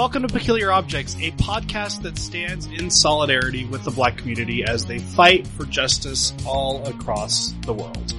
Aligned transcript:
Welcome 0.00 0.22
to 0.22 0.32
Peculiar 0.32 0.72
Objects, 0.72 1.14
a 1.16 1.30
podcast 1.32 2.00
that 2.04 2.16
stands 2.16 2.64
in 2.64 2.90
solidarity 2.90 3.66
with 3.66 3.84
the 3.84 3.90
black 3.90 4.16
community 4.16 4.64
as 4.64 4.86
they 4.86 4.98
fight 4.98 5.46
for 5.46 5.66
justice 5.66 6.32
all 6.46 6.82
across 6.88 7.52
the 7.66 7.74
world. 7.74 8.14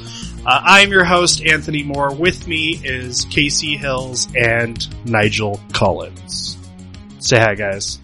Uh, 0.46 0.62
I 0.64 0.82
am 0.82 0.92
your 0.92 1.04
host, 1.04 1.44
Anthony 1.44 1.82
Moore. 1.82 2.14
With 2.14 2.48
me 2.48 2.80
is 2.84 3.26
Casey 3.32 3.78
Hills 3.78 4.28
and 4.36 4.88
Nigel 5.10 5.60
Collins. 5.74 6.56
Say 7.18 7.40
hi, 7.40 7.56
guys. 7.56 7.98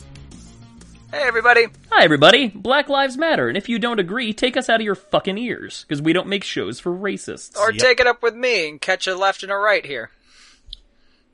Hey, 1.12 1.22
everybody. 1.22 1.68
Hi, 1.92 2.04
everybody. 2.04 2.48
Black 2.48 2.90
Lives 2.90 3.16
Matter, 3.16 3.48
and 3.48 3.60
if 3.60 3.70
you 3.70 3.78
don't 3.78 4.00
agree, 4.00 4.34
take 4.34 4.58
us 4.58 4.70
out 4.70 4.80
of 4.80 4.86
your 4.86 4.96
fucking 4.96 5.38
ears, 5.38 5.86
because 5.88 6.02
we 6.02 6.14
don't 6.14 6.28
make 6.28 6.44
shows 6.44 6.80
for 6.80 6.92
racists. 6.92 7.56
Or 7.56 7.72
Yep. 7.72 7.80
take 7.80 8.00
it 8.00 8.08
up 8.08 8.24
with 8.24 8.34
me 8.34 8.70
and 8.70 8.82
catch 8.82 9.06
a 9.06 9.14
left 9.14 9.44
and 9.44 9.52
a 9.52 9.56
right 9.56 9.86
here. 9.86 10.10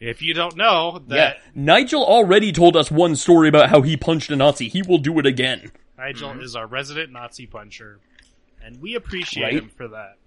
If 0.04 0.22
you 0.22 0.34
don't 0.34 0.58
know 0.58 1.02
yeah, 1.08 1.16
that 1.16 1.38
Nigel 1.56 2.04
already 2.04 2.52
told 2.52 2.76
us 2.76 2.92
one 2.92 3.16
story 3.16 3.48
about 3.48 3.70
how 3.70 3.82
he 3.82 3.96
punched 3.96 4.30
a 4.32 4.36
Nazi. 4.36 4.68
He 4.68 4.82
will 4.82 4.98
do 4.98 5.18
it 5.18 5.26
again. 5.26 5.72
Nigel 5.98 6.32
mm-hmm. 6.32 6.42
is 6.42 6.58
our 6.58 6.68
resident 6.68 7.14
Nazi 7.14 7.46
puncher, 7.46 8.02
and 8.62 8.82
we 8.82 8.96
appreciate 8.96 9.44
Right? 9.44 9.54
him 9.54 9.70
for 9.70 9.88
that. 9.88 10.18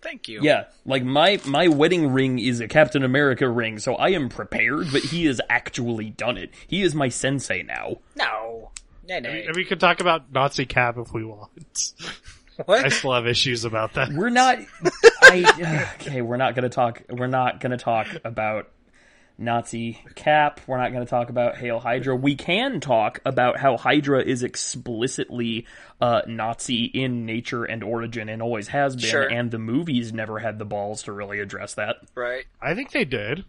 Thank 0.00 0.28
you. 0.28 0.40
Yeah, 0.42 0.66
like 0.84 1.02
my 1.02 1.40
my 1.46 1.66
wedding 1.66 2.12
ring 2.12 2.38
is 2.38 2.60
a 2.60 2.68
Captain 2.68 3.02
America 3.02 3.48
ring, 3.48 3.80
so 3.80 3.96
I 3.96 4.10
am 4.10 4.28
prepared, 4.28 4.92
but 4.92 5.02
he 5.02 5.26
has 5.26 5.40
actually 5.50 6.10
done 6.10 6.38
it. 6.38 6.52
He 6.68 6.82
is 6.82 6.94
my 6.94 7.08
sensei 7.08 7.64
now. 7.64 7.96
No. 8.14 8.70
Nay, 9.08 9.18
nay. 9.18 9.46
And 9.46 9.56
we 9.56 9.64
can 9.64 9.80
talk 9.80 10.00
about 10.00 10.32
Nazi 10.32 10.64
Cap 10.64 10.96
if 10.96 11.12
we 11.12 11.24
want. 11.24 11.92
I 12.68 12.88
still 12.88 13.12
have 13.12 13.26
issues 13.26 13.64
about 13.64 13.94
that. 13.94 14.12
We're 14.12 14.30
not. 14.30 14.58
I 15.22 15.90
okay. 16.00 16.22
We're 16.22 16.36
not 16.36 16.54
gonna 16.54 16.68
talk. 16.68 17.02
We're 17.08 17.26
not 17.26 17.60
gonna 17.60 17.78
talk 17.78 18.08
about 18.24 18.70
Nazi 19.38 20.02
Cap. 20.14 20.60
We're 20.66 20.78
not 20.78 20.92
gonna 20.92 21.06
talk 21.06 21.30
about 21.30 21.56
Hail 21.56 21.80
Hydra. 21.80 22.14
We 22.16 22.36
can 22.36 22.80
talk 22.80 23.20
about 23.24 23.58
how 23.58 23.76
Hydra 23.76 24.22
is 24.22 24.42
explicitly 24.42 25.66
uh, 26.00 26.22
Nazi 26.26 26.84
in 26.84 27.26
nature 27.26 27.64
and 27.64 27.82
origin, 27.82 28.28
and 28.28 28.42
always 28.42 28.68
has 28.68 28.96
been. 28.96 29.10
Sure. 29.10 29.26
And 29.26 29.50
the 29.50 29.58
movies 29.58 30.12
never 30.12 30.38
had 30.38 30.58
the 30.58 30.64
balls 30.64 31.04
to 31.04 31.12
really 31.12 31.40
address 31.40 31.74
that. 31.74 31.96
Right. 32.14 32.44
I 32.60 32.74
think 32.74 32.92
they 32.92 33.04
did. 33.04 33.44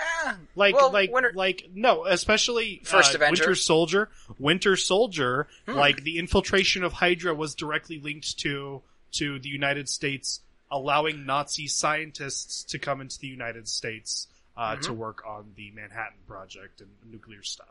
Ah, 0.00 0.36
Like, 0.54 0.74
well, 0.74 0.90
like, 0.90 1.10
Winter- 1.12 1.32
like, 1.34 1.68
no, 1.74 2.06
especially 2.06 2.80
First 2.84 3.12
uh, 3.14 3.18
Avenger. 3.18 3.42
Winter 3.44 3.54
Soldier. 3.54 4.08
Winter 4.38 4.76
Soldier, 4.76 5.46
Hmm. 5.66 5.74
like 5.74 6.02
the 6.04 6.18
infiltration 6.18 6.82
of 6.84 6.94
Hydra 6.94 7.34
was 7.34 7.54
directly 7.54 7.98
linked 7.98 8.38
to 8.40 8.82
to 9.12 9.38
the 9.40 9.48
United 9.48 9.88
States 9.88 10.40
allowing 10.70 11.26
Nazi 11.26 11.66
scientists 11.66 12.62
to 12.62 12.78
come 12.78 13.00
into 13.00 13.18
the 13.18 13.26
United 13.26 13.66
States 13.68 14.28
uh, 14.56 14.72
Mm-hmm. 14.74 14.82
to 14.82 14.92
work 14.92 15.22
on 15.26 15.52
the 15.56 15.70
Manhattan 15.72 16.18
Project 16.28 16.80
and 16.80 16.90
nuclear 17.10 17.42
stuff. 17.42 17.70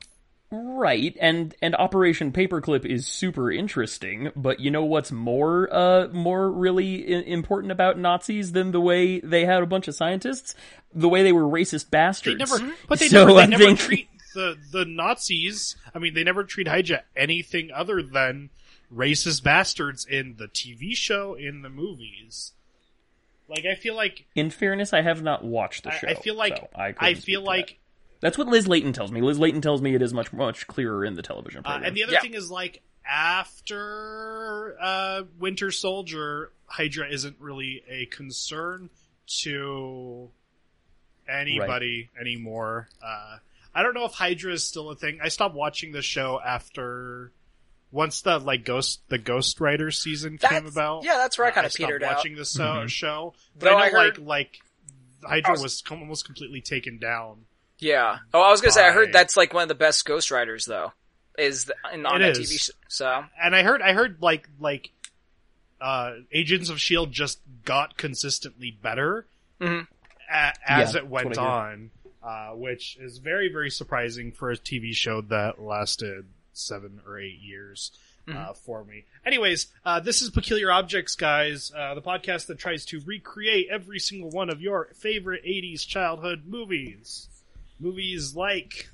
Right, 0.52 1.16
and 1.22 1.53
and 1.61 1.75
Operation 1.75 2.31
Paperclip 2.31 2.83
is 2.83 3.05
super 3.05 3.52
interesting, 3.52 4.31
but 4.36 4.59
you 4.59 4.72
know 4.72 4.83
what's 4.83 5.11
more 5.11 5.72
uh 5.72 6.08
more 6.11 6.52
really 6.52 7.16
I- 7.16 7.19
important 7.22 7.72
about 7.72 8.00
Nazis 8.00 8.52
than 8.53 8.72
the 8.72 8.81
way 8.81 9.19
they 9.19 9.45
had 9.45 9.61
a 9.61 9.67
bunch 9.67 9.88
of 9.88 9.94
scientists? 9.94 10.56
The 10.94 11.08
way 11.08 11.22
they 11.22 11.31
were 11.33 11.44
racist 11.44 11.86
They 11.91 11.97
bastards. 11.97 12.39
never, 12.39 12.73
but 12.88 12.97
they 12.97 13.09
So 13.09 13.19
never, 13.25 13.33
they 13.33 13.41
I 13.44 13.45
never 13.45 13.64
think- 13.64 13.80
treat 13.80 14.09
the 14.33 14.58
the 14.72 14.86
Nazis. 14.86 15.75
I 15.94 16.00
mean, 16.00 16.16
they 16.16 16.23
never 16.23 16.44
treat 16.44 16.67
Hydra 16.67 17.03
anything 17.16 17.69
other 17.72 18.02
than 18.02 18.50
racist 18.91 19.44
bastards 19.44 20.03
in 20.03 20.38
the 20.39 20.47
TV 20.47 20.95
show, 20.95 21.36
in 21.36 21.61
the 21.61 21.69
movies. 21.69 22.53
Like, 23.47 23.66
I 23.66 23.73
feel 23.75 23.95
like 23.95 24.25
In 24.36 24.50
fairness, 24.52 24.94
I 24.94 25.02
have 25.02 25.23
not 25.23 25.44
watched 25.44 25.84
the 25.84 25.91
show. 25.91 26.08
I 26.08 26.13
feel 26.13 26.36
like 26.36 26.58
so 26.58 26.67
I, 26.75 26.94
I, 27.00 27.13
feel 27.16 27.41
like. 27.44 27.78
That's 28.22 28.38
what 28.38 28.47
Liz 28.47 28.68
Layton 28.68 28.94
tells 28.94 29.12
me. 29.12 29.22
Liz 29.22 29.40
Layton 29.40 29.62
tells 29.62 29.81
me 29.81 29.96
it 29.96 30.02
is 30.02 30.13
much 30.13 30.31
much 30.34 30.68
clearer 30.68 31.06
in 31.06 31.16
the 31.16 31.22
television 31.22 31.62
Uh, 31.66 31.81
and 31.84 31.96
the 31.96 32.03
other 32.03 32.13
Yeah. 32.13 32.22
thing 32.22 32.34
is 32.34 32.50
like 32.52 32.81
after 33.06 34.75
uh, 34.80 35.24
Winter 35.40 35.72
Soldier, 35.72 36.52
Hydra 36.66 37.09
isn't 37.12 37.38
really 37.40 37.84
a 37.90 38.06
concern 38.07 38.90
to 39.41 40.30
anybody 41.28 42.09
anymore. 42.19 42.90
Uh, 43.03 43.38
I 43.74 43.84
don't 43.84 43.94
know 43.94 44.06
if 44.06 44.13
Hydra 44.13 44.53
is 44.53 44.63
still 44.63 44.90
a 44.90 44.96
thing. 44.96 45.19
I 45.24 45.30
stopped 45.30 45.56
watching 45.56 45.91
the 45.91 46.01
show 46.01 46.40
after 46.44 47.31
once 47.91 48.22
the 48.22 48.38
like 48.40 48.66
Ghost 48.66 49.01
the 49.09 49.18
Ghost 49.18 49.59
Rider 49.59 49.91
season 49.91 50.38
came 50.38 50.66
about. 50.66 51.03
yeah, 51.03 51.18
that's 51.18 51.38
where 51.38 51.47
I 51.47 51.51
uh, 51.51 51.53
kinda 51.53 51.69
stopped 51.69 51.88
petered 51.88 52.03
out. 52.03 52.16
watching 52.18 52.36
the 52.36 52.46
so- 52.46 52.63
Mhm. 52.63 52.90
show. 52.90 53.34
But 53.57 53.66
Though 53.69 53.78
I 53.78 53.81
I 53.86 53.90
know 53.90 54.00
heard- 54.00 54.18
like 54.19 54.59
like 55.22 55.30
Hydra 55.30 55.51
was- 55.53 55.63
was 55.63 55.84
almost 55.91 56.25
completely 56.25 56.62
taken 56.62 56.97
down. 56.97 57.46
Yeah. 57.79 58.19
Oh, 58.34 58.41
I 58.41 58.50
was 58.51 58.62
gonna 58.62 58.72
say, 58.72 58.85
I 58.88 58.91
heard 58.91 59.12
that's 59.13 59.35
like 59.38 59.53
one 59.53 59.63
of 59.63 59.69
the 59.69 59.75
best 59.75 60.06
Ghost 60.06 60.31
Riders, 60.31 60.66
though. 60.66 60.94
Is 61.38 61.66
the, 61.66 61.75
in, 61.94 62.06
on 62.06 62.22
It 62.22 62.34
that 62.34 62.38
is. 62.41 62.51
TV 62.51 62.59
show. 62.59 62.73
So, 62.90 63.23
and 63.41 63.56
I 63.56 63.63
heard 63.63 63.81
I 63.81 63.94
heard 63.94 64.17
like 64.22 64.47
like 64.59 64.91
uh 65.79 66.16
Agents 66.31 66.69
of 66.69 66.79
Shield 66.81 67.12
just 67.12 67.39
got 67.63 67.97
consistently 67.97 68.72
better 68.72 69.25
Mhm. 69.62 69.88
a- 70.29 70.53
as 70.68 70.94
Yeah, 70.94 71.00
it 71.01 71.07
went 71.07 71.29
that's 71.29 71.38
what 71.39 71.47
I 71.47 71.72
on, 71.72 71.91
uh, 72.22 72.50
which 72.56 72.97
is 73.00 73.19
very 73.19 73.50
very 73.51 73.69
surprising 73.69 74.31
for 74.34 74.51
a 74.51 74.57
TV 74.57 74.94
show 74.94 75.22
that 75.22 75.62
lasted 75.62 76.25
seven 76.53 77.00
or 77.07 77.19
eight 77.19 77.39
years. 77.39 77.91
Uh, 78.28 78.53
for 78.53 78.84
me. 78.84 79.06
Anyways, 79.25 79.68
uh, 79.84 80.00
this 80.01 80.22
is 80.22 80.29
Peculiar 80.29 80.72
Objects, 80.72 81.16
guys, 81.16 81.72
uh, 81.75 81.95
the 81.95 82.01
podcast 82.01 82.45
that 82.45 82.59
tries 82.59 82.85
to 82.85 83.00
recreate 83.00 83.69
every 83.72 83.97
single 83.97 84.29
one 84.29 84.51
of 84.51 84.62
your 84.62 84.89
favorite 84.94 85.44
80s 85.44 85.84
childhood 85.84 86.44
movies. 86.45 87.28
Movies 87.79 88.35
like 88.35 88.90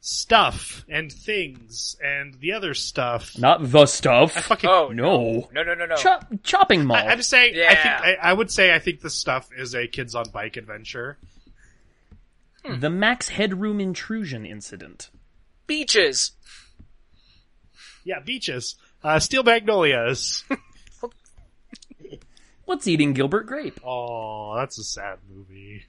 Stuff 0.00 0.84
and 0.88 1.12
Things 1.12 1.96
and 2.04 2.34
the 2.34 2.52
other 2.52 2.74
stuff. 2.74 3.38
not 3.38 3.70
the 3.70 3.86
stuff. 3.86 4.36
I 4.36 4.40
fucking 4.40 4.68
oh 4.68 4.88
no. 4.88 5.48
no, 5.52 5.62
no, 5.62 5.74
no, 5.74 5.86
no. 5.86 5.96
Chop, 5.96 6.26
chopping 6.42 6.84
mall. 6.84 6.96
I, 6.96 7.06
I'm 7.06 7.22
saying, 7.22 7.54
I 7.56 7.74
think, 7.74 7.86
I, 7.86 8.16
I 8.20 8.32
would 8.32 8.50
say, 8.50 8.74
I 8.74 8.78
think 8.78 9.00
the 9.00 9.10
stuff 9.10 9.48
is 9.56 9.74
a 9.74 9.86
kids 9.86 10.14
on 10.14 10.24
bike 10.32 10.56
adventure. 10.56 11.16
the 12.64 12.90
Max 12.90 13.28
Headroom 13.28 13.80
intrusion 13.80 14.44
incident. 14.44 15.10
Beaches. 15.66 16.32
Yeah, 18.04 18.20
beaches, 18.20 18.76
uh, 19.02 19.18
steel 19.18 19.42
magnolias. 19.42 20.44
What's 22.66 22.86
eating 22.86 23.12
Gilbert 23.14 23.46
Grape? 23.46 23.80
oh, 23.84 24.56
that's 24.56 24.78
a 24.78 24.84
sad 24.84 25.18
movie. 25.30 25.84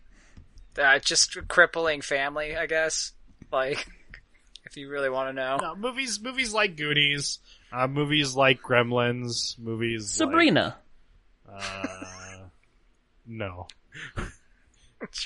Uh, 0.77 0.99
just 0.99 1.37
crippling 1.47 2.01
family, 2.01 2.55
I 2.55 2.65
guess. 2.65 3.13
Like, 3.51 3.87
if 4.65 4.77
you 4.77 4.89
really 4.89 5.09
want 5.09 5.29
to 5.29 5.33
know. 5.33 5.57
No, 5.61 5.75
movies, 5.75 6.19
movies 6.21 6.53
like 6.53 6.75
Goonies, 6.75 7.39
uh, 7.71 7.87
movies 7.87 8.35
like 8.35 8.61
Gremlins, 8.61 9.57
movies 9.57 10.09
Sabrina. 10.09 10.77
Like, 11.47 11.63
uh, 11.63 12.37
no. 13.25 13.67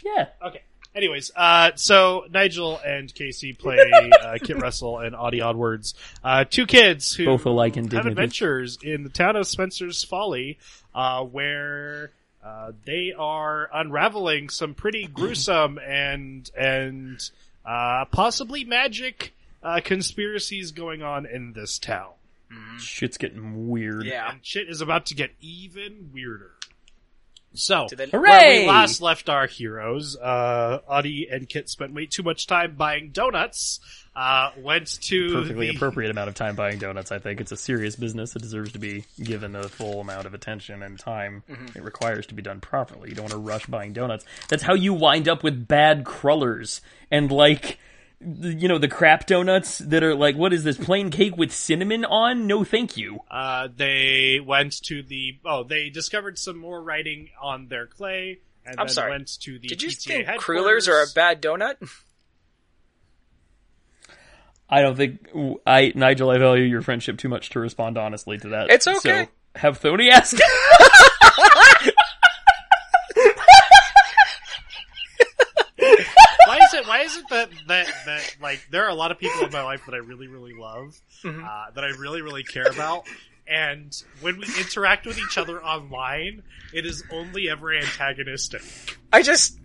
Yeah. 0.04 0.28
Okay. 0.46 0.62
Anyways, 0.96 1.32
uh, 1.36 1.72
so 1.76 2.26
Nigel 2.32 2.80
and 2.86 3.14
Casey 3.14 3.54
play 3.54 3.78
uh, 4.22 4.38
Kit 4.44 4.58
Russell 4.62 5.00
and 5.00 5.16
Audie 5.16 5.40
Oddwords, 5.40 5.94
uh, 6.24 6.46
two 6.46 6.66
kids 6.66 7.14
who 7.14 7.26
Both 7.26 7.46
alike 7.46 7.78
in 7.78 7.90
have 7.92 8.08
adventures 8.08 8.80
in 8.82 9.04
the 9.04 9.10
town 9.10 9.36
of 9.36 9.46
Spencer's 9.48 10.04
Folly, 10.04 10.58
uh, 10.96 11.24
where 11.24 12.12
uh, 12.44 12.72
they 12.86 13.14
are 13.18 13.70
unraveling 13.74 14.50
some 14.50 14.74
pretty 14.74 15.08
gruesome 15.14 15.78
and 15.80 16.50
and 16.58 17.30
uh, 17.66 18.06
possibly 18.06 18.64
magic 18.64 19.34
uh, 19.62 19.82
conspiracies 19.84 20.72
going 20.72 21.02
on 21.02 21.26
in 21.26 21.54
this 21.54 21.78
town. 21.78 22.12
Shit's 22.80 23.18
getting 23.18 23.70
weird. 23.70 24.06
Yeah. 24.06 24.32
And 24.32 24.40
shit 24.44 24.70
is 24.70 24.82
about 24.82 25.08
to 25.08 25.16
get 25.16 25.32
even 25.42 26.10
weirder. 26.14 26.52
So, 27.54 27.88
Do 27.90 27.96
they- 27.96 28.06
where 28.08 28.22
Hooray! 28.22 28.62
we 28.62 28.68
last 28.68 29.02
left 29.02 29.28
our 29.28 29.48
heroes, 29.48 30.16
uh, 30.18 30.80
Audie 30.88 31.28
and 31.32 31.50
Kit 31.50 31.68
spent 31.68 31.94
way 31.94 32.06
too 32.06 32.22
much 32.24 32.46
time 32.48 32.76
buying 32.76 33.10
donuts, 33.10 33.80
uh, 34.16 34.52
went 34.58 35.02
to 35.04 35.30
Perfectly 35.34 35.68
the, 35.70 35.76
appropriate 35.76 36.12
amount 36.12 36.30
of 36.30 36.36
time 36.36 36.56
buying 36.56 36.78
donuts. 36.78 37.12
I 37.12 37.18
think 37.20 37.42
it's 37.42 37.52
a 37.52 37.58
serious 37.58 37.96
business 37.96 38.36
It 38.36 38.42
deserves 38.44 38.72
to 38.74 38.80
be 38.80 39.06
given 39.24 39.52
the 39.54 39.68
full 39.68 40.00
amount 40.02 40.28
of 40.28 40.34
attention 40.34 40.84
and 40.84 41.00
time 41.00 41.44
it 41.76 41.82
requires 41.84 42.28
to 42.28 42.34
be 42.36 42.42
done 42.44 42.60
properly. 42.62 43.10
You 43.10 43.16
don't 43.16 43.24
want 43.24 43.32
to 43.34 43.38
rush 43.40 43.66
buying 43.66 43.94
donuts. 43.94 44.26
That's 44.48 44.64
how 44.64 44.76
you 44.76 44.94
wind 44.94 45.28
up 45.28 45.44
with 45.44 45.68
bad 45.68 46.06
crullers 46.06 46.82
and 47.10 47.32
like 47.32 47.62
the- 47.72 47.76
you 48.22 48.68
know 48.68 48.78
the 48.78 48.88
crap 48.88 49.26
donuts 49.28 49.78
that 49.80 50.04
are 50.04 50.14
like 50.16 50.36
what 50.36 50.52
is 50.54 50.64
this 50.64 50.78
plain 50.78 51.10
cake 51.10 51.38
with 51.38 51.52
cinnamon 51.54 52.04
on? 52.06 52.48
No, 52.48 52.64
thank 52.64 52.98
you. 52.98 53.20
Uh, 53.32 53.70
they 53.74 54.40
went 54.46 54.82
to 54.84 55.02
the, 55.04 55.38
oh, 55.46 55.64
they 55.64 55.90
discovered 55.90 56.38
some 56.38 56.58
more 56.58 56.82
writing 56.82 57.30
on 57.42 57.68
their 57.68 57.88
clay, 57.88 58.40
and 58.66 58.80
I'm 58.80 58.88
then 58.88 58.94
sorry. 58.94 59.12
went 59.12 59.40
to 59.42 59.58
the 59.60 59.68
Did 59.68 59.82
you 59.82 59.90
PTA 59.90 60.04
think 60.04 60.28
headquarters. 60.28 60.44
crullers 60.44 60.88
are 60.90 61.02
a 61.04 61.08
bad 61.16 61.42
donut? 61.42 61.76
I 64.70 64.82
don't 64.82 64.96
think 64.96 65.30
I 65.66 65.94
Nigel. 65.96 66.30
I 66.30 66.38
value 66.38 66.64
your 66.66 66.82
friendship 66.82 67.18
too 67.18 67.30
much 67.30 67.50
to 67.52 67.60
respond 67.60 67.98
honestly 67.98 68.38
to 68.38 68.50
that. 68.50 68.70
It's 68.70 68.88
okay. 68.88 69.26
So 69.26 69.30
have 69.56 69.80
Thony 69.80 70.10
ask. 70.12 70.38
Why 76.90 76.99
is 77.10 77.18
it, 77.18 77.26
why 77.30 77.42
is 77.42 77.48
is 77.48 77.54
it 77.56 77.68
that 77.68 77.68
that 77.68 78.06
that 78.06 78.36
like 78.42 78.62
there 78.72 78.84
are 78.86 78.90
a 78.90 78.96
lot 78.96 79.12
of 79.12 79.20
people 79.20 79.44
in 79.46 79.52
my 79.52 79.64
life 79.64 79.86
that 79.86 79.94
I 79.94 79.98
really 80.00 80.28
really 80.28 80.54
love, 80.54 80.96
Mhm. 81.24 81.44
uh, 81.44 81.72
that 81.72 81.84
I 81.84 81.88
really 81.90 82.22
really 82.22 82.44
care 82.44 82.70
about, 82.70 83.08
and 83.48 83.92
when 84.22 84.38
we 84.38 84.46
interact 84.60 85.06
with 85.06 85.18
each 85.18 85.38
other 85.38 85.64
online, 85.64 86.44
it 86.74 86.86
is 86.86 87.04
only 87.12 87.50
ever 87.50 87.74
antagonistic. 87.74 88.62
I 89.12 89.22
just 89.24 89.58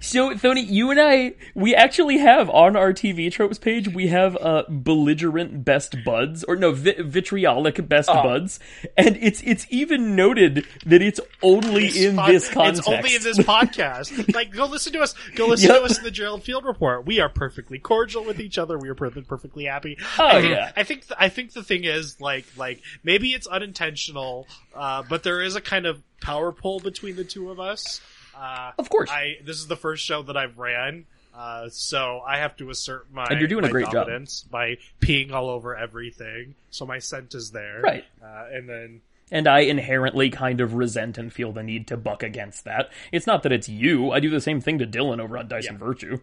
So, 0.00 0.30
Thony, 0.34 0.66
you 0.68 0.90
and 0.90 1.00
I, 1.00 1.34
we 1.54 1.74
actually 1.74 2.18
have 2.18 2.48
on 2.50 2.76
our 2.76 2.92
TV 2.92 3.30
tropes 3.32 3.58
page, 3.58 3.88
we 3.88 4.08
have 4.08 4.36
uh, 4.40 4.64
belligerent 4.68 5.64
best 5.64 5.96
buds, 6.04 6.44
or 6.44 6.56
no, 6.56 6.72
vi- 6.72 7.00
vitriolic 7.02 7.88
best 7.88 8.08
Oh. 8.10 8.22
buds, 8.22 8.60
and 8.96 9.16
it's 9.20 9.42
it's 9.42 9.66
even 9.70 10.14
noted 10.16 10.66
that 10.86 11.02
it's 11.02 11.20
only 11.42 11.88
in 12.06 12.16
pod- 12.16 12.30
this 12.30 12.48
context. 12.48 12.80
It's 12.80 12.88
only 12.88 13.14
in 13.16 13.22
this 13.22 13.38
podcast. 13.38 14.34
like, 14.34 14.52
go 14.52 14.66
listen 14.66 14.92
to 14.92 15.00
us. 15.00 15.14
Go 15.34 15.46
listen 15.48 15.68
Yep. 15.70 15.78
to 15.78 15.84
us 15.84 15.98
in 15.98 16.04
the 16.04 16.10
Gerald 16.10 16.42
Field 16.44 16.64
report. 16.64 17.06
We 17.06 17.20
are 17.20 17.28
perfectly 17.28 17.78
cordial 17.78 18.24
with 18.24 18.40
each 18.40 18.58
other. 18.58 18.78
We 18.78 18.88
are 18.88 18.94
per- 18.94 19.10
perfectly 19.10 19.64
happy. 19.64 19.96
Oh, 20.18 20.26
I 20.26 20.40
think, 20.40 20.54
yeah. 20.54 20.72
I 20.76 20.82
think. 20.84 21.00
th- 21.08 21.18
I 21.18 21.28
think 21.28 21.52
the 21.52 21.62
thing 21.62 21.84
is, 21.84 22.20
like, 22.20 22.44
like 22.56 22.80
maybe 23.02 23.30
it's 23.30 23.46
unintentional, 23.46 24.46
uh, 24.74 25.02
but 25.08 25.22
there 25.22 25.40
is 25.42 25.56
a 25.56 25.60
kind 25.60 25.86
of 25.86 26.02
power 26.20 26.52
pull 26.52 26.80
between 26.80 27.16
the 27.16 27.24
two 27.24 27.50
of 27.50 27.60
us. 27.60 28.00
Uh, 28.36 28.72
Of 28.78 28.88
course. 28.88 29.10
I 29.10 29.38
this 29.44 29.56
is 29.58 29.66
the 29.66 29.76
first 29.76 30.04
show 30.04 30.22
that 30.22 30.36
I've 30.36 30.58
ran. 30.58 31.06
Uh, 31.36 31.68
so 31.68 32.20
I 32.24 32.38
have 32.38 32.56
to 32.58 32.70
assert 32.70 33.12
my 33.12 33.26
And 33.28 33.40
you're 33.40 33.48
doing 33.48 33.64
a 33.64 33.68
great 33.68 33.90
job. 33.90 34.08
by 34.52 34.78
peeing 35.00 35.32
all 35.32 35.48
over 35.50 35.76
everything. 35.76 36.54
So 36.70 36.86
my 36.86 37.00
scent 37.00 37.34
is 37.34 37.50
there, 37.50 37.80
Right. 37.82 38.04
Uh, 38.22 38.44
and 38.52 38.68
then 38.68 39.00
and 39.32 39.48
I 39.48 39.60
inherently 39.60 40.30
kind 40.30 40.60
of 40.60 40.74
resent 40.74 41.18
and 41.18 41.32
feel 41.32 41.50
the 41.50 41.62
need 41.62 41.88
to 41.88 41.96
buck 41.96 42.22
against 42.22 42.64
that. 42.66 42.90
It's 43.10 43.26
not 43.26 43.42
that 43.42 43.52
it's 43.52 43.68
you. 43.68 44.12
I 44.12 44.20
do 44.20 44.30
the 44.30 44.40
same 44.40 44.60
thing 44.60 44.78
to 44.78 44.86
Dylan 44.86 45.18
over 45.20 45.36
on 45.38 45.48
Dyson 45.48 45.76
Virtue. 45.78 46.20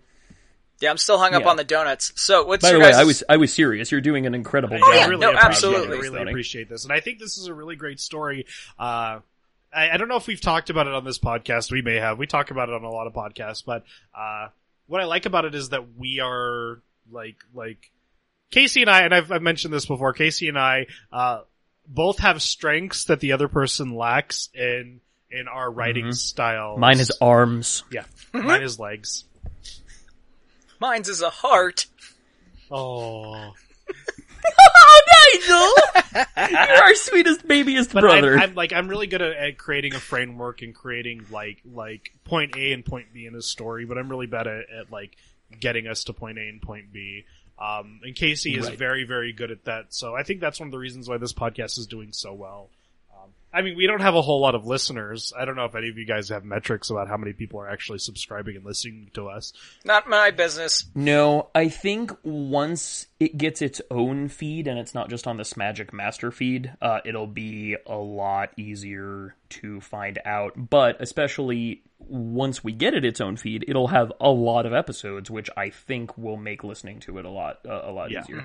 yeah, 0.80 0.92
I'm 0.92 0.98
still 0.98 1.18
hung 1.18 1.34
up 1.34 1.44
Yeah. 1.44 1.50
on 1.50 1.58
the 1.58 1.63
donuts. 1.66 2.13
So 2.16 2.46
what's 2.46 2.62
By 2.62 2.69
your 2.69 2.80
the 2.80 2.86
way, 2.86 2.92
guys? 2.92 3.00
I 3.00 3.04
was 3.04 3.24
I 3.28 3.38
was 3.38 3.52
serious. 3.54 3.92
You're 3.92 4.02
doing 4.02 4.25
an 4.28 4.34
incredible 4.36 4.75
I, 4.75 4.80
job. 4.80 4.94
Yeah, 4.94 5.08
really 5.08 5.22
no, 5.22 5.34
absolutely. 5.34 5.98
I 5.98 6.02
really 6.02 6.22
appreciate 6.22 6.69
this, 6.69 6.86
and 6.86 6.94
I 6.94 7.00
think 7.02 7.19
this 7.19 7.38
is 7.38 7.48
a 7.48 7.54
really 7.54 7.75
great 7.75 8.00
story. 8.00 8.46
Uh, 8.80 9.19
I, 9.74 9.92
I 9.92 9.98
don't 9.98 10.08
know 10.08 10.18
if 10.18 10.28
we've 10.28 10.42
talked 10.42 10.70
about 10.70 10.88
it 10.88 10.94
on 10.94 11.04
this 11.04 11.20
podcast. 11.20 11.72
We 11.72 11.82
may 11.82 11.96
have. 11.96 12.18
We 12.18 12.28
talk 12.28 12.52
about 12.52 12.70
it 12.70 12.76
on 12.76 12.84
a 12.84 12.90
lot 12.90 13.08
of 13.08 13.14
podcasts, 13.14 13.64
but 13.66 13.84
uh, 14.18 14.50
what 14.88 15.02
I 15.02 15.06
like 15.06 15.26
about 15.26 15.46
it 15.46 15.56
is 15.56 15.70
that 15.70 15.98
we 15.98 16.20
are 16.20 16.82
like 17.12 17.38
like 17.54 17.92
Casey 18.52 18.82
and 18.82 18.90
I, 18.90 19.02
and 19.04 19.14
I've, 19.14 19.32
I've 19.32 19.42
mentioned 19.42 19.74
this 19.74 19.86
before. 19.86 20.14
Casey 20.14 20.50
and 20.50 20.60
I 20.60 20.88
uh, 21.12 21.42
both 21.88 22.20
have 22.20 22.42
strengths 22.42 23.06
that 23.06 23.20
the 23.20 23.32
other 23.32 23.48
person 23.48 23.96
lacks 23.96 24.50
in 24.54 25.00
in 25.30 25.48
our 25.48 25.72
writing 25.72 26.12
style. 26.12 26.72
Mm-hmm. 26.72 26.82
Mine 26.82 27.00
is 27.00 27.12
arms. 27.22 27.84
yeah, 27.92 28.04
mine 28.34 28.64
is 28.64 28.80
legs. 28.80 29.24
Mine's 30.80 31.10
is 31.10 31.22
a 31.22 31.30
heart. 31.30 31.86
Oh. 32.70 33.54
Nigel! 35.33 36.50
You're 36.51 36.83
our 36.83 36.95
sweetest, 36.95 37.48
babyest 37.48 37.94
But 37.94 38.01
brother. 38.01 38.33
I'm, 38.36 38.42
I'm 38.42 38.56
like 38.56 38.74
I'm 38.74 38.88
really 38.88 39.07
good 39.07 39.22
at, 39.22 39.33
at 39.36 39.57
creating 39.57 39.95
a 39.95 40.00
framework 40.00 40.62
and 40.62 40.74
creating 40.75 41.25
like 41.31 41.62
like 41.66 42.12
point 42.25 42.56
A 42.57 42.74
and 42.74 42.83
point 42.86 43.07
B 43.13 43.25
in 43.25 43.36
a 43.36 43.42
story, 43.42 43.86
but 43.86 43.98
I'm 43.98 44.10
really 44.10 44.28
bad 44.28 44.48
at, 44.48 44.66
at 44.69 44.92
like 44.92 45.16
getting 45.60 45.88
us 45.88 46.04
to 46.06 46.13
point 46.13 46.38
A 46.38 46.42
and 46.48 46.62
point 46.62 46.92
B. 46.94 47.25
Um, 47.60 48.00
and 48.04 48.16
Casey 48.16 48.57
is 48.57 48.68
Right. 48.69 48.78
very 48.78 49.04
very 49.06 49.33
good 49.33 49.51
at 49.51 49.66
that, 49.66 49.94
so 49.94 50.16
I 50.16 50.24
think 50.24 50.39
that's 50.42 50.60
one 50.60 50.68
of 50.68 50.72
the 50.72 50.80
reasons 50.80 51.07
why 51.07 51.18
this 51.18 51.34
podcast 51.34 51.77
is 51.77 51.86
doing 51.88 52.12
so 52.12 52.34
well. 52.34 52.69
I 53.53 53.62
mean, 53.62 53.75
we 53.75 53.86
don't 53.86 54.00
have 54.01 54.15
a 54.15 54.21
whole 54.21 54.39
lot 54.39 54.56
of 54.56 54.65
listeners. 54.65 55.33
I 55.38 55.44
don't 55.44 55.56
know 55.57 55.65
if 55.65 55.75
any 55.75 55.89
of 55.89 55.98
you 55.98 56.06
guys 56.06 56.30
have 56.30 56.45
metrics 56.45 56.89
about 56.89 57.09
how 57.09 57.18
many 57.18 57.33
people 57.33 57.59
are 57.59 57.69
actually 57.69 58.00
subscribing 58.00 58.56
and 58.56 58.63
listening 58.65 59.12
to 59.15 59.27
us. 59.27 59.51
Not 59.83 60.07
my 60.07 60.31
business. 60.31 60.86
No, 60.95 61.50
I 61.53 61.68
think 61.68 62.12
once 62.24 63.07
it 63.19 63.38
gets 63.38 63.62
its 63.62 63.81
own 63.92 64.30
feed 64.30 64.68
and 64.68 64.80
it's 64.80 64.94
not 64.95 65.09
just 65.09 65.27
on 65.27 65.36
this 65.36 65.57
Magic 65.57 65.92
Master 65.92 66.31
feed, 66.31 66.71
uh, 66.81 67.00
it'll 67.03 67.27
be 67.27 67.75
a 67.86 67.95
lot 67.98 68.51
easier 68.57 69.36
to 69.50 69.81
find 69.81 70.18
out. 70.24 70.69
But 70.69 71.01
especially 71.01 71.83
once 72.00 72.63
we 72.63 72.71
get 72.71 72.94
it 72.94 73.03
its 73.03 73.19
own 73.19 73.36
feed, 73.36 73.65
it'll 73.68 73.88
have 73.89 74.13
a 74.21 74.30
lot 74.30 74.65
of 74.65 74.74
episodes, 74.74 75.30
which 75.30 75.50
I 75.57 75.71
think 75.71 76.18
will 76.18 76.38
make 76.38 76.63
listening 76.63 77.00
to 77.01 77.18
it 77.18 77.25
a 77.25 77.30
lot 77.30 77.59
uh, 77.68 77.81
a 77.83 77.92
lot 77.92 78.12
Yeah. 78.12 78.21
easier. 78.21 78.44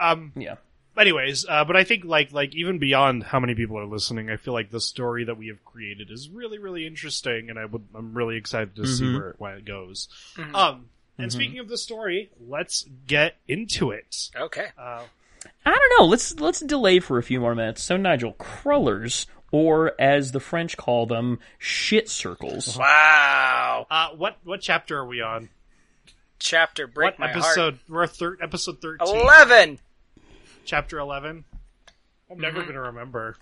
Um, 0.00 0.32
Yeah. 0.34 0.56
Anyways, 0.98 1.46
uh, 1.48 1.64
but 1.64 1.76
I 1.76 1.84
think 1.84 2.04
like 2.04 2.32
like 2.32 2.54
even 2.54 2.78
beyond 2.78 3.24
how 3.24 3.40
many 3.40 3.54
people 3.54 3.78
are 3.78 3.86
listening, 3.86 4.30
I 4.30 4.36
feel 4.36 4.54
like 4.54 4.70
the 4.70 4.80
story 4.80 5.24
that 5.24 5.36
we 5.36 5.48
have 5.48 5.64
created 5.64 6.10
is 6.10 6.28
really 6.28 6.58
really 6.58 6.86
interesting, 6.86 7.50
and 7.50 7.58
I 7.58 7.64
would 7.64 7.86
I'm 7.94 8.14
really 8.14 8.36
excited 8.36 8.76
to 8.76 8.86
see 8.86 9.04
Mhm. 9.04 9.18
where 9.18 9.28
it, 9.30 9.36
where 9.40 9.56
it 9.56 9.64
goes. 9.64 10.08
Um, 10.54 10.88
and 11.18 11.30
Mhm. 11.30 11.32
speaking 11.32 11.58
of 11.58 11.68
the 11.68 11.78
story, 11.78 12.30
let's 12.40 12.84
get 13.06 13.36
into 13.48 13.90
it. 13.90 14.30
Okay. 14.36 14.68
Uh, 14.78 15.04
I 15.66 15.70
don't 15.70 16.00
know. 16.00 16.06
Let's 16.06 16.38
let's 16.38 16.60
delay 16.60 17.00
for 17.00 17.18
a 17.18 17.22
few 17.22 17.40
more 17.40 17.54
minutes. 17.54 17.82
So 17.82 17.96
Nigel, 17.96 18.34
crullers, 18.34 19.26
or 19.50 19.92
as 20.00 20.32
the 20.32 20.40
French 20.40 20.76
call 20.76 21.06
them, 21.06 21.38
shit 21.58 22.08
circles. 22.08 22.76
Wow. 22.78 23.86
uh, 23.90 24.10
what 24.10 24.38
what 24.44 24.60
chapter 24.60 24.98
are 24.98 25.06
we 25.06 25.20
on? 25.20 25.48
Chapter 26.38 26.86
break 26.86 27.12
what 27.12 27.18
my 27.20 27.30
episode? 27.30 27.78
We're 27.88 28.06
thir- 28.06 28.36
episode 28.42 28.78
heart. 28.82 28.98
thirteen, 29.00 29.20
Eleven. 29.20 29.78
Chapter 30.64 30.98
eleven. 30.98 31.44
I'm 32.30 32.38
never 32.38 32.60
Mm-hmm. 32.60 32.68
gonna 32.68 32.82
remember. 32.82 33.36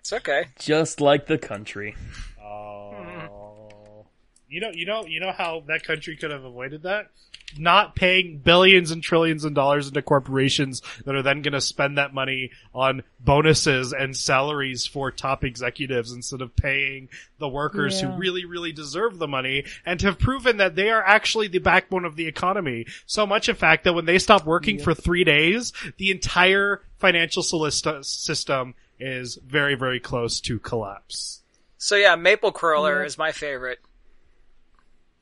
It's 0.00 0.12
okay. 0.12 0.46
Just 0.58 1.00
like 1.00 1.26
the 1.26 1.38
country. 1.38 1.94
Oh, 2.42 4.04
you 4.48 4.60
know, 4.60 4.70
you 4.72 4.84
know, 4.84 5.04
you 5.06 5.20
know 5.20 5.32
how 5.32 5.62
that 5.68 5.84
country 5.84 6.16
could 6.16 6.30
have 6.30 6.44
avoided 6.44 6.82
that? 6.82 7.10
Not 7.58 7.94
paying 7.94 8.38
billions 8.38 8.90
and 8.90 9.02
trillions 9.02 9.44
of 9.44 9.54
dollars 9.54 9.88
into 9.88 10.02
corporations 10.02 10.82
that 11.04 11.14
are 11.14 11.22
then 11.22 11.42
going 11.42 11.52
to 11.52 11.60
spend 11.60 11.98
that 11.98 12.14
money 12.14 12.50
on 12.74 13.02
bonuses 13.20 13.92
and 13.92 14.16
salaries 14.16 14.86
for 14.86 15.10
top 15.10 15.44
executives 15.44 16.12
instead 16.12 16.40
of 16.40 16.54
paying 16.56 17.08
the 17.38 17.48
workers 17.48 18.00
Yeah. 18.00 18.10
who 18.10 18.18
really, 18.18 18.44
really 18.44 18.72
deserve 18.72 19.18
the 19.18 19.28
money 19.28 19.64
and 19.86 20.00
have 20.02 20.18
proven 20.18 20.56
that 20.58 20.74
they 20.76 20.90
are 20.90 21.02
actually 21.02 21.48
the 21.48 21.58
backbone 21.58 22.04
of 22.04 22.16
the 22.16 22.26
economy. 22.26 22.86
So 23.06 23.26
much 23.26 23.48
in 23.48 23.54
fact 23.54 23.84
that 23.84 23.92
when 23.94 24.04
they 24.06 24.18
stop 24.18 24.44
working 24.46 24.78
for 24.78 24.94
three 24.94 25.24
days, 25.24 25.72
the 25.98 26.10
entire 26.10 26.82
financial 26.98 27.42
solista- 27.42 28.04
system 28.04 28.74
is 29.00 29.36
very, 29.44 29.74
very 29.74 29.98
close 30.00 30.40
to 30.40 30.58
collapse. 30.58 31.40
So 31.78 31.96
yeah, 31.96 32.14
Maple 32.14 32.52
Cruller 32.52 33.04
is 33.04 33.18
my 33.18 33.32
favorite. 33.32 33.80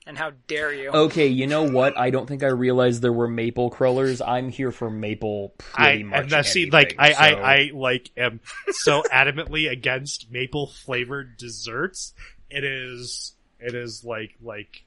And 0.06 0.16
how 0.16 0.32
dare 0.48 0.72
you? 0.72 0.90
Okay, 0.90 1.26
you 1.26 1.46
know 1.46 1.70
what? 1.70 1.96
I 1.98 2.10
don't 2.10 2.26
think 2.26 2.42
I 2.42 2.48
realized 2.48 3.02
there 3.02 3.12
were 3.12 3.28
maple 3.28 3.70
crullers. 3.70 4.20
I'm 4.26 4.48
here 4.48 4.72
for 4.72 4.90
maple 4.90 5.50
pretty 5.58 6.00
I 6.00 6.02
much. 6.02 6.20
and 6.22 6.30
that, 6.30 6.46
see, 6.46 6.62
anything, 6.62 6.72
like 6.72 6.94
I, 6.98 7.12
so- 7.12 7.18
I, 7.18 7.52
I 7.54 7.70
like 7.74 8.10
am 8.16 8.40
so 8.70 9.02
adamantly 9.12 9.70
against 9.70 10.30
maple 10.30 10.66
flavored 10.68 11.36
desserts. 11.36 12.14
It 12.48 12.64
is, 12.64 13.34
it 13.60 13.74
is 13.74 14.02
like 14.02 14.34
like 14.42 14.84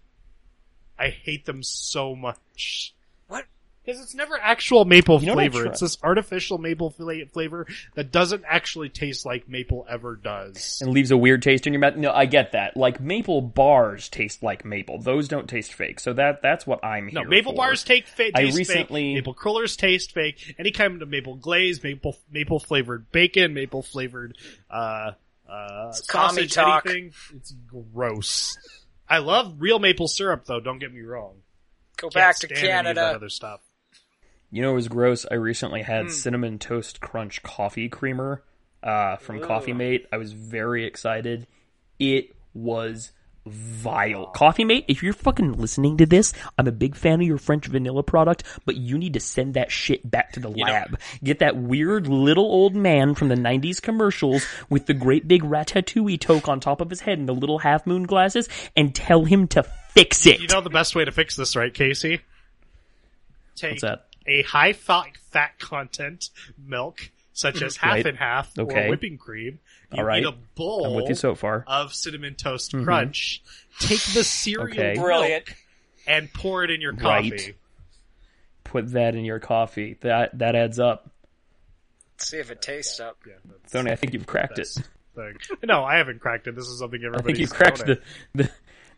I 0.98 1.10
hate 1.10 1.46
them 1.46 1.64
so 1.64 2.16
much. 2.16 2.94
What? 3.84 3.92
Because 3.92 4.02
it's 4.02 4.16
never 4.16 4.40
actual 4.40 4.86
maple 4.86 5.20
You 5.20 5.28
know 5.28 5.34
flavor. 5.34 5.66
It's 5.66 5.82
this 5.82 5.98
artificial 6.02 6.58
maple 6.58 6.90
fla- 6.92 7.26
flavor 7.32 7.68
that 7.96 8.12
doesn't 8.12 8.44
actually 8.48 8.90
taste 8.90 9.26
like 9.26 9.50
maple 9.50 9.86
ever 9.90 10.16
does. 10.16 10.80
and 10.82 10.92
leaves 10.92 11.12
a 11.12 11.18
weird 11.18 11.42
taste 11.42 11.68
in 11.68 11.74
your 11.74 11.80
mouth. 11.82 11.96
No, 11.96 12.12
I 12.12 12.26
get 12.26 12.54
that. 12.54 12.78
Like 12.78 13.00
maple 13.02 13.42
bars 13.42 14.08
taste 14.10 14.42
like 14.42 14.64
maple; 14.66 15.00
those 15.00 15.28
don't 15.28 15.50
taste 15.50 15.74
fake. 15.74 16.00
So 16.00 16.14
that 16.14 16.42
that's 16.42 16.66
what 16.66 16.84
I'm 16.84 17.08
No, 17.12 17.22
here 17.22 17.30
maple 17.30 17.52
for. 17.54 17.58
bars 17.58 17.84
take 17.84 18.08
fa- 18.08 18.32
I 18.36 18.44
taste 18.44 18.58
recently- 18.58 19.02
fake. 19.10 19.16
Maple 19.16 19.36
crullers 19.36 19.76
taste 19.78 20.14
fake. 20.14 20.56
Any 20.58 20.72
kind 20.72 21.02
of 21.02 21.10
maple 21.10 21.36
glaze, 21.36 21.84
maple 21.84 22.16
maple 22.32 22.60
flavored 22.60 23.12
bacon, 23.12 23.54
maple 23.54 23.82
flavored 23.84 24.38
uh 24.70 25.12
uh 25.50 25.92
commie 26.08 26.48
sausage, 26.48 26.54
talk. 26.54 26.86
anything. 26.86 27.12
It's 27.36 27.52
gross. 27.94 28.56
I 29.10 29.18
love 29.18 29.56
real 29.60 29.80
maple 29.80 30.08
syrup 30.08 30.46
though. 30.46 30.60
Don't 30.62 30.80
get 30.80 30.94
me 30.94 31.02
wrong. 31.02 31.36
Go 31.98 32.08
Can't 32.10 32.14
back 32.16 32.40
to 32.40 32.48
stand 32.48 32.58
any 32.60 32.68
of 32.70 32.96
that 32.96 32.96
Canada. 32.96 33.16
other 33.18 33.30
stuff. 33.30 33.60
You 34.54 34.62
know, 34.62 34.70
it 34.70 34.76
was 34.76 34.88
gross. 34.88 35.26
I 35.32 35.34
recently 35.34 35.82
had 35.82 36.12
cinnamon 36.12 36.60
toast 36.60 37.02
crunch 37.02 37.42
coffee 37.42 37.90
creamer 37.90 38.44
uh, 38.84 39.16
from 39.16 39.40
Coffee 39.42 39.74
Mate. 39.74 40.06
I 40.12 40.18
was 40.18 40.32
very 40.32 40.86
excited. 40.86 41.48
It 41.98 42.36
was 42.54 43.14
vile. 43.48 44.28
Coffee 44.28 44.64
Mate, 44.64 44.86
if 44.88 45.02
you're 45.02 45.14
fucking 45.14 45.54
listening 45.54 45.98
to 45.98 46.06
this, 46.06 46.34
I'm 46.56 46.68
a 46.68 46.72
big 46.72 46.96
fan 46.96 47.20
of 47.20 47.26
your 47.26 47.40
French 47.40 47.66
vanilla 47.66 48.04
product, 48.04 48.44
but 48.64 48.76
you 48.76 49.00
need 49.00 49.14
to 49.14 49.20
send 49.20 49.56
that 49.56 49.72
shit 49.72 50.08
back 50.08 50.34
to 50.34 50.40
the 50.40 50.52
lab. 50.52 51.00
Get 51.24 51.40
that 51.40 51.58
weird 51.58 52.06
little 52.06 52.46
old 52.46 52.76
man 52.76 53.16
from 53.16 53.30
the 53.30 53.36
90s 53.36 53.82
commercials 53.82 54.46
with 54.70 54.86
the 54.86 54.94
great 54.94 55.28
big 55.28 55.42
ratatouille 55.42 56.20
toque 56.20 56.48
on 56.48 56.60
top 56.60 56.80
of 56.80 56.92
his 56.92 57.00
head 57.00 57.18
and 57.18 57.28
the 57.28 57.34
little 57.34 57.58
half 57.58 57.88
moon 57.88 58.04
glasses 58.04 58.48
and 58.76 58.94
tell 58.94 59.26
him 59.26 59.48
to 59.48 59.64
fix 59.64 60.28
it. 60.28 60.40
You 60.40 60.48
know 60.48 60.62
the 60.62 60.70
best 60.70 60.94
way 60.94 61.06
to 61.06 61.12
fix 61.12 61.36
this, 61.36 61.56
right, 61.56 61.74
Casey? 61.74 62.22
Take 63.56 63.72
What's 63.72 63.82
that? 63.82 64.06
A 64.28 64.44
high 64.44 64.74
fat 64.74 65.08
fat 65.32 65.60
content 65.60 66.30
milk, 66.58 67.10
such 67.34 67.62
as 67.62 67.78
half 67.78 67.94
Right. 67.96 68.06
and 68.08 68.18
half 68.18 68.58
Okay. 68.58 68.88
or 68.88 68.90
whipping 68.90 69.18
cream. 69.18 69.60
You 69.92 70.00
All 70.00 70.04
right. 70.06 70.22
eat 70.24 70.28
a 70.28 70.32
bowl 70.56 70.86
I'm 70.86 70.94
with 70.96 71.10
you 71.10 71.16
so 71.16 71.36
far. 71.36 71.64
of 71.68 71.94
cinnamon 71.94 72.36
toast 72.36 72.72
mm-hmm. 72.72 72.84
crunch. 72.86 73.42
Take 73.80 74.02
the 74.14 74.24
cereal 74.24 74.68
Okay. 74.70 74.94
milk 74.94 75.06
Brilliant. 75.06 75.50
and 76.08 76.32
pour 76.34 76.64
it 76.64 76.72
in 76.72 76.82
your 76.82 76.94
Right. 76.94 77.32
coffee. 77.32 77.54
Put 78.64 78.92
that 78.94 79.16
in 79.16 79.24
your 79.26 79.40
coffee. 79.40 79.98
That 80.02 80.38
that 80.40 80.56
adds 80.56 80.80
up. 80.80 81.12
Let's 82.18 82.30
See 82.30 82.38
if 82.38 82.50
it 82.52 82.62
tastes 82.62 83.00
up. 83.00 83.18
Yeah, 83.28 83.34
Tony, 83.72 83.92
I 83.92 83.96
think 83.96 84.14
you've 84.14 84.26
cracked 84.26 84.58
it. 84.58 84.68
thing. 85.16 85.36
No, 85.64 85.84
I 85.84 85.98
haven't 85.98 86.20
cracked 86.22 86.48
it. 86.48 86.56
This 86.56 86.66
is 86.68 86.80
something 86.80 87.02
I 87.04 87.08
everybody's 87.08 87.38
think 87.38 87.40
you 87.40 87.48
cracked 87.56 87.86
known 87.88 87.98
the, 88.34 88.44
the 88.44 88.50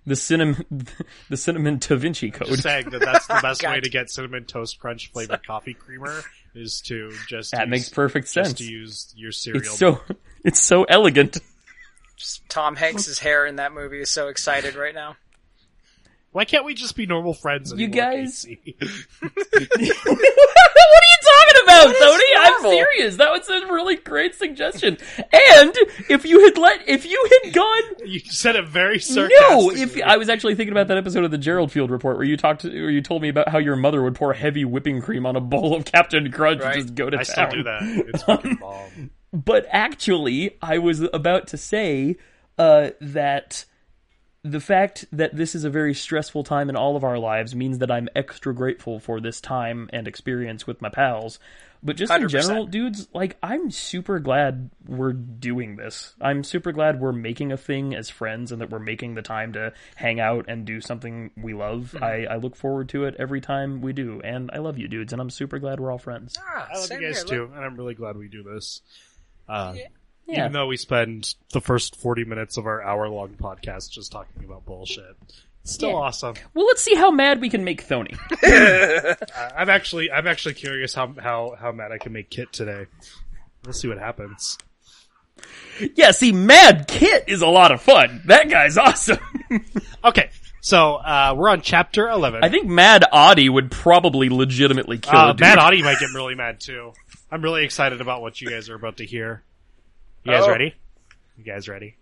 the 0.06 0.16
cinnamon 0.16 0.66
the 1.30 1.38
cinnamon 1.38 1.78
Da 1.80 1.96
Vinci 1.96 2.32
Just 2.32 2.50
code. 2.50 2.60
saying 2.60 2.90
that 2.92 3.00
that's 3.02 3.28
the 3.28 3.40
best 3.42 3.64
way 3.64 3.80
to 3.80 3.90
get 3.90 4.10
cinnamon 4.10 4.46
toast 4.46 4.80
crunch 4.80 5.12
flavored 5.12 5.46
coffee 5.46 5.74
creamer 5.74 6.22
is 6.54 6.82
to 6.82 7.12
just 7.28 7.52
That 7.52 7.68
use, 7.68 7.70
makes 7.72 7.90
perfect 7.90 8.32
just 8.32 8.50
sense. 8.52 8.60
to 8.60 8.64
use 8.66 9.14
your 9.18 9.32
cereal. 9.32 9.62
It's 9.64 9.78
so 9.78 10.02
it's 10.44 10.62
so 10.62 10.84
elegant. 10.86 11.38
Just 12.16 12.48
Tom 12.48 12.76
Hanks's 12.76 13.20
hair 13.20 13.46
in 13.46 13.58
that 13.58 13.74
movie 13.74 14.00
is 14.00 14.10
so 14.10 14.30
excited 14.30 14.76
right 14.76 14.96
now. 14.96 15.18
Why 16.36 16.44
can't 16.44 16.66
we 16.66 16.74
just 16.74 16.98
be 16.98 17.06
normal 17.06 17.34
friends? 17.34 17.74
You 17.74 17.88
guys- 17.88 18.44
Casey? 18.44 18.76
what 19.22 19.32
are 19.32 19.82
you 19.82 19.94
talking 20.04 21.64
about, 21.64 21.92
is 21.92 21.98
Tony? 21.98 22.24
I'm 22.38 22.62
serious. 22.62 23.16
That 23.16 23.32
was 23.32 23.48
a 23.48 23.72
really 23.72 23.96
great 23.96 24.36
suggestion. 24.36 24.98
And 25.18 25.74
if 26.10 26.26
you 26.26 26.44
had 26.44 26.58
let, 26.58 26.90
if 26.90 27.06
you 27.06 27.30
had 27.44 27.54
gone, 27.54 27.84
you 28.04 28.20
said 28.20 28.58
it 28.58 28.68
very 28.68 28.96
no, 28.96 29.00
sarcastically. 29.00 29.82
if 29.82 30.04
I 30.04 30.18
was 30.18 30.28
actually 30.28 30.56
thinking 30.56 30.74
about 30.74 30.90
that 30.90 30.98
episode 30.98 31.24
of 31.24 31.32
the 31.32 31.38
Gerald 31.38 31.72
Field 31.72 31.90
Report 31.90 32.18
where 32.18 32.26
you 32.26 32.36
talked, 32.36 32.64
to, 32.64 32.68
where 32.70 32.90
you 32.90 33.02
told 33.02 33.22
me 33.22 33.30
about 33.30 33.48
how 33.48 33.58
your 33.60 33.78
mother 33.78 34.04
would 34.04 34.16
pour 34.16 34.34
heavy 34.34 34.66
whipping 34.66 35.00
cream 35.02 35.26
on 35.26 35.38
a 35.38 35.42
bowl 35.42 35.74
of 35.74 35.86
Captain 35.86 36.30
Crunch 36.34 36.62
Right. 36.62 36.76
and 36.76 36.82
just 36.84 36.96
go 36.96 37.10
to 37.10 37.18
I 37.18 37.24
still 37.24 37.48
do 37.50 37.64
that. 37.64 37.80
It's 38.10 38.24
fucking 38.28 38.56
bomb. 38.56 39.10
But 39.32 39.68
actually, 39.70 40.58
I 40.62 40.80
was 40.80 41.00
about 41.14 41.48
to 41.48 41.58
say 41.58 42.18
uh, 42.58 42.90
that 43.00 43.64
the 44.46 44.60
fact 44.60 45.06
that 45.12 45.36
this 45.36 45.56
is 45.56 45.64
a 45.64 45.72
very 45.72 45.96
stressful 45.96 46.44
time 46.44 46.70
in 46.70 46.76
all 46.76 46.96
of 46.96 47.04
our 47.04 47.18
lives 47.18 47.56
means 47.56 47.80
that 47.80 47.90
I'm 47.90 48.08
extra 48.16 48.54
grateful 48.54 49.00
for 49.00 49.20
this 49.20 49.42
time 49.42 49.90
and 49.92 50.08
experience 50.08 50.68
with 50.68 50.84
my 50.84 50.90
pals. 50.90 51.40
But 51.82 51.98
just 51.98 52.14
in 52.14 52.22
100%. 52.22 52.30
general, 52.30 52.66
dudes, 52.68 53.08
like, 53.12 53.38
I'm 53.42 53.72
super 53.72 54.20
glad 54.20 54.70
we're 54.88 55.14
doing 55.14 55.78
this. 55.78 56.14
I'm 56.22 56.44
super 56.44 56.72
glad 56.72 57.00
we're 57.02 57.12
making 57.12 57.52
a 57.54 57.58
thing 57.58 57.96
as 57.96 58.12
friends 58.12 58.52
and 58.52 58.62
that 58.62 58.70
we're 58.70 58.78
making 58.80 59.16
the 59.16 59.24
time 59.24 59.54
to 59.54 59.74
hang 59.96 60.20
out 60.20 60.46
and 60.48 60.64
do 60.64 60.80
something 60.80 61.32
we 61.36 61.56
love. 61.56 61.96
I, 62.00 62.26
I 62.26 62.36
look 62.38 62.56
forward 62.56 62.90
to 62.90 63.06
it 63.06 63.16
every 63.18 63.42
time 63.42 63.82
we 63.82 63.94
do. 63.94 64.22
And 64.24 64.52
I 64.54 64.60
love 64.60 64.78
you, 64.78 64.88
dudes, 64.88 65.12
and 65.12 65.20
I'm 65.22 65.32
super 65.32 65.58
glad 65.58 65.80
we're 65.80 65.92
all 65.92 65.98
friends. 65.98 66.38
Ah, 66.40 66.68
I 66.72 66.78
love 66.78 66.92
you 66.92 67.02
guys 67.02 67.24
here. 67.24 67.40
too, 67.40 67.52
and 67.56 67.66
I'm 67.66 67.76
really 67.76 67.96
glad 67.96 68.16
we 68.16 68.28
do 68.28 68.44
this. 68.44 68.82
Uh, 69.50 69.74
Yeah. 69.76 69.88
Even 70.28 70.52
though 70.54 70.68
we 70.68 70.78
spend 70.78 71.36
the 71.54 71.62
first 71.62 71.96
40 71.98 72.26
minutes 72.26 72.58
of 72.58 72.66
our 72.66 72.82
hour 72.82 73.08
long 73.10 73.36
podcast 73.36 73.92
just 73.92 74.12
talking 74.12 74.44
about 74.44 74.66
bullshit. 74.66 75.16
It's 75.64 75.74
still 75.74 75.90
Yeah. 75.90 75.96
awesome. 75.96 76.36
Well, 76.54 76.66
let's 76.66 76.82
see 76.82 76.96
how 76.96 77.12
mad 77.12 77.42
we 77.42 77.50
can 77.50 77.64
make 77.64 77.88
Thony. 77.88 78.16
I'm 79.56 79.70
actually, 79.70 80.12
I'm 80.12 80.28
actually 80.28 80.56
curious 80.56 80.94
how, 80.94 81.14
how, 81.20 81.56
how 81.60 81.72
mad 81.72 81.92
I 81.92 81.98
can 81.98 82.12
make 82.14 82.30
Kit 82.30 82.52
today. 82.52 82.86
We'll 83.64 83.74
see 83.74 83.88
what 83.88 83.98
happens. 84.00 84.58
Yeah, 85.96 86.12
see, 86.12 86.32
Mad 86.32 86.88
Kit 86.88 87.26
is 87.28 87.42
a 87.42 87.48
lot 87.48 87.72
of 87.72 87.82
fun. 87.82 88.22
That 88.26 88.50
guy's 88.50 88.78
awesome. 88.78 89.20
Okay, 90.04 90.30
so, 90.62 90.96
uh, 90.96 91.34
we're 91.36 91.50
on 91.50 91.62
chapter 91.62 92.08
11. 92.08 92.44
I 92.44 92.50
think 92.50 92.68
Mad 92.68 93.04
Audie 93.12 93.50
would 93.50 93.72
probably 93.72 94.30
legitimately 94.30 95.00
kill 95.00 95.18
uh, 95.18 95.30
a 95.30 95.34
dude. 95.34 95.42
Matt 95.42 95.58
Audie 95.58 95.82
might 95.82 96.00
get 96.00 96.10
really 96.14 96.36
mad 96.36 96.60
too. 96.60 96.94
I'm 97.32 97.42
really 97.42 97.66
excited 97.66 98.02
about 98.02 98.22
what 98.22 98.40
you 98.40 98.48
guys 98.50 98.70
are 98.70 98.76
about 98.76 98.98
to 98.98 99.06
hear. 99.06 99.44
You 100.26 100.32
guys 100.32 100.44
Oh. 100.46 100.50
ready? 100.52 100.74
You 101.38 101.44
guys 101.44 101.68
ready? 101.70 101.96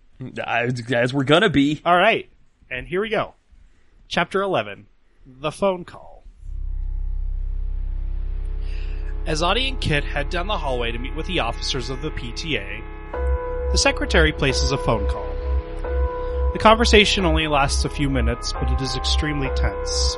As, 0.46 0.82
as 0.92 1.14
we're 1.14 1.24
gonna 1.26 1.50
be. 1.50 1.82
All 1.84 1.98
right, 1.98 2.30
and 2.72 2.88
here 2.88 3.02
we 3.02 3.10
go. 3.10 3.34
Chapter 4.08 4.42
11 4.42 4.88
The 5.26 5.52
Phone 5.52 5.84
Call. 5.84 6.24
As 9.26 9.42
Audie 9.42 9.70
and 9.70 9.80
Kit 9.80 10.04
head 10.04 10.30
down 10.30 10.48
the 10.48 10.58
hallway 10.58 10.92
to 10.92 11.00
meet 11.00 11.16
with 11.16 11.26
the 11.28 11.40
officers 11.40 11.90
of 11.90 12.02
the 12.02 12.12
PTA, 12.12 12.82
the 13.72 13.78
secretary 13.78 14.32
places 14.32 14.72
a 14.72 14.78
phone 14.78 15.08
call. 15.10 15.30
The 16.54 16.60
conversation 16.60 17.26
only 17.26 17.48
lasts 17.48 17.84
a 17.86 17.90
few 17.90 18.10
minutes, 18.10 18.54
but 18.54 18.70
it 18.70 18.82
is 18.82 18.96
extremely 18.96 19.48
tense. 19.56 20.18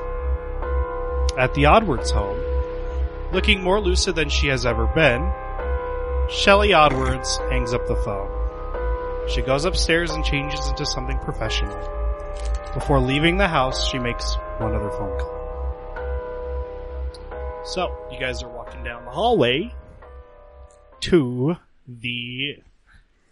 At 1.38 1.54
the 1.54 1.64
Odwards 1.64 2.12
home, 2.12 2.40
looking 3.32 3.62
more 3.64 3.80
lucid 3.80 4.16
than 4.16 4.30
she 4.30 4.48
has 4.48 4.66
ever 4.66 4.88
been, 4.88 5.32
Shelley 6.29 6.70
Odwards 6.70 7.38
hangs 7.51 7.72
up 7.72 7.86
the 7.88 7.96
phone. 7.98 8.32
She 9.29 9.41
goes 9.41 9.65
upstairs 9.65 10.12
and 10.12 10.25
changes 10.25 10.67
into 10.67 10.86
something 10.86 11.20
professional. 11.20 11.77
Before 12.74 13.00
leaving 13.00 13.38
the 13.38 13.48
house, 13.48 13.88
she 13.88 14.00
makes 14.00 14.36
one 14.58 14.74
other 14.74 14.89
phone 14.89 15.20
call. 15.20 15.36
So, 17.63 17.96
you 18.12 18.20
guys 18.20 18.41
are 18.41 18.50
walking 18.50 18.84
down 18.84 19.05
the 19.05 19.12
hallway 19.12 19.74
to 21.01 21.58
the 21.88 22.58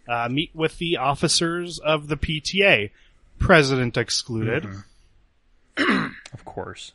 uh, 0.08 0.28
meet 0.30 0.50
with 0.54 0.78
the 0.78 0.98
officers 0.98 1.80
of 1.80 2.06
the 2.06 2.16
PTA, 2.16 2.90
president 3.38 3.96
excluded. 3.96 4.66
Of 6.32 6.44
course. 6.44 6.92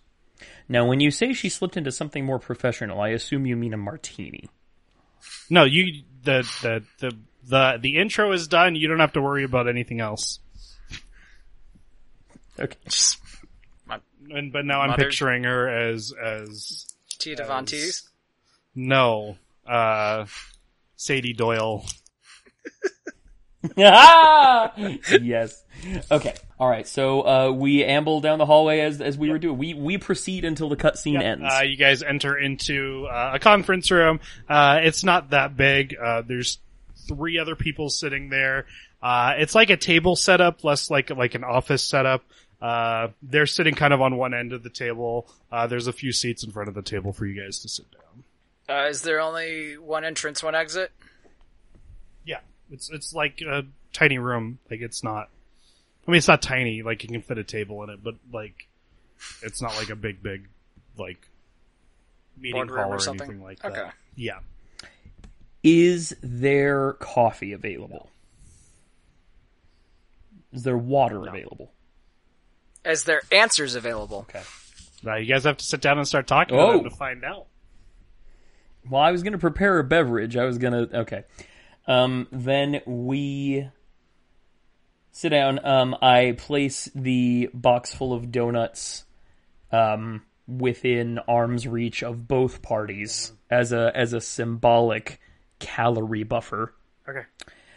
Now, 0.68 0.86
when 0.86 1.00
you 1.00 1.12
say 1.12 1.32
she 1.32 1.48
slipped 1.50 1.78
into 1.78 1.92
something 1.94 2.26
more 2.26 2.40
professional, 2.40 3.00
I 3.00 3.10
assume 3.10 3.46
you 3.46 3.56
mean 3.56 3.74
a 3.74 3.78
martini. 3.78 4.50
No, 5.50 5.64
you 5.64 6.04
the 6.24 6.42
the 6.62 6.84
the 7.00 7.18
the 7.46 7.78
the 7.82 7.98
intro 7.98 8.32
is 8.32 8.48
done. 8.48 8.76
You 8.76 8.88
don't 8.88 9.00
have 9.00 9.14
to 9.14 9.22
worry 9.22 9.44
about 9.44 9.68
anything 9.68 10.00
else. 10.00 10.40
Okay. 12.60 12.76
And 14.32 14.52
but 14.54 14.66
now 14.66 14.82
I'm 14.82 14.90
Mother- 14.92 15.06
picturing 15.06 15.44
her 15.46 15.68
as 15.68 16.14
as 16.22 16.86
T. 17.18 17.36
Devontes. 17.36 18.08
no 18.76 19.38
uh 19.66 20.26
Sadie 20.96 21.34
Doyle. 21.34 21.86
Ah! 23.78 24.72
yes. 24.78 25.64
Okay. 26.12 26.36
All 26.60 26.70
right. 26.70 26.88
So 26.88 27.22
uh, 27.22 27.52
we 27.52 27.84
amble 27.84 28.22
down 28.22 28.40
the 28.40 28.46
hallway 28.46 28.80
as 28.82 29.02
as 29.02 29.18
we 29.18 29.30
were 29.30 29.40
doing. 29.40 29.58
We 29.58 29.74
we 29.74 29.98
proceed 29.98 30.46
until 30.46 30.70
the 30.70 30.76
cutscene 30.76 31.22
ends. 31.22 31.46
Uh, 31.46 31.64
you 31.64 31.78
guys 31.78 32.04
enter 32.04 32.38
into 32.38 33.08
uh, 33.08 33.32
a 33.36 33.40
conference 33.40 33.90
room. 33.92 34.20
Uh, 34.48 34.80
it's 34.84 35.04
not 35.04 35.32
that 35.32 35.56
big. 35.56 35.96
Uh, 35.96 36.22
there's 36.22 36.60
three 37.08 37.40
other 37.40 37.56
people 37.56 37.90
sitting 37.90 38.30
there. 38.30 38.66
Uh, 39.02 39.34
it's 39.38 39.56
like 39.56 39.70
a 39.70 39.78
table 39.78 40.16
setup, 40.16 40.64
less 40.64 40.90
like 40.90 41.10
like 41.10 41.36
an 41.36 41.44
office 41.44 41.84
setup. 41.84 42.24
Uh, 42.62 43.08
they're 43.22 43.46
sitting 43.46 43.74
kind 43.74 43.94
of 43.94 44.02
on 44.02 44.18
one 44.18 44.34
end 44.34 44.52
of 44.52 44.64
the 44.64 44.70
table. 44.70 45.30
Uh, 45.52 45.68
there's 45.68 45.88
a 45.88 45.94
few 45.94 46.12
seats 46.12 46.44
in 46.44 46.52
front 46.52 46.68
of 46.68 46.76
the 46.76 46.82
table 46.82 47.14
for 47.14 47.26
you 47.26 47.42
guys 47.42 47.60
to 47.60 47.70
sit 47.70 47.86
down. 47.92 48.24
Uh, 48.78 48.90
is 48.90 49.02
there 49.02 49.22
only 49.22 49.78
one 49.78 50.04
entrance, 50.04 50.44
one 50.44 50.56
exit? 50.56 50.92
Yeah, 52.26 52.40
it's 52.70 52.90
it's 52.90 53.14
like 53.14 53.42
a 53.42 53.64
tiny 53.94 54.18
room. 54.18 54.60
Like 54.70 54.82
it's 54.82 55.04
not. 55.04 55.30
I 56.10 56.12
mean, 56.12 56.18
it's 56.18 56.28
not 56.28 56.42
tiny. 56.42 56.82
Like 56.82 57.04
you 57.04 57.10
can 57.10 57.22
fit 57.22 57.38
a 57.38 57.44
table 57.44 57.84
in 57.84 57.92
it, 57.92 58.04
but 58.04 58.16
like 58.34 58.68
it's 59.44 59.62
not 59.62 59.76
like 59.78 59.92
a 59.92 59.96
big, 59.96 60.24
big 60.24 60.48
like 60.98 61.30
meeting 62.36 62.56
Boardroom 62.56 62.80
hall 62.82 62.92
or 62.94 62.96
or, 62.96 63.00
something? 63.00 63.28
anything 63.28 63.44
like 63.44 63.60
that. 63.62 63.94
Yeah. 64.16 64.40
Is 65.64 66.16
there 66.24 66.94
coffee 66.94 67.54
available? 67.54 68.10
Is 70.52 70.64
there 70.64 70.78
water 70.80 71.28
available? 71.28 71.72
Is 72.84 73.04
there 73.04 73.22
answers 73.32 73.76
available? 73.76 74.26
Okay. 74.30 74.42
Now 75.04 75.18
you 75.18 75.32
guys 75.32 75.44
have 75.44 75.58
to 75.58 75.64
sit 75.66 75.80
down 75.80 76.00
and 76.00 76.08
start 76.08 76.26
talking 76.26 76.58
Oh. 76.58 76.72
about 76.72 76.86
it 76.88 76.90
to 76.90 76.96
find 76.96 77.24
out. 77.24 77.46
Well, 78.90 79.00
I 79.04 79.12
was 79.12 79.22
going 79.22 79.34
to 79.34 79.38
prepare 79.40 79.78
a 79.78 79.84
beverage. 79.84 80.36
I 80.38 80.46
was 80.46 80.58
going 80.58 80.74
to. 80.90 81.00
Okay. 81.02 81.24
Um, 81.86 82.28
then 82.32 82.82
we 82.88 83.70
sit 85.12 85.30
down. 85.30 85.64
Um, 85.66 85.96
I 86.02 86.36
place 86.38 86.90
the 86.96 87.50
box 87.54 87.94
full 87.94 88.14
of 88.14 88.32
donuts 88.32 89.06
um, 89.72 90.24
within 90.48 91.20
arm's 91.28 91.68
reach 91.68 92.04
of 92.04 92.28
both 92.28 92.62
parties 92.62 93.34
as 93.50 93.72
a 93.72 93.92
as 93.96 94.14
a 94.14 94.22
symbolic 94.22 95.20
calorie 95.60 96.24
buffer. 96.24 96.74
Okay. 97.08 97.24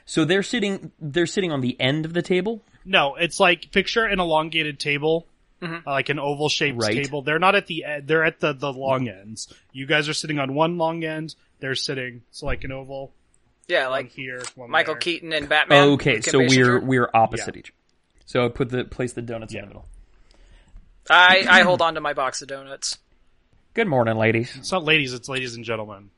So 0.04 0.24
they're 0.24 0.42
sitting 0.42 0.92
they're 1.00 1.26
sitting 1.26 1.52
on 1.52 1.60
the 1.60 1.78
end 1.80 2.04
of 2.04 2.12
the 2.12 2.22
table. 2.22 2.62
No, 2.84 3.14
it's 3.16 3.38
like 3.38 3.70
picture 3.72 4.04
an 4.04 4.18
elongated 4.18 4.80
table, 4.80 5.26
uh, 5.62 5.80
like 5.86 6.08
an 6.08 6.18
oval 6.18 6.48
shaped 6.48 6.78
Right. 6.82 7.04
table. 7.04 7.22
They're 7.22 7.38
not 7.38 7.54
at 7.54 7.66
the 7.68 7.84
end; 7.84 8.08
they're 8.08 8.24
at 8.24 8.40
the 8.40 8.52
the 8.52 8.72
long 8.72 9.08
ends. 9.08 9.52
You 9.72 9.86
guys 9.86 10.08
are 10.08 10.14
sitting 10.14 10.38
on 10.38 10.54
one 10.54 10.78
long 10.78 11.04
end. 11.04 11.34
They're 11.60 11.76
sitting 11.76 12.22
so 12.32 12.46
like 12.46 12.64
an 12.64 12.72
oval. 12.72 13.12
Yeah, 13.72 13.84
One 13.84 13.90
like 13.90 14.10
here, 14.10 14.42
one 14.54 14.70
Michael 14.70 14.94
there. 14.94 15.00
Keaton 15.00 15.32
and 15.32 15.48
Batman. 15.48 15.88
okay, 15.94 16.20
so 16.20 16.38
we're 16.38 16.46
Basinger. 16.80 16.82
we're 16.84 17.10
opposite 17.14 17.54
Yeah. 17.56 17.60
each. 17.60 17.72
So 18.26 18.44
I 18.44 18.48
put 18.48 18.68
the 18.70 18.84
place 18.84 19.12
the 19.14 19.22
donuts 19.22 19.54
in 19.54 19.60
the 19.62 19.66
middle. 19.66 19.86
I 21.10 21.44
I 21.48 21.62
hold 21.62 21.82
on 21.82 21.94
to 21.94 22.00
my 22.00 22.12
box 22.12 22.42
of 22.42 22.48
donuts. 22.48 22.98
Good 23.74 23.88
morning, 23.88 24.16
ladies. 24.16 24.54
It's 24.56 24.70
not 24.72 24.84
ladies; 24.84 25.12
it's 25.14 25.28
ladies 25.28 25.54
and 25.56 25.64
gentlemen. 25.64 26.10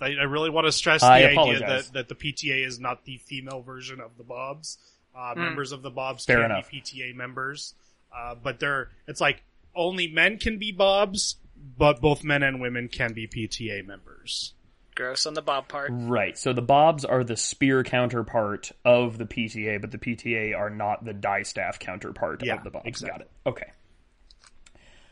I, 0.00 0.06
I 0.08 0.24
really 0.24 0.50
want 0.50 0.66
to 0.66 0.72
stress 0.72 1.02
I 1.02 1.20
the 1.22 1.38
idea 1.38 1.58
that, 1.60 1.92
that 1.94 2.08
the 2.08 2.14
PTA 2.14 2.66
is 2.66 2.78
not 2.78 3.04
the 3.04 3.16
female 3.16 3.62
version 3.62 4.00
of 4.00 4.16
the 4.18 4.24
Bobs. 4.24 4.76
Uh, 5.16 5.32
Members 5.34 5.72
of 5.72 5.80
the 5.80 5.90
Bobs 5.90 6.26
Fair 6.26 6.42
can 6.42 6.50
enough. 6.50 6.70
be 6.70 6.82
PTA 6.82 7.14
members, 7.14 7.72
uh, 8.14 8.34
but 8.34 8.60
they're 8.60 8.90
it's 9.06 9.20
like 9.22 9.42
only 9.74 10.08
men 10.08 10.36
can 10.36 10.58
be 10.58 10.72
Bobs, 10.72 11.36
but 11.78 12.02
both 12.02 12.22
men 12.22 12.42
and 12.42 12.60
women 12.60 12.88
can 12.88 13.14
be 13.14 13.26
PTA 13.26 13.86
members. 13.86 14.52
Gross 14.96 15.26
on 15.26 15.34
the 15.34 15.42
Bob 15.42 15.68
part. 15.68 15.90
Right. 15.92 16.36
So 16.36 16.52
the 16.52 16.62
Bobs 16.62 17.04
are 17.04 17.22
the 17.22 17.36
spear 17.36 17.84
counterpart 17.84 18.72
of 18.84 19.18
the 19.18 19.26
PTA, 19.26 19.80
but 19.80 19.90
the 19.92 19.98
PTA 19.98 20.56
are 20.58 20.70
not 20.70 21.04
the 21.04 21.12
distaff 21.12 21.78
counterpart 21.78 22.42
Yeah, 22.44 22.56
of 22.56 22.64
the 22.64 22.70
Bobs. 22.70 22.86
exactly. 22.86 23.18
Got 23.18 23.20
it. 23.20 23.30
Okay. 23.46 23.70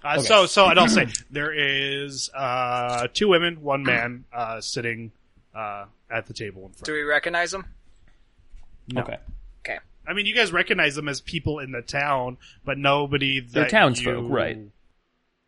Uh, 0.02 0.20
So, 0.20 0.46
so, 0.46 0.66
and 0.68 0.78
I'll 0.78 0.88
say 0.88 1.06
there 1.30 1.52
is 1.52 2.30
uh, 2.34 3.08
two 3.12 3.28
women, 3.28 3.62
one 3.62 3.82
man, 3.84 4.24
uh, 4.32 4.60
sitting 4.60 5.12
uh, 5.54 5.84
at 6.10 6.26
the 6.26 6.34
table 6.34 6.62
in 6.66 6.72
front. 6.72 6.84
Do 6.86 6.92
we 6.94 7.02
recognize 7.02 7.52
them? 7.52 7.66
No. 8.92 9.02
Okay. 9.02 9.18
Okay. 9.66 9.78
I 10.06 10.12
mean, 10.12 10.26
you 10.26 10.34
guys 10.34 10.52
recognize 10.52 10.94
them 10.94 11.08
as 11.08 11.20
people 11.20 11.58
in 11.58 11.72
the 11.72 11.80
town, 11.82 12.36
but 12.64 12.76
nobody 12.76 13.40
that 13.40 13.52
They're 13.52 13.68
townsfolk, 13.68 14.06
you, 14.06 14.28
right. 14.28 14.58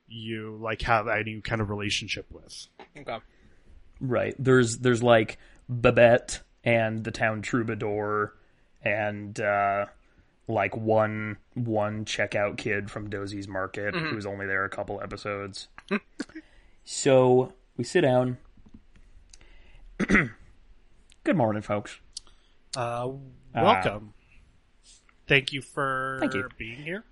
You 0.09 0.59
like 0.61 0.83
have 0.83 1.09
any 1.09 1.41
kind 1.41 1.61
of 1.61 1.69
relationship 1.69 2.27
with. 2.31 2.69
Okay. 2.97 3.19
Right. 4.01 4.35
There's 4.39 4.79
there's 4.79 5.03
like 5.03 5.39
Babette 5.69 6.43
and 6.65 7.05
the 7.05 7.11
town 7.11 7.43
troubadour 7.43 8.35
and 8.83 9.39
uh 9.41 9.87
like 10.49 10.77
one 10.77 11.39
one 11.55 12.05
checkout 12.05 12.57
kid 12.57 12.91
from 12.91 13.11
Dosie's 13.11 13.49
Market 13.49 13.95
who's 13.95 14.27
only 14.27 14.47
there 14.47 14.65
a 14.65 14.69
couple 14.69 15.01
episodes. 15.03 15.69
so 16.85 17.53
we 17.77 17.85
sit 17.85 18.03
down. 18.03 18.39
Good 19.99 21.37
morning, 21.37 21.63
folks. 21.63 21.99
Uh, 22.77 23.09
welcome. 23.55 24.13
Thank 25.27 25.53
you 25.53 25.63
for 25.63 26.19
Thank 26.21 26.35
you. 26.35 26.49
being 26.59 26.83
here. 26.83 27.05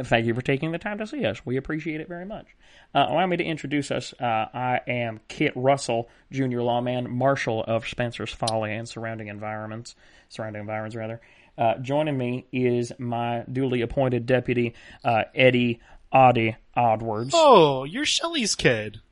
And 0.00 0.08
Thank 0.08 0.24
you 0.24 0.32
for 0.32 0.40
taking 0.40 0.72
the 0.72 0.78
time 0.78 0.96
to 0.96 1.06
see 1.06 1.26
us. 1.26 1.44
We 1.44 1.58
appreciate 1.58 2.00
it 2.00 2.08
very 2.08 2.24
much. 2.24 2.46
Uh, 2.94 3.04
allow 3.10 3.26
me 3.26 3.36
to 3.36 3.44
introduce 3.44 3.90
us. 3.90 4.14
Uh, 4.18 4.46
I 4.54 4.80
am 4.88 5.20
Kit 5.28 5.52
Russell, 5.54 6.08
junior 6.32 6.62
lawman, 6.62 7.10
marshal 7.10 7.62
of 7.64 7.86
Spencer's 7.86 8.32
Folly 8.32 8.72
and 8.72 8.88
surrounding 8.88 9.28
environments, 9.28 9.94
surrounding 10.30 10.60
environs 10.60 10.96
rather. 10.96 11.20
Uh, 11.58 11.74
joining 11.82 12.16
me 12.16 12.46
is 12.50 12.92
my 12.98 13.44
duly 13.52 13.82
appointed 13.82 14.24
deputy, 14.24 14.72
uh, 15.04 15.24
Eddie 15.34 15.80
Audie 16.10 16.56
Oddwards. 16.74 17.32
Oh, 17.34 17.84
you're 17.84 18.06
Shelly's 18.06 18.54
kid. 18.54 19.02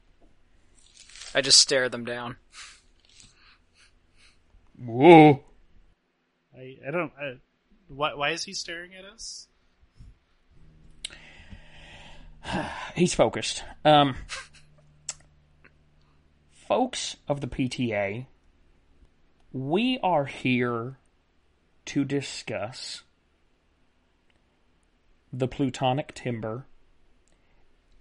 I 1.34 1.42
just 1.42 1.58
stare 1.58 1.90
them 1.90 2.06
down. 2.06 2.36
Whoa! 4.82 5.42
I, 6.56 6.78
I 6.86 6.90
don't. 6.90 7.12
I, 7.20 7.34
why, 7.88 8.14
why 8.14 8.30
is 8.30 8.44
he 8.44 8.54
staring 8.54 8.94
at 8.94 9.04
us? 9.04 9.48
He's 12.94 13.14
focused. 13.14 13.64
Um, 13.84 14.16
folks 16.50 17.16
of 17.28 17.40
the 17.40 17.46
PTA, 17.46 18.26
we 19.52 19.98
are 20.02 20.26
here 20.26 20.98
to 21.86 22.04
discuss 22.04 23.02
the 25.32 25.48
plutonic 25.48 26.14
timber 26.14 26.66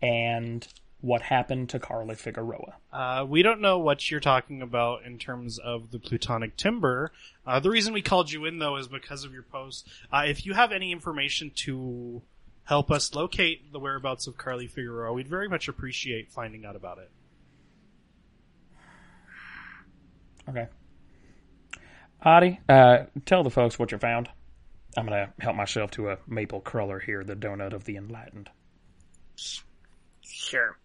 and 0.01 0.67
what 1.00 1.22
happened 1.24 1.70
to 1.70 1.79
Carly 1.79 2.15
Figueroa. 2.15 2.75
Uh, 2.91 3.25
we 3.27 3.44
don't 3.44 3.62
know 3.62 3.77
what 3.77 4.10
you're 4.10 4.20
talking 4.20 4.62
about 4.62 5.03
in 5.06 5.17
terms 5.17 5.60
of 5.60 5.91
the 5.91 6.00
plutonic 6.00 6.58
timber. 6.58 7.12
Uh, 7.46 7.60
the 7.60 7.70
reason 7.70 7.94
we 7.94 8.01
called 8.01 8.32
you 8.32 8.46
in, 8.46 8.60
though, 8.60 8.77
is 8.77 8.88
because 8.88 9.24
of 9.24 9.32
your 9.32 9.44
post. 9.44 9.88
Uh, 10.12 10.23
if 10.26 10.45
you 10.45 10.54
have 10.54 10.71
any 10.71 10.91
information 10.91 11.52
to 11.56 12.21
help 12.67 12.91
us 12.91 13.15
locate 13.15 13.71
the 13.71 13.80
whereabouts 13.80 14.27
of 14.27 14.38
Carly 14.38 14.67
Figueroa, 14.67 15.13
we'd 15.13 15.27
very 15.27 15.47
much 15.47 15.69
appreciate 15.69 16.32
finding 16.32 16.65
out 16.65 16.75
about 16.75 16.97
it. 16.97 17.10
Okay. 20.49 20.67
Audie, 22.25 22.60
uh, 22.67 23.06
tell 23.25 23.43
the 23.43 23.49
folks 23.49 23.80
what 23.80 23.91
you 23.91 23.97
found. 23.97 24.30
I'm 24.97 25.06
going 25.06 25.27
to 25.27 25.34
help 25.41 25.56
myself 25.56 25.91
to 25.91 26.10
a 26.10 26.17
maple 26.27 26.60
cruller 26.60 26.99
here, 26.99 27.23
the 27.23 27.36
donut 27.36 27.71
of 27.71 27.86
the 27.86 27.95
enlightened. 27.95 28.49
Sure. 30.21 30.77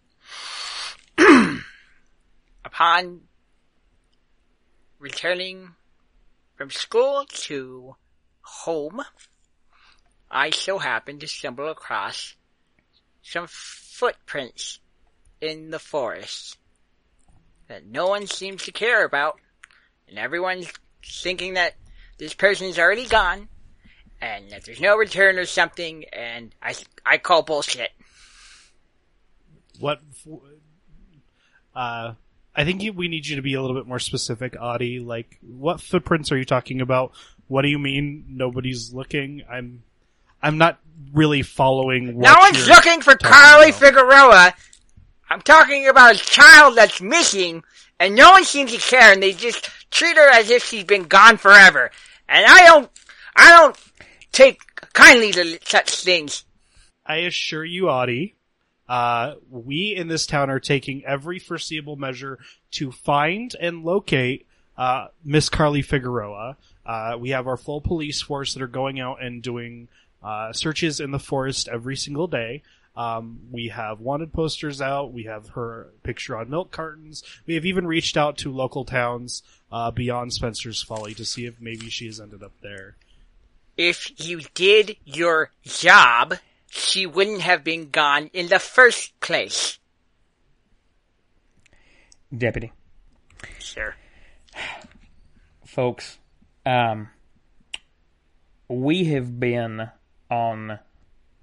Upon 2.65 3.21
returning 4.99 5.71
from 6.55 6.69
school 6.69 7.25
to 7.27 7.95
home, 8.41 9.01
I 10.33 10.49
so 10.49 10.79
happened 10.79 11.21
to 11.21 11.27
stumble 11.27 11.69
across 11.69 12.33
some 13.21 13.45
footprints 13.47 14.79
in 15.39 15.69
the 15.69 15.77
forest 15.77 16.57
that 17.67 17.85
no 17.85 18.07
one 18.07 18.25
seems 18.25 18.63
to 18.63 18.71
care 18.71 19.05
about, 19.05 19.39
and 20.09 20.17
everyone's 20.17 20.67
thinking 21.05 21.53
that 21.53 21.75
this 22.17 22.33
person's 22.33 22.79
already 22.79 23.05
gone, 23.05 23.47
and 24.21 24.49
that 24.49 24.65
there's 24.65 24.81
no 24.81 24.97
return 24.97 25.37
or 25.37 25.45
something, 25.45 26.05
and 26.11 26.53
I 26.61 26.73
I 27.05 27.19
call 27.19 27.43
bullshit. 27.43 27.91
What? 29.79 30.01
Uh, 31.75 32.13
I 32.55 32.63
think 32.65 32.97
we 32.97 33.07
need 33.07 33.27
you 33.27 33.35
to 33.35 33.41
be 33.43 33.53
a 33.53 33.61
little 33.61 33.75
bit 33.75 33.87
more 33.87 33.99
specific, 33.99 34.55
Audie. 34.59 34.99
Like, 34.99 35.37
what 35.41 35.79
footprints 35.79 36.31
are 36.31 36.37
you 36.37 36.45
talking 36.45 36.81
about? 36.81 37.11
What 37.47 37.61
do 37.61 37.69
you 37.69 37.79
mean 37.79 38.25
nobody's 38.29 38.93
looking? 38.93 39.43
I'm, 39.49 39.83
I'm 40.43 40.57
not 40.57 40.79
really 41.13 41.41
following. 41.41 42.15
What 42.15 42.25
No 42.25 42.35
one's 42.39 42.67
looking 42.67 43.01
for 43.01 43.15
Carly 43.15 43.69
about. 43.69 43.79
Figueroa. 43.79 44.53
I'm 45.29 45.41
talking 45.41 45.87
about 45.87 46.15
a 46.15 46.19
child 46.19 46.77
that's 46.77 47.01
missing, 47.01 47.63
and 47.99 48.13
no 48.13 48.31
one 48.31 48.43
seems 48.43 48.71
to 48.73 48.77
care, 48.77 49.13
and 49.13 49.23
they 49.23 49.31
just 49.31 49.69
treat 49.89 50.17
her 50.17 50.29
as 50.29 50.49
if 50.49 50.65
she's 50.65 50.83
been 50.83 51.05
gone 51.05 51.37
forever. 51.37 51.89
And 52.27 52.45
I 52.45 52.65
don't, 52.65 52.91
I 53.35 53.49
don't 53.49 53.77
take 54.31 54.59
kindly 54.93 55.31
to 55.31 55.59
such 55.65 56.03
things. 56.03 56.43
I 57.05 57.17
assure 57.17 57.65
you, 57.65 57.89
Audie, 57.89 58.35
uh, 58.87 59.35
we 59.49 59.95
in 59.95 60.07
this 60.07 60.27
town 60.27 60.49
are 60.49 60.59
taking 60.59 61.05
every 61.05 61.39
foreseeable 61.39 61.95
measure 61.95 62.37
to 62.71 62.91
find 62.91 63.55
and 63.59 63.83
locate 63.83 64.45
uh, 64.77 65.07
Miss 65.23 65.49
Carly 65.49 65.81
Figueroa. 65.81 66.57
Uh, 66.85 67.15
we 67.17 67.29
have 67.29 67.47
our 67.47 67.57
full 67.57 67.81
police 67.81 68.21
force 68.21 68.53
that 68.53 68.61
are 68.61 68.67
going 68.67 68.99
out 68.99 69.23
and 69.23 69.41
doing 69.41 69.87
uh, 70.23 70.53
searches 70.53 70.99
in 70.99 71.11
the 71.11 71.19
forest 71.19 71.67
every 71.67 71.95
single 71.95 72.27
day. 72.27 72.63
Um, 72.95 73.39
we 73.51 73.69
have 73.69 73.99
wanted 73.99 74.33
posters 74.33 74.81
out. 74.81 75.13
We 75.13 75.23
have 75.23 75.49
her 75.49 75.89
picture 76.03 76.37
on 76.37 76.49
milk 76.49 76.71
cartons. 76.71 77.23
We 77.47 77.55
have 77.55 77.65
even 77.65 77.87
reached 77.87 78.17
out 78.17 78.37
to 78.39 78.51
local 78.51 78.85
towns 78.85 79.41
uh, 79.71 79.89
beyond 79.89 80.33
Spencer's 80.33 80.83
Folly 80.83 81.15
to 81.15 81.25
see 81.25 81.45
if 81.45 81.59
maybe 81.59 81.89
she 81.89 82.05
has 82.05 82.21
ended 82.21 82.43
up 82.43 82.53
there. 82.61 82.95
If 83.75 84.11
you 84.23 84.41
did 84.53 84.97
your 85.03 85.49
job, 85.63 86.35
she 86.69 87.07
wouldn't 87.07 87.41
have 87.41 87.63
been 87.63 87.89
gone 87.89 88.29
in 88.33 88.47
the 88.47 88.59
first 88.59 89.19
place. 89.19 89.79
Deputy. 92.35 92.71
Sure. 93.59 93.95
folks, 95.65 96.19
um, 96.65 97.09
we 98.67 99.05
have 99.05 99.39
been 99.39 99.89
on 100.33 100.79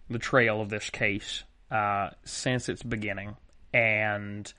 the 0.08 0.18
trail 0.18 0.60
of 0.60 0.68
this 0.68 0.90
case 0.90 1.44
uh, 1.70 2.10
since 2.24 2.68
its 2.68 2.82
beginning, 2.82 3.36
and 3.72 4.52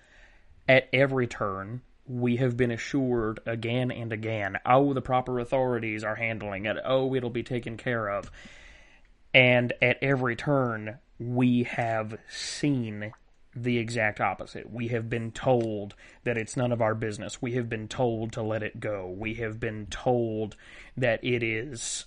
at 0.69 0.87
every 0.93 1.27
turn, 1.27 1.81
we 2.07 2.37
have 2.37 2.55
been 2.55 2.71
assured 2.71 3.41
again 3.45 3.91
and 3.91 4.13
again, 4.13 4.57
oh, 4.65 4.93
the 4.93 5.01
proper 5.01 5.39
authorities 5.39 6.03
are 6.03 6.15
handling 6.15 6.65
it, 6.65 6.77
oh, 6.85 7.13
it'll 7.13 7.29
be 7.29 7.43
taken 7.43 7.75
care 7.75 8.07
of. 8.07 8.31
And 9.33 9.73
at 9.81 9.97
every 10.01 10.35
turn, 10.35 10.97
we 11.19 11.63
have 11.63 12.17
seen 12.29 13.13
the 13.53 13.77
exact 13.77 14.21
opposite. 14.21 14.71
We 14.71 14.89
have 14.89 15.09
been 15.09 15.31
told 15.31 15.93
that 16.23 16.37
it's 16.37 16.55
none 16.55 16.71
of 16.71 16.81
our 16.81 16.95
business. 16.95 17.41
We 17.41 17.53
have 17.53 17.67
been 17.67 17.89
told 17.89 18.31
to 18.33 18.41
let 18.41 18.63
it 18.63 18.79
go. 18.79 19.09
We 19.09 19.35
have 19.35 19.59
been 19.59 19.87
told 19.87 20.55
that 20.95 21.23
it 21.23 21.43
is 21.43 22.05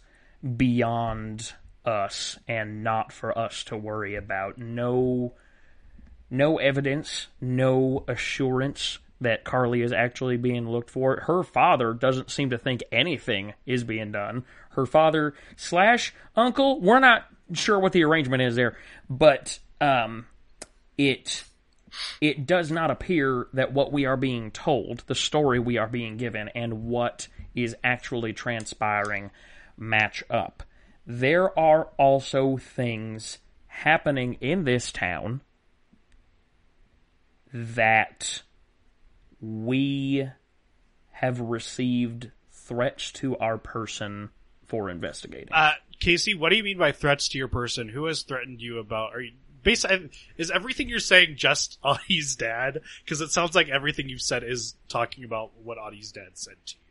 beyond 0.56 1.52
us 1.84 2.38
and 2.48 2.82
not 2.82 3.12
for 3.12 3.36
us 3.36 3.64
to 3.64 3.76
worry 3.76 4.14
about. 4.14 4.58
No 4.58 5.34
no 6.30 6.58
evidence, 6.58 7.28
no 7.40 8.04
assurance 8.08 8.98
that 9.20 9.44
Carly 9.44 9.82
is 9.82 9.92
actually 9.92 10.36
being 10.36 10.68
looked 10.68 10.90
for. 10.90 11.20
Her 11.20 11.42
father 11.42 11.92
doesn't 11.92 12.30
seem 12.30 12.50
to 12.50 12.58
think 12.58 12.82
anything 12.90 13.54
is 13.66 13.84
being 13.84 14.12
done. 14.12 14.44
Her 14.70 14.86
father 14.86 15.34
slash 15.56 16.12
uncle, 16.34 16.80
we're 16.80 16.98
not 16.98 17.26
sure 17.52 17.78
what 17.78 17.92
the 17.92 18.04
arrangement 18.04 18.42
is 18.42 18.56
there, 18.56 18.76
but 19.08 19.58
um, 19.80 20.26
it 20.98 21.44
it 22.20 22.46
does 22.46 22.72
not 22.72 22.90
appear 22.90 23.46
that 23.52 23.72
what 23.72 23.92
we 23.92 24.04
are 24.04 24.16
being 24.16 24.50
told, 24.50 25.04
the 25.06 25.14
story 25.14 25.60
we 25.60 25.78
are 25.78 25.86
being 25.86 26.16
given, 26.16 26.48
and 26.48 26.84
what 26.84 27.28
is 27.54 27.76
actually 27.84 28.32
transpiring 28.32 29.30
match 29.76 30.24
up. 30.28 30.64
There 31.06 31.56
are 31.58 31.88
also 31.98 32.56
things 32.56 33.38
happening 33.66 34.38
in 34.40 34.64
this 34.64 34.90
town 34.92 35.42
that 37.52 38.42
we 39.40 40.28
have 41.12 41.40
received 41.40 42.30
threats 42.50 43.12
to 43.12 43.36
our 43.38 43.58
person 43.58 44.30
for 44.66 44.88
investigating. 44.88 45.52
Uh, 45.52 45.72
Casey, 46.00 46.34
what 46.34 46.50
do 46.50 46.56
you 46.56 46.64
mean 46.64 46.78
by 46.78 46.92
threats 46.92 47.28
to 47.28 47.38
your 47.38 47.48
person? 47.48 47.88
Who 47.88 48.06
has 48.06 48.22
threatened 48.22 48.60
you 48.60 48.78
about? 48.78 49.14
Are 49.14 49.20
you 49.20 49.32
basically 49.62 50.10
is 50.36 50.50
everything 50.50 50.88
you're 50.88 50.98
saying 50.98 51.36
just 51.36 51.78
Audie's 51.84 52.36
dad? 52.36 52.80
Because 53.04 53.20
it 53.20 53.30
sounds 53.30 53.54
like 53.54 53.68
everything 53.68 54.08
you've 54.08 54.22
said 54.22 54.42
is 54.42 54.74
talking 54.88 55.24
about 55.24 55.52
what 55.62 55.78
Audie's 55.78 56.12
dad 56.12 56.30
said 56.34 56.56
to 56.66 56.74
you. 56.74 56.83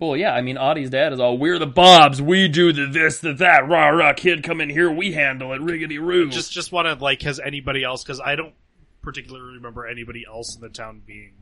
Well, 0.00 0.16
yeah, 0.16 0.32
I 0.32 0.42
mean, 0.42 0.56
Audie's 0.56 0.90
dad 0.90 1.12
is 1.12 1.18
all, 1.18 1.36
we're 1.38 1.58
the 1.58 1.66
Bobs, 1.66 2.22
we 2.22 2.46
do 2.46 2.72
the 2.72 2.86
this, 2.86 3.18
the 3.18 3.32
that, 3.34 3.66
rah 3.68 3.88
rah, 3.88 4.12
kid, 4.12 4.44
come 4.44 4.60
in 4.60 4.70
here, 4.70 4.90
we 4.90 5.12
handle 5.12 5.52
it, 5.52 5.60
riggedy 5.60 6.00
roo. 6.00 6.30
Just 6.30 6.52
just 6.52 6.70
want 6.70 6.86
to 6.86 7.02
like, 7.02 7.22
has 7.22 7.40
anybody 7.40 7.82
else? 7.82 8.04
Because 8.04 8.20
I 8.20 8.36
don't 8.36 8.54
particularly 9.02 9.54
remember 9.56 9.86
anybody 9.86 10.24
else 10.28 10.54
in 10.54 10.60
the 10.60 10.68
town 10.68 11.02
being 11.06 11.32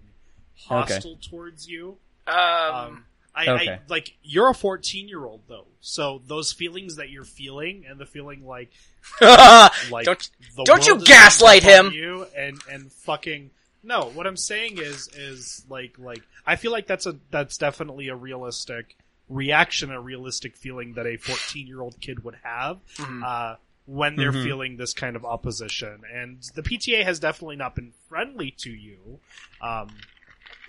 hostile 0.66 1.18
towards 1.20 1.68
you. 1.68 1.98
Um, 2.26 2.34
Um, 2.36 3.04
I, 3.34 3.46
Okay. 3.48 3.70
I 3.72 3.78
like 3.88 4.16
you're 4.22 4.48
a 4.48 4.54
14 4.54 5.06
year 5.08 5.22
old 5.26 5.42
though, 5.46 5.66
so 5.82 6.22
those 6.26 6.52
feelings 6.54 6.96
that 6.96 7.10
you're 7.10 7.24
feeling 7.24 7.84
and 7.86 7.98
the 8.00 8.06
feeling 8.06 8.46
like 8.46 8.70
like 9.20 10.04
Don't- 10.06 10.30
the 10.56 10.64
don't 10.64 10.86
you 10.86 10.94
world 10.94 11.02
is 11.02 11.08
gaslight 11.08 11.62
him. 11.62 11.92
you 11.92 12.26
and 12.34 12.58
and 12.70 12.90
fucking 12.90 13.50
no 13.86 14.10
what 14.10 14.26
i'm 14.26 14.36
saying 14.36 14.76
is 14.78 15.08
is 15.16 15.64
like 15.70 15.94
like 15.98 16.22
i 16.46 16.56
feel 16.56 16.72
like 16.72 16.86
that's 16.86 17.06
a 17.06 17.16
that's 17.30 17.56
definitely 17.56 18.08
a 18.08 18.14
realistic 18.16 18.96
reaction 19.28 19.90
a 19.90 20.00
realistic 20.00 20.56
feeling 20.56 20.94
that 20.94 21.06
a 21.06 21.16
14 21.16 21.66
year 21.66 21.80
old 21.80 21.98
kid 22.00 22.22
would 22.24 22.36
have 22.42 22.78
Mhm. 22.98 23.22
uh 23.24 23.56
when 23.86 24.16
they're 24.16 24.32
Mhm. 24.32 24.42
feeling 24.42 24.76
this 24.76 24.92
kind 24.92 25.14
of 25.16 25.24
opposition 25.24 26.02
and 26.12 26.42
the 26.54 26.62
pta 26.62 27.04
has 27.04 27.20
definitely 27.20 27.56
not 27.56 27.74
been 27.76 27.92
friendly 28.08 28.50
to 28.58 28.70
you 28.70 29.20
um 29.60 29.88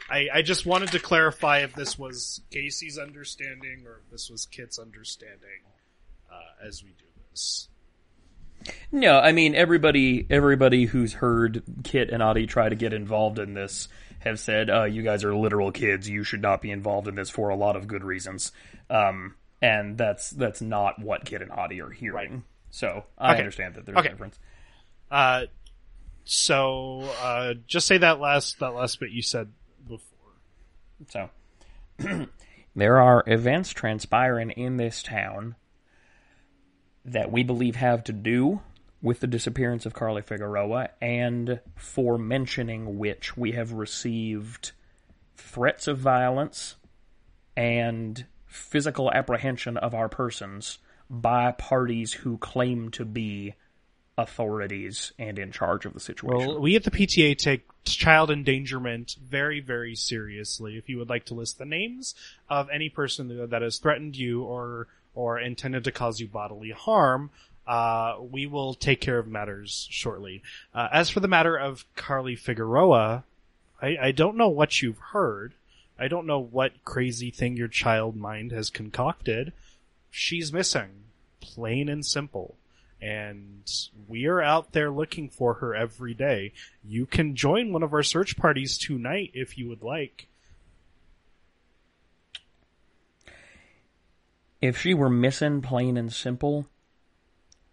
I, 0.09 0.29
I 0.35 0.41
just 0.41 0.65
wanted 0.65 0.91
to 0.93 0.99
clarify 0.99 1.63
if 1.63 1.73
this 1.75 1.99
was 1.99 2.39
Casey's 2.49 2.97
understanding 2.97 3.85
or 3.85 3.99
if 4.05 4.09
this 4.09 4.29
was 4.29 4.45
Kit's 4.45 4.79
understanding 4.79 5.65
uh, 6.31 6.65
as 6.65 6.81
we 6.81 6.91
do 6.91 7.03
this. 7.29 7.67
No, 8.91 9.19
I 9.19 9.31
mean 9.31 9.55
everybody. 9.55 10.25
Everybody 10.29 10.85
who's 10.85 11.13
heard 11.13 11.63
Kit 11.83 12.09
and 12.09 12.21
Audie 12.23 12.47
try 12.47 12.69
to 12.69 12.75
get 12.75 12.93
involved 12.93 13.39
in 13.39 13.53
this 13.53 13.87
have 14.19 14.39
said, 14.39 14.69
uh, 14.69 14.83
"You 14.83 15.03
guys 15.03 15.23
are 15.23 15.35
literal 15.35 15.71
kids. 15.71 16.09
You 16.09 16.23
should 16.23 16.41
not 16.41 16.61
be 16.61 16.71
involved 16.71 17.07
in 17.07 17.15
this 17.15 17.29
for 17.29 17.49
a 17.49 17.55
lot 17.55 17.75
of 17.75 17.87
good 17.87 18.03
reasons." 18.03 18.51
Um, 18.89 19.35
and 19.61 19.97
that's 19.97 20.29
that's 20.31 20.61
not 20.61 20.99
what 20.99 21.25
Kit 21.25 21.41
and 21.41 21.51
Audie 21.51 21.81
are 21.81 21.89
hearing. 21.89 22.43
So 22.71 23.05
I 23.17 23.31
Okay. 23.33 23.39
understand 23.39 23.75
that 23.75 23.85
there's 23.85 23.97
Okay. 23.97 24.07
a 24.09 24.11
difference. 24.11 24.39
Uh, 25.09 25.45
so 26.25 27.01
uh, 27.21 27.53
just 27.67 27.87
say 27.87 27.97
that 27.99 28.19
last 28.19 28.59
that 28.59 28.73
last 28.73 28.99
bit 28.99 29.11
you 29.11 29.21
said 29.21 29.51
before. 29.87 30.31
So 31.09 31.29
there 32.75 32.97
are 32.99 33.23
events 33.27 33.69
transpiring 33.71 34.51
in 34.51 34.77
this 34.77 35.01
town 35.01 35.55
that 37.07 37.31
we 37.31 37.41
believe 37.41 37.75
have 37.75 38.03
to 38.03 38.13
do 38.13 38.61
with 39.01 39.19
the 39.19 39.27
disappearance 39.27 39.85
of 39.85 39.93
Carly 39.93 40.21
Figueroa, 40.21 40.89
and 41.01 41.59
for 41.75 42.17
mentioning 42.17 42.97
which 42.97 43.37
we 43.37 43.53
have 43.53 43.71
received 43.71 44.71
threats 45.35 45.87
of 45.87 45.97
violence 45.97 46.75
and 47.55 48.25
physical 48.45 49.11
apprehension 49.11 49.77
of 49.77 49.93
our 49.93 50.09
persons 50.09 50.79
by 51.09 51.51
parties 51.51 52.11
who 52.13 52.37
claim 52.37 52.89
to 52.89 53.05
be 53.05 53.53
authorities 54.17 55.13
and 55.19 55.37
in 55.37 55.51
charge 55.51 55.85
of 55.85 55.93
the 55.93 55.99
situation. 55.99 56.37
Well, 56.37 56.59
we 56.59 56.75
at 56.75 56.83
the 56.83 56.91
PTA 56.91 57.37
take 57.37 57.67
child 57.85 58.31
endangerment 58.31 59.15
very, 59.23 59.59
very 59.59 59.95
seriously. 59.95 60.75
If 60.75 60.89
you 60.89 60.97
would 60.97 61.09
like 61.09 61.25
to 61.25 61.35
list 61.35 61.59
the 61.59 61.65
names 61.65 62.15
of 62.49 62.69
any 62.71 62.89
person 62.89 63.49
that 63.49 63.61
has 63.61 63.77
threatened 63.77 64.17
you 64.17 64.43
or 64.43 64.87
or 65.17 65.39
intended 65.39 65.83
to 65.83 65.91
cause 65.91 66.19
you 66.19 66.27
bodily 66.27 66.71
harm, 66.71 67.31
uh, 67.65 68.15
we 68.19 68.45
will 68.45 68.73
take 68.73 69.01
care 69.01 69.17
of 69.17 69.27
matters 69.27 69.87
shortly. 69.89 70.41
Uh, 70.73 70.87
as 70.91 71.09
for 71.09 71.19
the 71.19 71.27
matter 71.27 71.57
of 71.57 71.85
Carly 71.95 72.35
Figueroa, 72.35 73.23
I, 73.81 73.97
I 73.99 74.11
don't 74.11 74.37
know 74.37 74.49
what 74.49 74.81
you've 74.81 74.99
heard. 74.99 75.53
I 75.99 76.07
don't 76.07 76.27
know 76.27 76.39
what 76.39 76.85
crazy 76.85 77.31
thing 77.31 77.57
your 77.57 77.67
child 77.67 78.15
mind 78.15 78.51
has 78.51 78.69
concocted. 78.69 79.51
She's 80.11 80.53
missing, 80.53 80.89
plain 81.41 81.89
and 81.89 82.05
simple 82.05 82.55
and 83.01 83.71
we 84.07 84.25
are 84.25 84.41
out 84.41 84.71
there 84.71 84.89
looking 84.89 85.29
for 85.29 85.55
her 85.55 85.75
every 85.75 86.13
day. 86.13 86.53
You 86.83 87.05
can 87.05 87.35
join 87.35 87.71
one 87.71 87.83
of 87.83 87.93
our 87.93 88.03
search 88.03 88.37
parties 88.37 88.77
tonight 88.77 89.31
if 89.33 89.57
you 89.57 89.67
would 89.69 89.83
like. 89.83 90.27
If 94.61 94.79
she 94.79 94.93
were 94.93 95.09
missing, 95.09 95.61
plain 95.61 95.97
and 95.97 96.11
simple, 96.11 96.67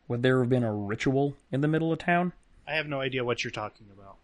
would 0.07 0.23
there 0.23 0.41
have 0.41 0.49
been 0.49 0.65
a 0.65 0.75
ritual 0.75 1.37
in 1.51 1.61
the 1.61 1.69
middle 1.69 1.93
of 1.93 1.99
town? 1.99 2.33
I 2.67 2.75
have 2.75 2.87
no 2.87 3.01
idea 3.01 3.25
what 3.25 3.43
you're 3.43 3.51
talking 3.51 3.87
about. 3.93 4.17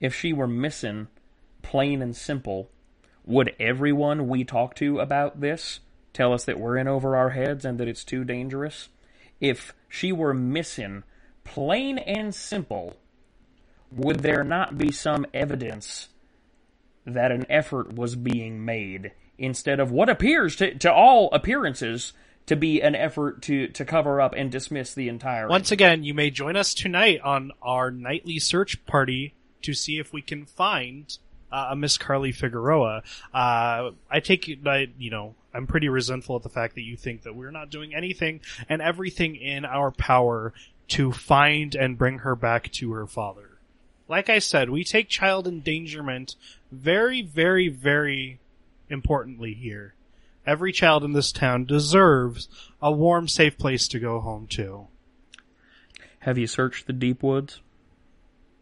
If 0.00 0.14
she 0.14 0.32
were 0.32 0.48
missing, 0.48 1.08
plain 1.62 2.02
and 2.02 2.16
simple, 2.16 2.70
would 3.24 3.54
everyone 3.60 4.28
we 4.28 4.44
talk 4.44 4.74
to 4.76 5.00
about 5.00 5.40
this 5.40 5.80
tell 6.12 6.32
us 6.32 6.44
that 6.44 6.58
we're 6.58 6.76
in 6.76 6.88
over 6.88 7.16
our 7.16 7.30
heads 7.30 7.64
and 7.64 7.78
that 7.78 7.88
it's 7.88 8.04
too 8.04 8.24
dangerous? 8.24 8.88
If 9.40 9.74
she 9.88 10.12
were 10.12 10.34
missing, 10.34 11.04
plain 11.44 11.98
and 11.98 12.34
simple, 12.34 12.96
would 13.92 14.20
there 14.20 14.44
not 14.44 14.78
be 14.78 14.90
some 14.90 15.26
evidence 15.32 16.08
that 17.04 17.32
an 17.32 17.46
effort 17.48 17.94
was 17.94 18.16
being 18.16 18.64
made 18.64 19.12
instead 19.38 19.80
of 19.80 19.90
what 19.90 20.08
appears 20.08 20.56
to, 20.56 20.74
to 20.74 20.92
all 20.92 21.30
appearances 21.32 22.12
to 22.46 22.56
be 22.56 22.80
an 22.80 22.94
effort 22.94 23.42
to, 23.42 23.68
to 23.68 23.84
cover 23.84 24.20
up 24.20 24.34
and 24.36 24.50
dismiss 24.50 24.94
the 24.94 25.08
entire 25.08 25.48
Once 25.48 25.70
again, 25.70 26.02
you 26.02 26.14
may 26.14 26.30
join 26.30 26.56
us 26.56 26.74
tonight 26.74 27.20
on 27.22 27.52
our 27.62 27.90
nightly 27.90 28.38
search 28.38 28.84
party 28.86 29.34
to 29.62 29.74
see 29.74 29.98
if 29.98 30.12
we 30.12 30.22
can 30.22 30.46
find 30.46 31.18
uh, 31.52 31.68
a 31.70 31.76
Miss 31.76 31.98
Carly 31.98 32.32
Figueroa. 32.32 33.02
Uh, 33.32 33.90
I 34.10 34.20
take 34.20 34.48
it, 34.48 34.66
I, 34.66 34.88
you 34.98 35.10
know, 35.10 35.34
I'm 35.52 35.66
pretty 35.66 35.88
resentful 35.88 36.36
at 36.36 36.42
the 36.42 36.48
fact 36.48 36.74
that 36.74 36.82
you 36.82 36.96
think 36.96 37.22
that 37.22 37.34
we're 37.34 37.50
not 37.50 37.70
doing 37.70 37.94
anything 37.94 38.40
and 38.68 38.80
everything 38.80 39.36
in 39.36 39.64
our 39.64 39.90
power 39.90 40.52
to 40.88 41.12
find 41.12 41.74
and 41.74 41.98
bring 41.98 42.18
her 42.18 42.34
back 42.34 42.70
to 42.72 42.92
her 42.92 43.06
father. 43.06 43.58
Like 44.08 44.30
I 44.30 44.38
said, 44.38 44.70
we 44.70 44.84
take 44.84 45.08
child 45.08 45.46
endangerment 45.46 46.34
very, 46.72 47.20
very, 47.20 47.68
very 47.68 48.38
importantly 48.90 49.54
here. 49.54 49.94
Every 50.46 50.72
child 50.72 51.04
in 51.04 51.12
this 51.12 51.32
town 51.32 51.64
deserves 51.64 52.48
a 52.80 52.90
warm, 52.90 53.28
safe 53.28 53.58
place 53.58 53.86
to 53.88 53.98
go 53.98 54.20
home 54.20 54.46
to. 54.48 54.86
Have 56.20 56.38
you 56.38 56.46
searched 56.46 56.86
the 56.86 56.92
deep 56.92 57.22
woods? 57.22 57.60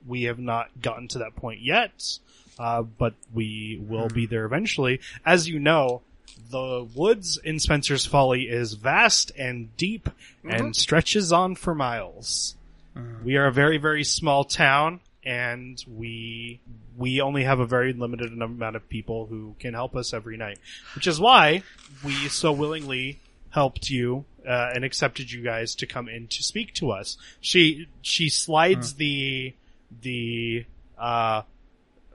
we 0.06 0.24
have 0.24 0.38
not 0.38 0.68
gotten 0.80 1.08
to 1.08 1.18
that 1.18 1.36
point 1.36 1.60
yet, 1.60 2.18
uh, 2.58 2.82
but 2.82 3.14
we 3.34 3.80
will 3.86 4.08
be 4.08 4.26
hmm. 4.26 4.30
there 4.30 4.44
eventually. 4.44 5.00
As 5.24 5.48
you 5.48 5.58
know, 5.58 6.02
the 6.50 6.86
woods 6.94 7.38
in 7.42 7.58
Spencer's 7.58 8.06
Folly 8.06 8.42
is 8.42 8.74
vast 8.74 9.32
and 9.36 9.76
deep 9.76 10.08
and 10.44 10.52
mm-hmm. 10.52 10.72
stretches 10.72 11.32
on 11.32 11.54
for 11.56 11.74
miles. 11.74 12.56
Mm. 12.96 13.24
We 13.24 13.36
are 13.36 13.46
a 13.46 13.52
very, 13.52 13.78
very 13.78 14.04
small 14.04 14.44
town 14.44 15.00
and 15.26 15.84
we, 15.92 16.60
we 16.96 17.20
only 17.20 17.42
have 17.42 17.58
a 17.58 17.66
very 17.66 17.92
limited 17.92 18.32
amount 18.40 18.76
of 18.76 18.88
people 18.88 19.26
who 19.26 19.56
can 19.58 19.74
help 19.74 19.96
us 19.96 20.14
every 20.14 20.36
night, 20.36 20.60
which 20.94 21.08
is 21.08 21.18
why 21.18 21.64
we 22.04 22.12
so 22.28 22.52
willingly 22.52 23.18
helped 23.50 23.90
you 23.90 24.24
uh, 24.46 24.70
and 24.72 24.84
accepted 24.84 25.32
you 25.32 25.42
guys 25.42 25.74
to 25.74 25.86
come 25.86 26.08
in 26.08 26.28
to 26.28 26.44
speak 26.44 26.72
to 26.74 26.92
us. 26.92 27.18
She 27.40 27.88
she 28.02 28.28
slides 28.28 28.94
the 28.94 29.54
the 30.02 30.64
uh 30.96 31.42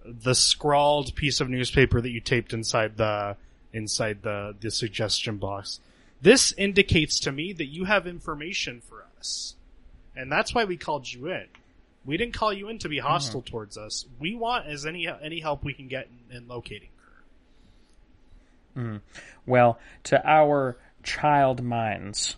the 0.05 0.33
scrawled 0.33 1.13
piece 1.15 1.41
of 1.41 1.49
newspaper 1.49 1.99
that 1.99 2.09
you 2.09 2.21
taped 2.21 2.53
inside 2.53 2.95
the 2.95 3.35
inside 3.73 4.21
the 4.21 4.55
the 4.61 4.71
suggestion 4.71 5.37
box. 5.37 5.81
This 6.21 6.53
indicates 6.53 7.19
to 7.21 7.31
me 7.31 7.51
that 7.53 7.65
you 7.65 7.85
have 7.85 8.07
information 8.07 8.81
for 8.81 9.03
us. 9.19 9.55
And 10.15 10.31
that's 10.31 10.53
why 10.53 10.65
we 10.65 10.77
called 10.77 11.11
you 11.11 11.27
in. 11.27 11.47
We 12.05 12.17
didn't 12.17 12.33
call 12.33 12.51
you 12.51 12.69
in 12.69 12.79
to 12.79 12.89
be 12.89 12.97
mm-hmm. 12.97 13.07
hostile 13.07 13.41
towards 13.41 13.77
us. 13.77 14.05
We 14.19 14.35
want 14.35 14.67
as 14.67 14.85
any 14.85 15.07
any 15.07 15.39
help 15.39 15.63
we 15.63 15.73
can 15.73 15.87
get 15.87 16.07
in, 16.29 16.37
in 16.37 16.47
locating 16.47 16.89
her. 18.75 18.81
Mm-hmm. 18.81 18.97
Well, 19.45 19.79
to 20.05 20.27
our 20.27 20.77
child 21.03 21.63
minds, 21.63 22.37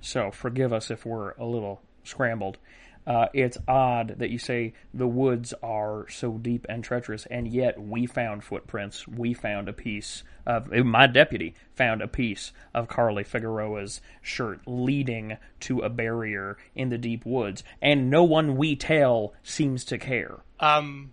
so 0.00 0.30
forgive 0.30 0.72
us 0.72 0.90
if 0.90 1.04
we're 1.04 1.32
a 1.32 1.44
little 1.44 1.80
scrambled. 2.04 2.58
Uh, 3.06 3.26
it's 3.32 3.56
odd 3.66 4.16
that 4.18 4.30
you 4.30 4.38
say 4.38 4.72
the 4.92 5.06
woods 5.06 5.54
are 5.62 6.06
so 6.08 6.32
deep 6.38 6.66
and 6.68 6.84
treacherous, 6.84 7.26
and 7.26 7.48
yet 7.48 7.80
we 7.80 8.06
found 8.06 8.44
footprints. 8.44 9.08
We 9.08 9.32
found 9.34 9.68
a 9.68 9.72
piece 9.72 10.22
of 10.46 10.70
my 10.70 11.06
deputy 11.06 11.54
found 11.74 12.02
a 12.02 12.08
piece 12.08 12.52
of 12.74 12.88
Carly 12.88 13.24
Figueroa's 13.24 14.00
shirt 14.22 14.60
leading 14.66 15.38
to 15.60 15.80
a 15.80 15.88
barrier 15.88 16.56
in 16.74 16.90
the 16.90 16.98
deep 16.98 17.24
woods, 17.24 17.62
and 17.80 18.10
no 18.10 18.22
one 18.24 18.56
we 18.56 18.76
tell 18.76 19.32
seems 19.42 19.84
to 19.86 19.98
care. 19.98 20.40
Um, 20.60 21.12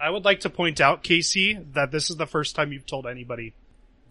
I 0.00 0.10
would 0.10 0.24
like 0.24 0.40
to 0.40 0.50
point 0.50 0.80
out, 0.80 1.02
Casey, 1.02 1.58
that 1.72 1.90
this 1.90 2.08
is 2.10 2.16
the 2.16 2.26
first 2.26 2.56
time 2.56 2.72
you've 2.72 2.86
told 2.86 3.06
anybody 3.06 3.52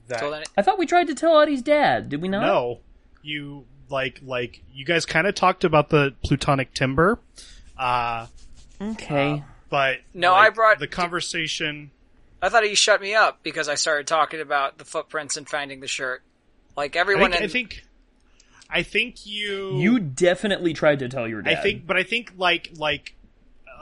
that. 0.07 0.19
So 0.19 0.29
then 0.31 0.41
it- 0.43 0.49
I 0.55 0.61
thought 0.61 0.77
we 0.79 0.85
tried 0.85 1.07
to 1.07 1.15
tell 1.15 1.33
Audie's 1.35 1.61
dad. 1.61 2.09
Did 2.09 2.21
we 2.21 2.27
not? 2.27 2.41
no, 2.41 2.79
you 3.21 3.65
like 3.89 4.19
like 4.25 4.61
you 4.73 4.85
guys 4.85 5.05
kind 5.05 5.27
of 5.27 5.35
talked 5.35 5.63
about 5.63 5.89
the 5.89 6.13
plutonic 6.23 6.73
timber, 6.73 7.19
uh, 7.77 8.27
Okay. 8.81 9.43
but 9.69 9.99
No, 10.13 10.31
like, 10.33 10.47
I 10.47 10.49
brought- 10.53 10.79
the 10.79 10.87
conversation. 10.87 11.91
I 12.41 12.49
thought 12.49 12.63
he 12.63 12.75
shut 12.75 13.01
me 13.01 13.15
up 13.15 13.39
because 13.41 13.67
I 13.67 13.75
started 13.75 14.05
talking 14.07 14.39
about 14.39 14.77
the 14.77 14.85
footprints 14.85 15.37
and 15.37 15.49
finding 15.49 15.79
the 15.79 15.87
shirt. 15.87 16.21
Like 16.75 16.95
I 16.95 16.99
everyone, 16.99 17.31
think, 17.31 17.41
in, 17.41 17.49
I 17.49 17.51
think, 17.51 17.83
I 18.69 18.83
think 18.83 19.25
you 19.25 19.77
you 19.79 19.99
definitely 19.99 20.73
tried 20.73 20.99
to 20.99 21.09
tell 21.09 21.27
your 21.27 21.41
dad. 21.41 21.57
I 21.57 21.61
think, 21.61 21.87
but 21.87 21.97
I 21.97 22.03
think 22.03 22.33
like 22.37 22.69
like 22.75 23.15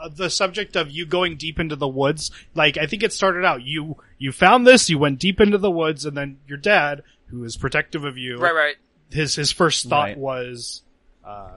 uh, 0.00 0.08
the 0.08 0.30
subject 0.30 0.76
of 0.76 0.90
you 0.90 1.04
going 1.04 1.36
deep 1.36 1.60
into 1.60 1.76
the 1.76 1.88
woods. 1.88 2.30
Like 2.54 2.78
I 2.78 2.86
think 2.86 3.02
it 3.02 3.12
started 3.12 3.44
out 3.44 3.62
you 3.62 3.98
you 4.16 4.32
found 4.32 4.66
this, 4.66 4.88
you 4.88 4.98
went 4.98 5.18
deep 5.18 5.38
into 5.42 5.58
the 5.58 5.70
woods, 5.70 6.06
and 6.06 6.16
then 6.16 6.38
your 6.48 6.56
dad, 6.56 7.02
who 7.26 7.44
is 7.44 7.58
protective 7.58 8.04
of 8.06 8.16
you, 8.16 8.38
right, 8.38 8.54
right. 8.54 8.76
His 9.10 9.34
his 9.34 9.52
first 9.52 9.88
thought 9.88 10.04
Right. 10.08 10.18
was, 10.18 10.82
uh, 11.24 11.56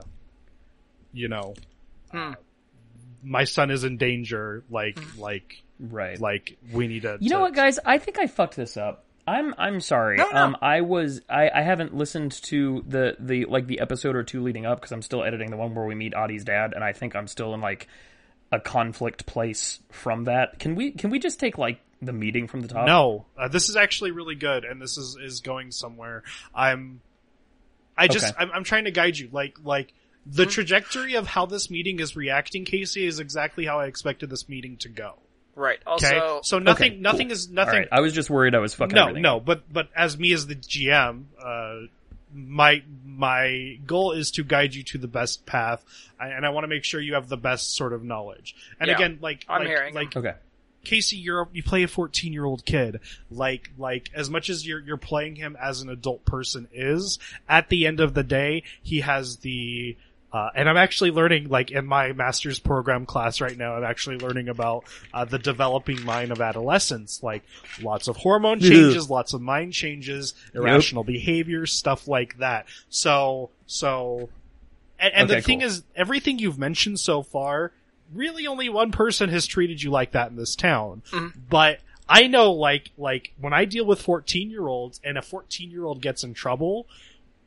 you 1.12 1.28
know, 1.28 1.54
Hmm. 2.12 2.32
my 3.22 3.44
son 3.44 3.70
is 3.70 3.84
in 3.84 3.96
danger. 3.96 4.64
Like 4.70 4.98
like 5.18 5.62
right. 5.78 6.18
like 6.20 6.56
we 6.72 6.86
need 6.88 7.02
to. 7.02 7.18
You 7.20 7.30
know 7.30 7.36
to- 7.38 7.42
what, 7.42 7.54
guys? 7.54 7.78
I 7.84 7.98
think 7.98 8.18
I 8.18 8.26
fucked 8.26 8.56
this 8.56 8.76
up. 8.76 9.04
I'm 9.26 9.54
I'm 9.58 9.80
sorry. 9.80 10.16
No, 10.16 10.28
no. 10.30 10.36
Um, 10.44 10.56
I 10.62 10.80
was 10.80 11.20
I, 11.28 11.50
I 11.54 11.62
haven't 11.62 11.94
listened 11.94 12.32
to 12.44 12.84
the 12.88 13.16
the 13.20 13.44
like 13.44 13.66
the 13.66 13.80
episode 13.80 14.16
or 14.16 14.22
two 14.24 14.42
leading 14.42 14.66
up 14.66 14.80
because 14.80 14.92
I'm 14.92 15.02
still 15.02 15.22
editing 15.22 15.50
the 15.50 15.56
one 15.56 15.74
where 15.74 15.84
we 15.84 15.94
meet 15.94 16.14
Audie's 16.14 16.42
dad, 16.44 16.72
and 16.74 16.82
I 16.82 16.92
think 16.92 17.14
I'm 17.14 17.26
still 17.28 17.54
in 17.54 17.60
like 17.60 17.86
a 18.50 18.58
conflict 18.58 19.26
place 19.26 19.78
from 19.90 20.24
that. 20.24 20.58
Can 20.58 20.74
we 20.74 20.90
can 20.92 21.10
we 21.10 21.18
just 21.20 21.38
take 21.38 21.58
like 21.58 21.80
the 22.02 22.12
meeting 22.14 22.48
from 22.48 22.62
the 22.62 22.68
top? 22.68 22.86
No, 22.86 23.26
uh, 23.38 23.46
this 23.46 23.68
is 23.68 23.76
actually 23.76 24.10
really 24.10 24.34
good, 24.34 24.64
and 24.64 24.80
this 24.82 24.96
is 24.96 25.16
is 25.22 25.40
going 25.40 25.70
somewhere. 25.70 26.24
I'm, 26.52 27.00
I 28.00 28.08
just 28.08 28.34
Okay. 28.34 28.36
I'm, 28.42 28.50
I'm 28.52 28.64
trying 28.64 28.84
to 28.84 28.90
guide 28.90 29.18
you. 29.18 29.28
Like 29.30 29.56
like 29.62 29.92
the 30.26 30.46
trajectory 30.46 31.14
of 31.14 31.26
how 31.26 31.46
this 31.46 31.70
meeting 31.70 32.00
is 32.00 32.14
reacting, 32.16 32.64
Casey, 32.64 33.06
is 33.06 33.20
exactly 33.20 33.64
how 33.66 33.80
I 33.80 33.86
expected 33.86 34.30
this 34.30 34.48
meeting 34.48 34.76
to 34.78 34.88
go. 34.88 35.14
Right. 35.56 35.78
Okay, 35.86 36.38
so 36.42 36.58
nothing 36.58 36.92
Okay, 36.92 37.00
nothing 37.00 37.26
cool. 37.28 37.32
is 37.32 37.48
nothing. 37.50 37.80
right. 37.80 37.88
I 37.92 38.00
was 38.00 38.12
just 38.12 38.30
worried 38.30 38.54
I 38.54 38.58
was 38.60 38.74
fucking 38.74 38.94
no 38.94 39.02
everything 39.02 39.22
no, 39.22 39.40
but 39.40 39.70
but 39.72 39.88
as 39.96 40.18
me 40.18 40.32
as 40.32 40.46
the 40.46 40.54
GM, 40.56 41.24
uh, 41.44 41.86
my 42.32 42.82
my 43.04 43.78
goal 43.86 44.12
is 44.12 44.30
to 44.32 44.44
guide 44.44 44.74
you 44.74 44.82
to 44.84 44.98
the 44.98 45.08
best 45.08 45.44
path, 45.46 45.84
and 46.20 46.46
I 46.46 46.50
want 46.50 46.64
to 46.64 46.68
make 46.68 46.84
sure 46.84 47.00
you 47.00 47.14
have 47.14 47.28
the 47.28 47.36
best 47.36 47.74
sort 47.76 47.92
of 47.92 48.04
knowledge. 48.04 48.54
And 48.78 48.88
Yeah, 48.88 48.94
again, 48.94 49.18
like 49.20 49.44
I'm 49.48 49.60
like, 49.60 49.68
hearing. 49.68 49.94
like 49.94 50.16
Okay. 50.16 50.34
Casey, 50.84 51.16
you're 51.16 51.48
you 51.52 51.62
play 51.62 51.82
a 51.82 51.88
14 51.88 52.32
year 52.32 52.44
old 52.44 52.64
kid. 52.64 53.00
Like 53.30 53.70
like 53.78 54.10
as 54.14 54.30
much 54.30 54.48
as 54.50 54.66
you're 54.66 54.80
you're 54.80 54.96
playing 54.96 55.36
him 55.36 55.56
as 55.60 55.82
an 55.82 55.88
adult 55.90 56.24
person 56.24 56.68
is, 56.72 57.18
at 57.48 57.68
the 57.68 57.86
end 57.86 58.00
of 58.00 58.14
the 58.14 58.22
day, 58.22 58.62
he 58.82 59.00
has 59.00 59.38
the 59.38 59.96
uh, 60.32 60.48
and 60.54 60.68
I'm 60.68 60.76
actually 60.76 61.10
learning, 61.10 61.48
like 61.48 61.72
in 61.72 61.86
my 61.86 62.12
master's 62.12 62.60
program 62.60 63.04
class 63.04 63.40
right 63.40 63.56
now, 63.58 63.74
I'm 63.74 63.82
actually 63.82 64.18
learning 64.18 64.48
about 64.48 64.84
uh, 65.12 65.24
the 65.24 65.40
developing 65.40 66.04
mind 66.04 66.30
of 66.30 66.40
adolescence, 66.40 67.20
like 67.20 67.42
lots 67.82 68.06
of 68.06 68.16
hormone 68.16 68.60
changes, 68.60 69.10
lots 69.10 69.32
of 69.34 69.40
mind 69.40 69.72
changes, 69.72 70.34
irrational 70.54 71.02
behavior, 71.02 71.66
stuff 71.66 72.06
like 72.06 72.38
that. 72.38 72.66
So, 72.90 73.50
so, 73.66 74.28
and, 75.00 75.12
and 75.14 75.30
Okay, 75.30 75.40
the 75.40 75.44
thing 75.44 75.58
cool. 75.60 75.68
is, 75.68 75.82
everything 75.96 76.38
you've 76.38 76.58
mentioned 76.60 77.00
so 77.00 77.22
far, 77.24 77.72
really 78.14 78.46
only 78.46 78.68
one 78.68 78.92
person 78.92 79.28
has 79.30 79.46
treated 79.46 79.82
you 79.82 79.90
like 79.90 80.12
that 80.12 80.30
in 80.30 80.36
this 80.36 80.54
town. 80.54 81.02
But 81.48 81.80
I 82.08 82.26
know, 82.26 82.52
like, 82.52 82.90
like 82.98 83.32
when 83.40 83.52
I 83.52 83.64
deal 83.64 83.84
with 83.84 84.02
14 84.02 84.50
year 84.50 84.66
olds 84.66 85.00
and 85.04 85.16
a 85.16 85.22
14 85.22 85.70
year 85.70 85.84
old 85.84 86.02
gets 86.02 86.24
in 86.24 86.34
trouble, 86.34 86.86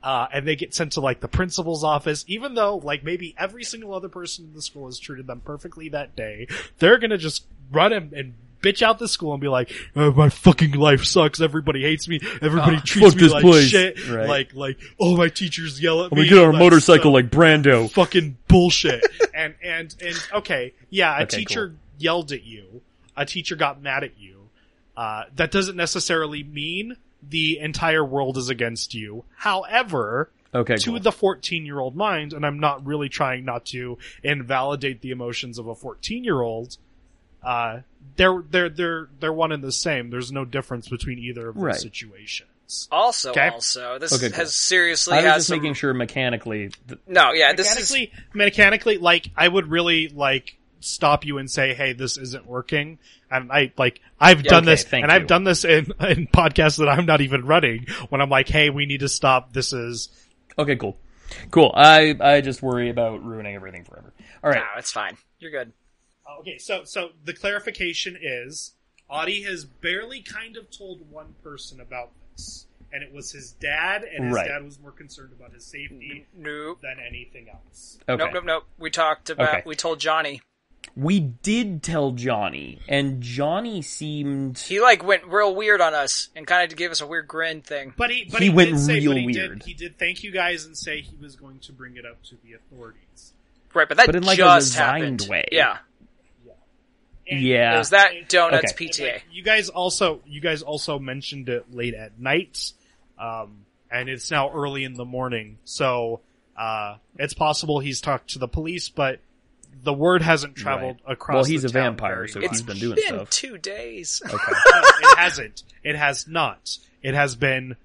uh, 0.01 0.27
and 0.33 0.45
they 0.45 0.55
get 0.55 0.73
sent 0.73 0.93
to 0.93 1.01
like 1.01 1.21
the 1.21 1.27
principal's 1.27 1.83
office, 1.83 2.25
even 2.27 2.55
though 2.55 2.77
like 2.77 3.03
maybe 3.03 3.33
every 3.37 3.63
single 3.63 3.93
other 3.93 4.09
person 4.09 4.45
in 4.45 4.53
the 4.53 4.61
school 4.61 4.85
has 4.85 4.99
treated 4.99 5.27
them 5.27 5.41
perfectly 5.43 5.89
that 5.89 6.15
day, 6.15 6.47
they're 6.79 6.97
gonna 6.97 7.17
just 7.17 7.45
run 7.71 7.93
and, 7.93 8.13
and 8.13 8.33
bitch 8.63 8.81
out 8.81 8.97
the 8.97 9.07
school 9.07 9.33
and 9.33 9.41
be 9.41 9.47
like, 9.47 9.71
oh, 9.95 10.11
my 10.13 10.29
fucking 10.29 10.71
life 10.71 11.03
sucks. 11.03 11.39
Everybody 11.41 11.81
hates 11.83 12.07
me. 12.07 12.19
Everybody 12.41 12.77
Ah, 12.77 12.81
treats 12.83 13.15
me 13.15 13.27
like 13.27 13.41
place." 13.43 13.67
shit. 13.67 14.07
Right. 14.09 14.27
Like, 14.27 14.55
like, 14.55 14.79
oh, 14.99 15.15
my 15.15 15.27
teachers 15.29 15.79
yell 15.81 16.03
at 16.05 16.11
me. 16.11 16.15
gonna 16.15 16.29
get 16.29 16.37
on 16.39 16.49
a 16.49 16.51
Like, 16.53 16.59
motorcycle 16.59 17.11
like 17.13 17.29
Brando. 17.29 17.91
fucking 17.91 18.37
bullshit. 18.47 19.03
and 19.35 19.53
and 19.63 19.93
and 20.01 20.15
okay, 20.33 20.73
yeah, 20.89 21.19
a 21.19 21.23
Okay, 21.23 21.37
teacher 21.37 21.67
cool. 21.67 21.77
yelled 21.99 22.31
at 22.31 22.43
you. 22.43 22.81
A 23.15 23.25
teacher 23.27 23.55
got 23.55 23.81
mad 23.81 24.03
at 24.03 24.17
you. 24.17 24.49
Uh, 24.97 25.23
that 25.35 25.51
doesn't 25.51 25.75
necessarily 25.75 26.43
mean 26.43 26.95
the 27.27 27.59
entire 27.59 28.03
world 28.03 28.37
is 28.37 28.49
against 28.49 28.93
you. 28.93 29.23
However, 29.35 30.29
Okay. 30.55 30.75
to 30.77 30.91
cool. 30.91 30.99
the 30.99 31.11
14 31.11 31.65
year 31.65 31.79
old 31.79 31.95
mind, 31.95 32.31
and 32.33 32.45
I'm 32.45 32.59
not 32.59 32.85
really 32.85 33.09
trying 33.09 33.43
not 33.45 33.65
to 33.67 33.97
invalidate 34.23 35.01
the 35.01 35.09
emotions 35.11 35.57
of 35.57 35.67
a 35.67 35.73
14 35.75 36.23
year 36.23 36.41
old, 36.41 36.77
uh, 37.43 37.79
they're, 38.15 38.43
they're, 38.49 38.69
they're, 38.69 39.09
they're 39.19 39.33
one 39.33 39.51
and 39.51 39.63
the 39.63 39.71
same. 39.71 40.09
There's 40.09 40.31
no 40.31 40.45
difference 40.45 40.87
between 40.89 41.19
either 41.19 41.49
of 41.49 41.55
those 41.55 41.63
Right. 41.63 41.75
situations. 41.75 42.87
also, 42.91 43.31
Okay. 43.31 43.49
also, 43.49 43.99
this 43.99 44.13
Okay, 44.13 44.29
cool. 44.29 44.37
has 44.37 44.55
seriously 44.55 45.13
I 45.13 45.17
was 45.17 45.25
has 45.25 45.35
just 45.37 45.47
some. 45.49 45.57
making 45.59 45.73
sure 45.75 45.93
mechanically. 45.93 46.69
Th- 46.87 46.99
No, 47.07 47.33
yeah, 47.33 47.53
this 47.53 47.75
is 47.77 47.91
mechanically, 47.91 48.11
mechanically, 48.33 48.97
like, 48.97 49.27
I 49.35 49.47
would 49.47 49.67
really, 49.67 50.07
like, 50.09 50.57
stop 50.79 51.25
you 51.25 51.37
and 51.37 51.49
say, 51.49 51.73
hey, 51.73 51.93
this 51.93 52.17
isn't 52.17 52.45
working. 52.45 52.99
And 53.31 53.51
I, 53.51 53.71
like, 53.77 53.99
I've 54.19 54.43
Yeah, 54.43 54.49
done 54.51 54.63
okay, 54.63 54.71
this, 54.73 54.83
and 54.93 55.01
you. 55.03 55.07
I've 55.09 55.27
done 55.27 55.43
this 55.43 55.65
in, 55.65 55.85
in 56.01 56.27
podcasts 56.27 56.77
that 56.77 56.87
I'm 56.89 57.05
not 57.05 57.21
even 57.21 57.45
running, 57.45 57.87
when 58.09 58.21
I'm 58.21 58.29
like, 58.29 58.47
hey, 58.49 58.69
we 58.69 58.85
need 58.85 58.99
to 59.01 59.09
stop, 59.09 59.53
this 59.53 59.71
is, 59.73 60.09
okay. 60.57 60.75
Cool. 60.75 60.97
Cool. 61.51 61.71
I 61.75 62.15
I 62.19 62.41
just 62.41 62.61
worry 62.61 62.89
about 62.91 63.23
ruining 63.23 63.55
everything 63.55 63.85
forever. 63.85 64.13
All 64.43 64.51
right. 64.51 64.59
no, 64.59 64.65
it's 64.77 64.91
fine. 64.91 65.17
You're 65.39 65.49
good. 65.51 65.71
Okay, 66.39 66.57
so 66.57 66.83
so 66.83 67.09
the 67.25 67.33
clarification 67.33 68.17
is 68.21 68.73
Audie 69.09 69.43
has 69.43 69.65
barely 69.65 70.21
kind 70.21 70.57
of 70.57 70.69
told 70.71 71.09
one 71.11 71.35
person 71.43 71.79
about 71.79 72.09
this, 72.35 72.65
and 72.91 73.03
it 73.03 73.13
was 73.13 73.31
his 73.31 73.51
dad, 73.53 74.03
and 74.03 74.25
his 74.25 74.33
Right. 74.33 74.47
dad 74.47 74.63
was 74.63 74.79
more 74.79 74.91
concerned 74.91 75.31
about 75.37 75.53
his 75.53 75.63
safety 75.65 76.25
Nope. 76.35 76.81
than 76.81 76.97
anything 76.99 77.49
else. 77.49 77.99
Okay. 78.09 78.23
Nope, 78.23 78.33
nope, 78.33 78.43
nope. 78.45 78.63
We 78.77 78.89
talked 78.89 79.29
about. 79.29 79.49
Okay. 79.49 79.63
We 79.65 79.75
told 79.75 79.99
Johnny. 79.99 80.41
We 80.97 81.19
did 81.21 81.81
tell 81.81 82.11
Johnny, 82.11 82.79
and 82.89 83.21
Johnny 83.21 83.81
seemed. 83.81 84.59
He 84.59 84.79
like 84.81 85.03
went 85.03 85.25
real 85.25 85.55
weird 85.55 85.79
on 85.81 85.93
us 85.93 86.29
and 86.35 86.45
kind 86.45 86.69
of 86.69 86.77
gave 86.77 86.91
us 86.91 86.99
a 87.01 87.07
weird 87.07 87.27
grin 87.27 87.61
thing. 87.61 87.93
But 87.97 88.09
he 88.11 88.25
but 88.29 88.41
He 88.41 88.49
he, 88.49 88.53
went 88.53 88.71
did 88.71 88.79
say, 88.79 88.99
real 88.99 89.15
he 89.15 89.25
weird. 89.25 89.59
Did, 89.59 89.63
he 89.63 89.73
did 89.73 89.97
thank 89.97 90.23
you 90.23 90.31
guys 90.31 90.65
and 90.65 90.77
say 90.77 91.01
he 91.01 91.15
was 91.21 91.35
going 91.35 91.59
to 91.59 91.71
bring 91.71 91.95
it 91.97 92.05
up 92.05 92.21
to 92.25 92.35
the 92.43 92.53
authorities. 92.53 93.33
Right, 93.73 93.87
but 93.87 93.97
that 93.97 94.05
But 94.07 94.15
in, 94.17 94.23
like, 94.23 94.37
a 94.37 94.41
just 94.43 94.73
resigned 94.73 95.21
happened. 95.21 95.29
way. 95.31 95.45
Yeah, 95.51 95.71
And- 95.71 95.79
Yeah. 97.27 97.75
it 97.75 97.77
was 97.79 97.89
that 97.91 98.29
donuts 98.29 98.73
Okay. 98.73 98.85
and, 98.85 98.93
PTA. 98.93 99.13
like, 99.13 99.25
you 99.31 99.43
guys 99.43 99.69
also 99.69 100.21
you 100.27 100.41
guys 100.41 100.61
also 100.61 100.99
mentioned 100.99 101.49
it 101.49 101.73
late 101.73 101.93
at 101.93 102.19
night, 102.19 102.73
um, 103.19 103.65
and 103.91 104.09
it's 104.09 104.29
now 104.31 104.51
early 104.51 104.83
in 104.83 104.93
the 104.95 105.05
morning. 105.05 105.57
So 105.63 106.21
uh, 106.57 106.97
it's 107.17 107.33
possible 107.33 107.79
he's 107.79 108.01
talked 108.01 108.31
to 108.31 108.39
the 108.39 108.47
police, 108.47 108.89
but 108.89 109.19
the 109.83 109.93
word 109.93 110.21
hasn't 110.21 110.55
traveled 110.55 110.97
across. 111.07 111.35
Well, 111.35 111.43
he's 111.45 111.63
the 111.63 111.69
a 111.69 111.71
town 111.71 111.83
vampire, 111.97 112.27
so 112.27 112.39
much. 112.39 112.49
he's 112.51 112.61
been 112.61 112.77
doing 112.77 112.95
Been 112.95 113.05
stuff. 113.15 113.29
two 113.29 113.57
days. 113.57 114.21
Okay. 114.25 114.35
No, 114.71 114.81
it 114.81 115.17
hasn't. 115.17 115.63
It 115.83 115.95
has 115.95 116.27
not. 116.27 116.77
It 117.01 117.13
has 117.15 117.35
been. 117.35 117.75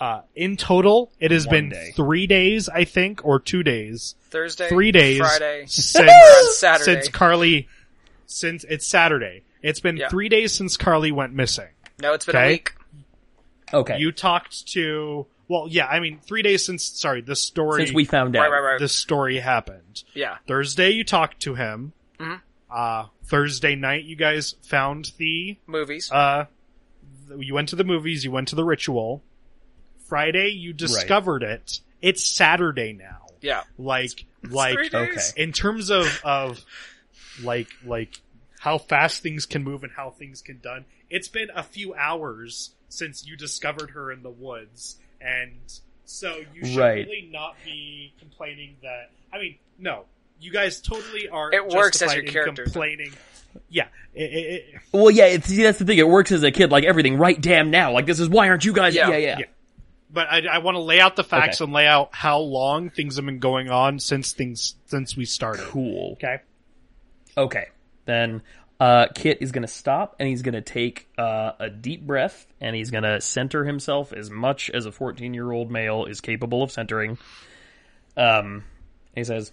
Uh, 0.00 0.20
in 0.36 0.56
total, 0.56 1.10
it 1.18 1.32
has 1.32 1.44
One 1.46 1.54
been 1.56 1.68
day. 1.70 1.92
three 1.96 2.28
days, 2.28 2.68
I 2.68 2.84
think, 2.84 3.24
or 3.24 3.40
two 3.40 3.64
days, 3.64 4.14
Thursday, 4.30 4.68
three 4.68 4.92
days 4.92 5.18
Friday, 5.18 5.64
since 5.66 6.56
Saturday. 6.58 6.84
since 6.84 7.08
Carly. 7.08 7.68
Since 8.30 8.64
it's 8.64 8.86
Saturday, 8.86 9.42
it's 9.62 9.80
been 9.80 9.96
Yeah. 9.96 10.08
three 10.10 10.28
days 10.28 10.52
since 10.52 10.76
Carly 10.76 11.10
went 11.10 11.32
missing. 11.32 11.68
no, 12.00 12.12
it's 12.12 12.26
been 12.26 12.36
a 12.36 12.38
Okay. 12.38 12.48
week. 12.52 12.72
Okay. 13.74 13.98
You 13.98 14.12
talked 14.12 14.68
to 14.74 15.26
well, 15.48 15.66
yeah, 15.68 15.86
I 15.86 15.98
mean 16.00 16.20
three 16.20 16.42
days 16.42 16.64
since. 16.66 16.84
Sorry, 16.84 17.22
the 17.22 17.34
story. 17.34 17.84
Since 17.86 17.94
we 17.94 18.04
found 18.04 18.36
out. 18.36 18.42
Right, 18.42 18.50
right, 18.50 18.72
right. 18.72 18.78
the 18.78 18.86
story 18.88 19.38
happened. 19.38 20.04
Yeah, 20.14 20.36
Thursday, 20.46 20.90
you 20.90 21.04
talked 21.04 21.40
to 21.40 21.54
him. 21.54 21.94
Mhm. 22.20 22.40
Uh, 22.70 23.06
Thursday 23.24 23.74
night, 23.74 24.04
you 24.04 24.14
guys 24.14 24.56
found 24.62 25.12
the. 25.16 25.56
movies. 25.66 26.12
Uh, 26.12 26.44
you 27.38 27.54
went 27.54 27.70
to 27.70 27.76
the 27.76 27.84
movies. 27.84 28.24
You 28.24 28.30
went 28.30 28.48
to 28.48 28.56
the 28.56 28.64
ritual. 28.64 29.22
Friday, 30.06 30.48
you 30.50 30.72
discovered 30.74 31.42
it. 31.42 31.80
It's 32.02 32.24
Saturday 32.26 32.92
now. 32.92 33.26
Yeah. 33.40 33.62
Like 33.78 34.26
like 34.42 34.74
three 34.74 34.88
days. 34.90 35.32
Okay. 35.32 35.42
in 35.42 35.52
terms 35.52 35.90
of 35.90 36.20
of 36.24 36.62
like 37.42 37.68
like 37.84 38.20
how 38.60 38.78
fast 38.78 39.22
things 39.22 39.46
can 39.46 39.62
move 39.62 39.82
and 39.84 39.92
how 39.92 40.10
things 40.10 40.42
can 40.42 40.58
done. 40.58 40.84
It's 41.10 41.28
been 41.28 41.48
a 41.54 41.62
few 41.62 41.94
hours 41.94 42.70
since 42.88 43.26
you 43.26 43.36
discovered 43.36 43.90
her 43.90 44.10
in 44.12 44.22
the 44.22 44.30
woods, 44.30 44.96
and 45.20 45.52
so 46.04 46.40
you 46.54 46.66
should 46.66 46.76
Right. 46.76 47.06
really 47.06 47.28
not 47.30 47.56
be 47.64 48.12
complaining 48.18 48.76
that. 48.82 49.10
I 49.32 49.38
mean, 49.38 49.56
no, 49.78 50.04
you 50.40 50.50
guys 50.52 50.80
totally 50.80 51.28
are. 51.28 51.52
It 51.52 51.68
works 51.68 52.00
as 52.02 52.14
your 52.14 52.24
in 52.24 52.30
characters. 52.32 52.72
complaining. 52.72 53.12
Yeah, 53.70 53.88
it, 54.14 54.22
it, 54.22 54.36
it, 54.74 54.80
Well, 54.92 55.10
yeah, 55.10 55.24
it's, 55.26 55.46
see, 55.46 55.62
that's 55.62 55.78
the 55.78 55.84
thing. 55.84 55.98
It 55.98 56.08
works 56.08 56.32
as 56.32 56.42
a 56.42 56.50
kid, 56.50 56.70
like 56.70 56.84
everything. 56.84 57.16
Right, 57.16 57.40
damn 57.40 57.70
now. 57.70 57.92
Like 57.92 58.06
this 58.06 58.20
is 58.20 58.28
why 58.28 58.48
aren't 58.48 58.64
you 58.64 58.72
guys? 58.72 58.94
Yeah. 58.94 59.08
Yeah, 59.10 59.16
yeah. 59.16 59.36
Yeah. 59.40 59.44
but 60.10 60.28
I, 60.30 60.46
I 60.46 60.58
want 60.58 60.74
to 60.76 60.80
lay 60.80 61.00
out 61.00 61.16
the 61.16 61.24
facts 61.24 61.60
Okay. 61.60 61.64
and 61.66 61.72
lay 61.72 61.86
out 61.86 62.10
how 62.12 62.38
long 62.40 62.90
things 62.90 63.16
have 63.16 63.24
been 63.26 63.38
going 63.38 63.70
on 63.70 63.98
since 63.98 64.32
things 64.32 64.74
since 64.86 65.16
we 65.16 65.24
started. 65.24 65.64
Cool. 65.66 66.12
Okay. 66.12 66.40
Okay. 67.38 67.68
Then 68.04 68.42
uh, 68.80 69.06
Kit 69.14 69.38
is 69.40 69.52
going 69.52 69.62
to 69.62 69.68
stop 69.68 70.16
and 70.18 70.28
he's 70.28 70.42
going 70.42 70.54
to 70.54 70.60
take 70.60 71.08
uh, 71.16 71.52
a 71.58 71.70
deep 71.70 72.06
breath 72.06 72.46
and 72.60 72.74
he's 72.74 72.90
going 72.90 73.04
to 73.04 73.20
center 73.20 73.64
himself 73.64 74.12
as 74.12 74.28
much 74.28 74.70
as 74.70 74.86
a 74.86 74.92
14 74.92 75.32
year 75.32 75.50
old 75.50 75.70
male 75.70 76.04
is 76.04 76.20
capable 76.20 76.62
of 76.62 76.72
centering. 76.72 77.16
Um, 78.16 78.64
he 79.14 79.24
says, 79.24 79.52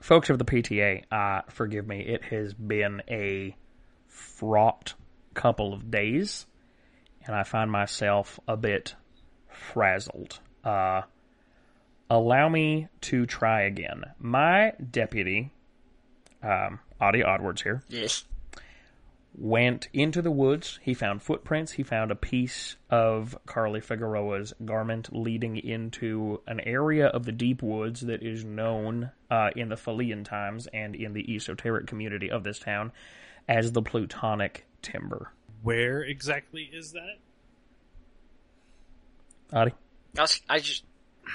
Folks 0.00 0.28
of 0.28 0.38
the 0.38 0.44
PTA, 0.44 1.04
uh, 1.10 1.42
forgive 1.48 1.86
me, 1.86 2.00
it 2.00 2.24
has 2.24 2.52
been 2.52 3.00
a 3.08 3.56
fraught 4.08 4.94
couple 5.32 5.72
of 5.72 5.90
days 5.90 6.46
and 7.24 7.34
I 7.34 7.44
find 7.44 7.70
myself 7.70 8.38
a 8.46 8.56
bit 8.56 8.96
frazzled. 9.48 10.40
Uh, 10.62 11.02
allow 12.10 12.48
me 12.48 12.88
to 13.02 13.26
try 13.26 13.62
again. 13.62 14.04
My 14.18 14.72
deputy, 14.90 15.52
um, 16.44 16.78
Audie 17.00 17.22
Oddwards 17.22 17.62
here, 17.62 17.82
Yes. 17.88 18.24
went 19.36 19.88
into 19.92 20.22
the 20.22 20.30
woods. 20.30 20.78
He 20.82 20.94
found 20.94 21.22
footprints. 21.22 21.72
He 21.72 21.82
found 21.82 22.10
a 22.10 22.14
piece 22.16 22.76
of 22.90 23.36
Carly 23.46 23.80
Figueroa's 23.80 24.52
garment 24.64 25.08
leading 25.16 25.56
into 25.56 26.40
an 26.46 26.60
area 26.60 27.06
of 27.06 27.24
the 27.24 27.32
deep 27.32 27.62
woods 27.62 28.02
that 28.02 28.22
is 28.22 28.44
known 28.44 29.10
uh, 29.30 29.50
in 29.56 29.68
the 29.70 29.74
Falian 29.76 30.24
times 30.24 30.68
and 30.72 30.94
in 30.94 31.12
the 31.14 31.34
esoteric 31.34 31.86
community 31.86 32.30
of 32.30 32.44
this 32.44 32.58
town 32.58 32.92
as 33.48 33.72
the 33.72 33.82
Plutonic 33.82 34.66
Timber. 34.82 35.32
Where 35.62 36.02
exactly 36.02 36.70
is 36.72 36.92
that? 36.92 37.16
Audie? 39.52 39.72
I, 40.16 40.20
was, 40.20 40.40
I 40.48 40.58
just 40.58 40.84
Is 41.24 41.30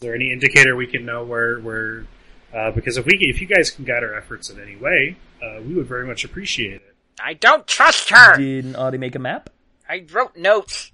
there 0.00 0.14
any 0.14 0.32
indicator 0.32 0.74
we 0.76 0.86
can 0.86 1.04
know 1.04 1.24
where 1.24 1.58
where? 1.60 2.06
Uh, 2.54 2.70
because 2.72 2.96
if 2.96 3.06
we 3.06 3.16
if 3.20 3.40
you 3.40 3.46
guys 3.46 3.70
can 3.70 3.84
guide 3.84 4.02
our 4.02 4.14
efforts 4.14 4.50
in 4.50 4.60
any 4.60 4.76
way, 4.76 5.16
uh, 5.42 5.60
we 5.62 5.74
would 5.74 5.86
very 5.86 6.06
much 6.06 6.24
appreciate 6.24 6.74
it. 6.82 6.94
I 7.22 7.34
don't 7.34 7.66
trust 7.66 8.10
her. 8.10 8.36
Did 8.36 8.74
Audie 8.76 8.98
make 8.98 9.14
a 9.14 9.18
map? 9.18 9.50
I 9.88 10.04
wrote 10.12 10.36
notes. 10.36 10.90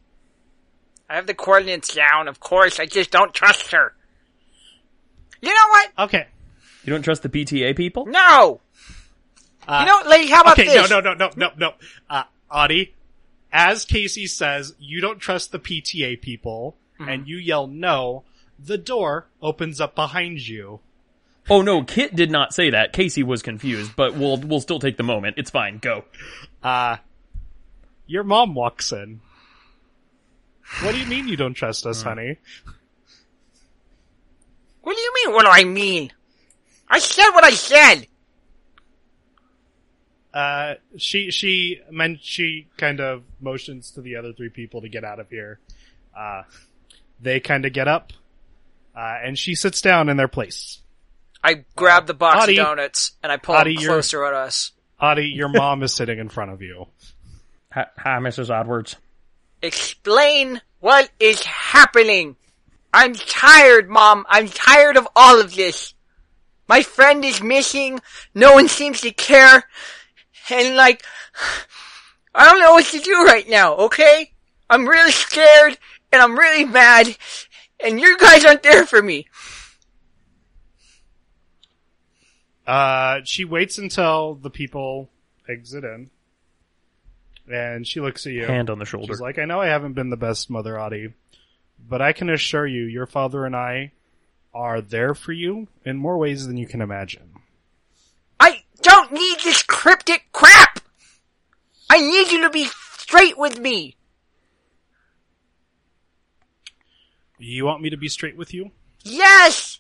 I 1.09 1.15
have 1.15 1.27
the 1.27 1.35
coordinates 1.35 1.95
down, 1.95 2.27
of 2.29 2.41
course. 2.41 2.81
I 2.81 2.87
just 2.87 3.11
don't 3.11 3.33
trust 3.33 3.73
her. 3.73 3.95
You 5.41 5.51
know 5.51 5.69
what? 5.69 5.91
Okay. 6.09 6.27
You 6.85 6.93
don't 6.93 7.03
trust 7.03 7.23
the 7.23 7.29
PTA 7.29 7.77
people? 7.77 8.07
No. 8.07 8.61
Uh, 9.69 9.79
you 9.81 9.87
know, 9.87 10.09
lady, 10.11 10.31
how 10.31 10.41
about 10.43 10.59
okay. 10.59 10.65
this? 10.67 10.91
No. 10.91 11.01
No. 11.01 11.15
No. 11.15 11.29
No. 11.29 11.31
No. 11.37 11.51
No. 11.57 11.73
Uh, 12.11 12.25
Audie, 12.51 12.95
as 13.53 13.85
Casey 13.85 14.27
says, 14.27 14.75
you 14.79 15.01
don't 15.01 15.19
trust 15.19 15.53
the 15.53 15.59
PTA 15.59 16.21
people, 16.21 16.77
Mm-hmm. 16.99 17.11
and 17.11 17.29
you 17.29 17.37
yell 17.37 17.67
no. 17.67 18.25
The 18.59 18.79
door 18.79 19.27
opens 19.43 19.83
up 19.83 19.95
behind 19.95 20.49
you. 20.49 20.81
Oh 21.49 21.63
no, 21.63 21.85
Kit 21.85 22.15
did 22.17 22.31
not 22.31 22.53
say 22.53 22.71
that. 22.71 22.93
Casey 22.93 23.23
was 23.23 23.43
confused, 23.43 23.95
but 23.95 24.15
we'll 24.15 24.37
we'll 24.39 24.61
still 24.61 24.81
take 24.81 24.97
the 24.97 25.05
moment. 25.05 25.37
It's 25.39 25.51
fine. 25.51 25.79
Go. 25.79 26.05
Uh, 26.63 26.97
your 28.07 28.25
mom 28.25 28.55
walks 28.55 28.93
in. 28.93 29.21
What 30.83 30.93
do 30.93 31.01
you 31.01 31.07
mean 31.07 31.29
you 31.29 31.37
don't 31.37 31.55
trust 31.55 31.87
us, 31.87 32.03
honey? 32.03 32.39
What 34.83 34.97
do 34.97 35.01
you 35.01 35.13
mean? 35.15 35.35
What 35.35 35.43
do 35.43 35.51
I 35.51 35.65
mean? 35.65 36.13
I 36.89 36.99
said 36.99 37.31
what 37.31 37.45
I 37.45 37.51
said. 37.51 38.07
Uh, 40.35 40.75
she 40.97 41.31
she 41.31 41.81
meant 41.91 42.21
she 42.23 42.69
kind 42.77 43.01
of 43.01 43.23
motions 43.41 43.93
to 43.93 44.01
the 44.01 44.17
other 44.17 44.33
three 44.33 44.49
people 44.49 44.81
to 44.83 44.89
get 44.89 45.05
out 45.05 45.21
of 45.21 45.31
here. 45.31 45.61
Uh, 46.17 46.43
they 47.21 47.41
kind 47.41 47.65
of 47.65 47.73
get 47.73 47.89
up, 47.89 48.13
uh, 48.95 49.19
and 49.25 49.39
she 49.39 49.55
sits 49.55 49.81
down 49.81 50.09
in 50.09 50.17
their 50.17 50.29
place. 50.29 50.83
I 51.47 51.65
grab 51.77 52.07
the 52.09 52.15
box 52.15 52.43
Audie. 52.43 52.59
of 52.59 52.67
donuts 52.67 53.13
and 53.23 53.31
I 53.31 53.37
pull 53.37 53.55
Audie, 53.55 53.75
them 53.75 53.83
you're- 53.83 53.95
closer 53.95 54.25
at 54.25 54.35
us. 54.35 54.73
Audie, 55.01 55.27
your 55.27 55.49
mom 55.49 55.83
is 55.85 55.95
sitting 55.95 56.19
in 56.19 56.29
front 56.29 56.51
of 56.51 56.61
you. 56.61 56.87
Hi, 57.73 57.87
hi 57.97 58.19
Mrs. 58.19 58.51
Oddwards. 58.51 58.97
Explain 59.63 60.61
what 60.81 61.09
is 61.21 61.43
happening. 61.45 62.35
I'm 62.93 63.15
tired, 63.15 63.89
Mom. 63.89 64.25
I'm 64.29 64.49
tired 64.49 64.97
of 64.97 65.07
all 65.15 65.41
of 65.41 65.55
this. 65.55 65.95
My 66.69 66.83
friend 66.83 67.25
is 67.25 67.41
missing. 67.43 68.01
No 68.35 68.55
one 68.55 68.69
seems 68.69 69.03
to 69.03 69.11
care. 69.13 69.65
And 70.51 70.77
like, 70.77 71.05
I 72.35 72.47
don't 72.51 72.61
know 72.61 72.73
what 72.73 72.87
to 72.87 72.99
do 72.99 73.25
right 73.25 73.49
now, 73.49 73.75
okay? 73.77 74.33
I'm 74.69 74.87
really 74.89 75.13
scared 75.13 75.79
and 76.13 76.23
I'm 76.23 76.37
really 76.39 76.65
mad 76.65 77.17
and 77.81 78.01
you 78.01 78.17
guys 78.19 78.45
aren't 78.45 78.63
there 78.63 78.87
for 78.87 79.03
me. 79.03 79.27
Uh, 82.67 83.21
she 83.25 83.45
waits 83.45 83.79
until 83.79 84.35
the 84.35 84.51
people 84.51 85.09
exit 85.49 85.85
in, 85.85 86.11
and 87.51 87.87
she 87.87 88.01
looks 88.01 88.27
at 88.27 88.33
you. 88.33 88.45
Hand 88.45 88.71
on 88.71 88.79
the 88.79 88.85
shoulder. 88.85 89.13
She's 89.13 89.21
like, 89.21 89.39
I 89.39 89.45
know 89.45 89.61
I 89.61 89.67
haven't 89.67 89.93
been 89.93 90.11
the 90.11 90.17
best 90.17 90.51
mother, 90.51 90.79
Audie, 90.79 91.13
but 91.89 92.03
I 92.03 92.13
can 92.13 92.29
assure 92.29 92.67
you, 92.67 92.85
your 92.85 93.07
father 93.07 93.47
and 93.47 93.55
I 93.55 93.93
are 94.53 94.81
there 94.81 95.15
for 95.15 95.33
you 95.33 95.69
in 95.85 95.97
more 95.97 96.19
ways 96.19 96.47
than 96.47 96.57
you 96.57 96.67
can 96.67 96.81
imagine. 96.81 97.35
I 98.41 98.65
don't 98.83 99.13
need 99.13 99.39
this 99.45 99.63
cryptic 99.63 100.25
crap! 100.33 100.81
I 101.89 102.01
need 102.01 102.33
you 102.33 102.43
to 102.43 102.51
be 102.51 102.67
straight 102.99 103.39
with 103.39 103.61
me. 103.61 103.97
You 107.39 107.65
want 107.65 107.83
me 107.83 107.91
to 107.91 107.97
be 107.97 108.09
straight 108.09 108.37
with 108.37 108.53
you? 108.55 108.71
Yes! 109.05 109.79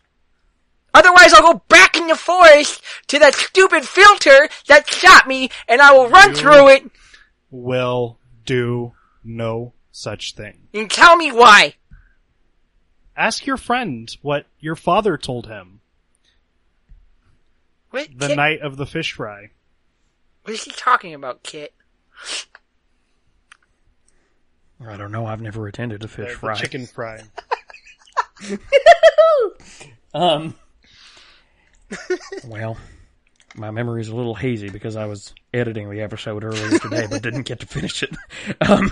Otherwise 0.96 1.32
I'll 1.34 1.52
go 1.52 1.62
back 1.68 1.96
in 1.96 2.06
the 2.06 2.16
forest 2.16 2.82
to 3.08 3.18
that 3.18 3.34
stupid 3.34 3.84
filter 3.84 4.48
that 4.68 4.88
shot 4.88 5.28
me 5.28 5.50
and 5.68 5.80
I 5.82 5.92
will 5.92 6.08
run 6.08 6.30
You- 6.30 6.36
through 6.36 6.68
it 6.70 6.90
Will 7.50 8.18
do 8.44 8.92
no 9.22 9.72
such 9.92 10.34
thing. 10.34 10.68
and 10.74 10.90
tell 10.90 11.16
me 11.16 11.30
why. 11.32 11.74
Ask 13.16 13.46
your 13.46 13.56
friend 13.56 14.14
what 14.22 14.46
your 14.60 14.74
father 14.76 15.16
told 15.16 15.46
him 15.46 15.80
What, 17.90 18.08
the 18.16 18.28
Kit? 18.28 18.36
night 18.36 18.60
of 18.60 18.76
the 18.76 18.86
fish 18.86 19.12
fry. 19.12 19.50
what 20.42 20.54
is 20.54 20.64
he 20.64 20.70
talking 20.72 21.14
about, 21.14 21.42
Kit? 21.42 21.72
I 24.84 24.96
don't 24.96 25.10
know. 25.12 25.24
I've 25.26 25.40
never 25.40 25.66
attended 25.66 26.04
a 26.04 26.08
fish 26.08 26.28
The, 26.28 26.32
the 26.34 26.38
fry. 26.38 26.54
chicken 26.56 26.86
fry. 26.86 27.22
Um. 30.14 30.54
Well, 32.46 32.76
my 33.54 33.70
memory's 33.70 34.08
a 34.08 34.14
little 34.14 34.34
hazy 34.34 34.68
because 34.68 34.96
I 34.96 35.06
was 35.06 35.32
editing 35.54 35.88
the 35.90 36.02
episode 36.02 36.44
earlier 36.44 36.78
today, 36.78 37.06
but 37.08 37.22
didn't 37.22 37.42
get 37.44 37.60
to 37.60 37.66
finish 37.66 38.02
it. 38.02 38.10
Um. 38.60 38.90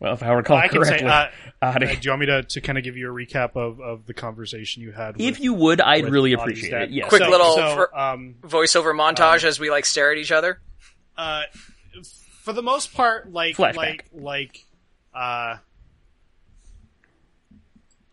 well, 0.00 0.14
if 0.14 0.22
I 0.22 0.32
recall 0.32 0.56
I 0.56 0.68
can 0.68 0.84
say, 0.84 0.98
correctly, 1.00 1.08
uh, 1.08 1.26
Audie- 1.62 1.86
uh, 1.86 1.90
do 1.94 1.98
you 2.02 2.10
want 2.10 2.20
me 2.20 2.26
to, 2.26 2.42
to 2.42 2.60
kind 2.60 2.76
of 2.78 2.84
give 2.84 2.96
you 2.96 3.10
a 3.10 3.14
recap 3.14 3.56
of, 3.56 3.80
of 3.80 4.06
the 4.06 4.14
conversation 4.14 4.82
you 4.82 4.90
had? 4.92 5.16
With, 5.16 5.26
if 5.26 5.40
you 5.40 5.54
would, 5.54 5.80
I'd 5.80 6.08
really 6.08 6.34
Audie's 6.34 6.58
appreciate 6.58 6.70
dad? 6.70 6.82
it. 6.84 6.90
Yes. 6.90 7.08
Quick 7.08 7.22
so, 7.22 7.30
little 7.30 7.54
so, 7.54 7.74
fr- 7.90 7.96
um, 7.98 8.34
Voiceover 8.42 8.94
montage 8.94 9.44
as 9.44 9.60
we 9.60 9.70
like 9.70 9.84
stare 9.84 10.10
at 10.12 10.18
each 10.18 10.32
other. 10.32 10.60
uh, 11.16 11.42
for 12.42 12.52
the 12.52 12.62
most 12.62 12.92
part, 12.94 13.30
like 13.30 13.56
Flashback. 13.56 13.74
like 13.76 14.04
like 14.12 14.64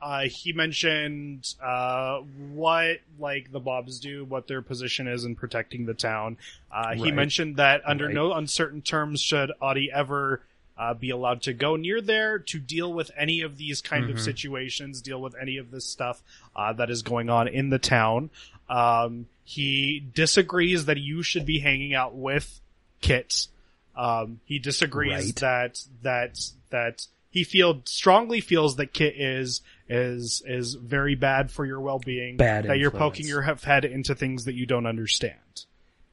uh, 0.02 0.22
he 0.22 0.54
mentioned 0.54 1.54
uh, 1.62 2.20
what 2.54 3.00
like 3.20 3.52
the 3.52 3.60
Bobs 3.60 4.00
do, 4.00 4.24
what 4.26 4.48
their 4.48 4.62
position 4.62 5.08
is 5.08 5.26
in 5.26 5.36
protecting 5.36 5.86
the 5.86 5.94
town. 5.94 6.38
Uh, 6.72 6.94
He 6.96 7.12
mentioned 7.12 7.58
that 7.58 7.82
under 7.86 8.06
Right. 8.06 8.14
no 8.16 8.34
uncertain 8.34 8.82
terms 8.82 9.22
should 9.22 9.52
Audie 9.62 9.92
ever. 9.94 10.42
Uh, 10.78 10.94
be 10.94 11.10
allowed 11.10 11.42
to 11.42 11.52
go 11.52 11.76
near 11.76 12.00
there 12.00 12.40
to 12.40 12.58
deal 12.58 12.94
with 12.94 13.12
any 13.18 13.42
of 13.42 13.58
these 13.58 13.82
kind 13.82 14.06
Mm-hmm. 14.06 14.14
of 14.14 14.20
situations, 14.22 15.02
deal 15.02 15.20
with 15.20 15.36
any 15.36 15.58
of 15.58 15.72
this 15.72 15.84
stuff 15.84 16.22
uh, 16.56 16.72
that 16.72 16.90
is 16.90 17.02
going 17.02 17.30
on 17.30 17.50
in 17.50 17.70
the 17.70 17.78
town. 17.78 18.30
Um, 18.70 19.28
he 19.44 20.02
disagrees 20.16 20.86
that 20.86 20.98
you 20.98 21.22
should 21.22 21.46
be 21.46 21.60
hanging 21.60 21.94
out 21.94 22.16
with 22.16 22.62
Kit. 23.02 23.48
Um, 23.94 24.40
he 24.46 24.58
disagrees 24.58 25.26
Right. 25.26 25.36
that 25.36 25.84
that 26.04 26.40
that 26.70 27.08
He 27.30 27.44
feel 27.44 27.82
strongly 27.84 28.40
feels 28.40 28.78
that 28.78 28.94
Kit 28.94 29.16
is 29.20 29.60
is 29.90 30.42
is 30.46 30.76
very 30.76 31.16
bad 31.16 31.52
for 31.52 31.66
your 31.66 31.80
well 31.82 32.00
being. 32.00 32.38
Bad 32.38 32.66
that 32.66 32.78
you're 32.78 32.92
poking 32.92 33.28
your 33.28 33.42
head 33.42 33.86
into 33.86 34.14
things 34.16 34.46
that 34.46 34.54
you 34.54 34.66
don't 34.66 34.86
understand. 34.86 35.66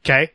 Okay. 0.04 0.32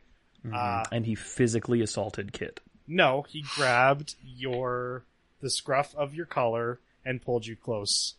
Uh, 0.53 0.83
and 0.91 1.05
he 1.05 1.15
physically 1.15 1.81
assaulted 1.81 2.33
Kit. 2.33 2.59
no, 2.87 3.23
he 3.29 3.43
grabbed 3.55 4.15
your 4.23 5.03
the 5.39 5.49
scruff 5.49 5.93
of 5.95 6.13
your 6.15 6.25
collar 6.25 6.79
and 7.05 7.21
pulled 7.21 7.45
you 7.45 7.55
close. 7.55 8.15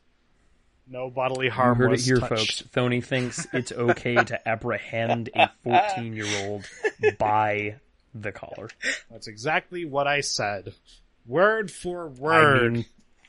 No 0.89 1.11
bodily 1.11 1.47
You 1.47 1.53
harm 1.53 1.79
heard 1.79 1.87
it 1.87 1.91
was 1.91 2.05
here, 2.07 2.17
touched. 2.17 2.63
folks. 2.63 2.65
Tony 2.73 3.01
thinks 3.01 3.47
it's 3.53 3.71
okay 3.91 4.17
to 4.17 4.49
apprehend 4.49 5.31
a 5.35 5.51
14 5.65 6.15
year 6.15 6.27
old 6.49 6.65
by 7.19 7.77
the 8.15 8.33
collar. 8.33 8.69
That's 9.11 9.27
exactly 9.29 9.85
what 9.85 10.07
I 10.07 10.21
said. 10.21 10.75
Word 11.27 11.71
for 11.71 12.09
word. 12.09 12.73
mean- 12.73 12.85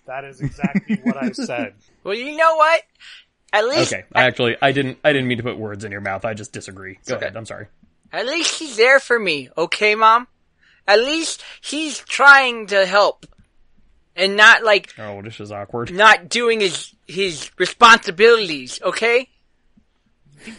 that 0.06 0.24
is 0.26 0.42
exactly 0.42 1.00
what 1.04 1.18
I 1.22 1.32
said. 1.32 1.76
Well, 2.04 2.14
you 2.16 2.36
know 2.36 2.56
what? 2.58 2.82
At 3.54 3.66
least, 3.68 3.94
Okay, 3.94 4.04
I 4.14 4.24
actually 4.24 4.58
I 4.62 4.72
didn't 4.74 4.98
I 5.06 5.14
didn't 5.14 5.28
mean 5.30 5.38
to 5.38 5.44
put 5.44 5.58
words 5.58 5.86
in 5.86 5.92
your 5.92 6.02
mouth. 6.02 6.26
I 6.26 6.34
just 6.34 6.52
disagree. 6.52 7.00
Go 7.06 7.16
okay. 7.16 7.26
ahead. 7.28 7.38
I'm 7.38 7.46
sorry. 7.46 7.68
at 8.12 8.26
least 8.26 8.60
he's 8.60 8.76
there 8.76 9.00
for 9.00 9.18
me, 9.18 9.50
okay, 9.58 9.96
mom? 9.96 10.28
At 10.88 11.00
least 11.00 11.44
he's 11.62 12.00
trying 12.00 12.68
to 12.68 12.86
help. 12.86 13.26
And 14.16 14.36
not 14.36 14.64
like, 14.64 14.94
Oh, 15.00 15.22
this 15.22 15.40
is 15.40 15.52
awkward. 15.52 15.92
not 15.94 16.28
doing 16.30 16.60
his, 16.60 16.94
his 17.08 17.50
responsibilities, 17.58 18.80
okay? 18.84 19.30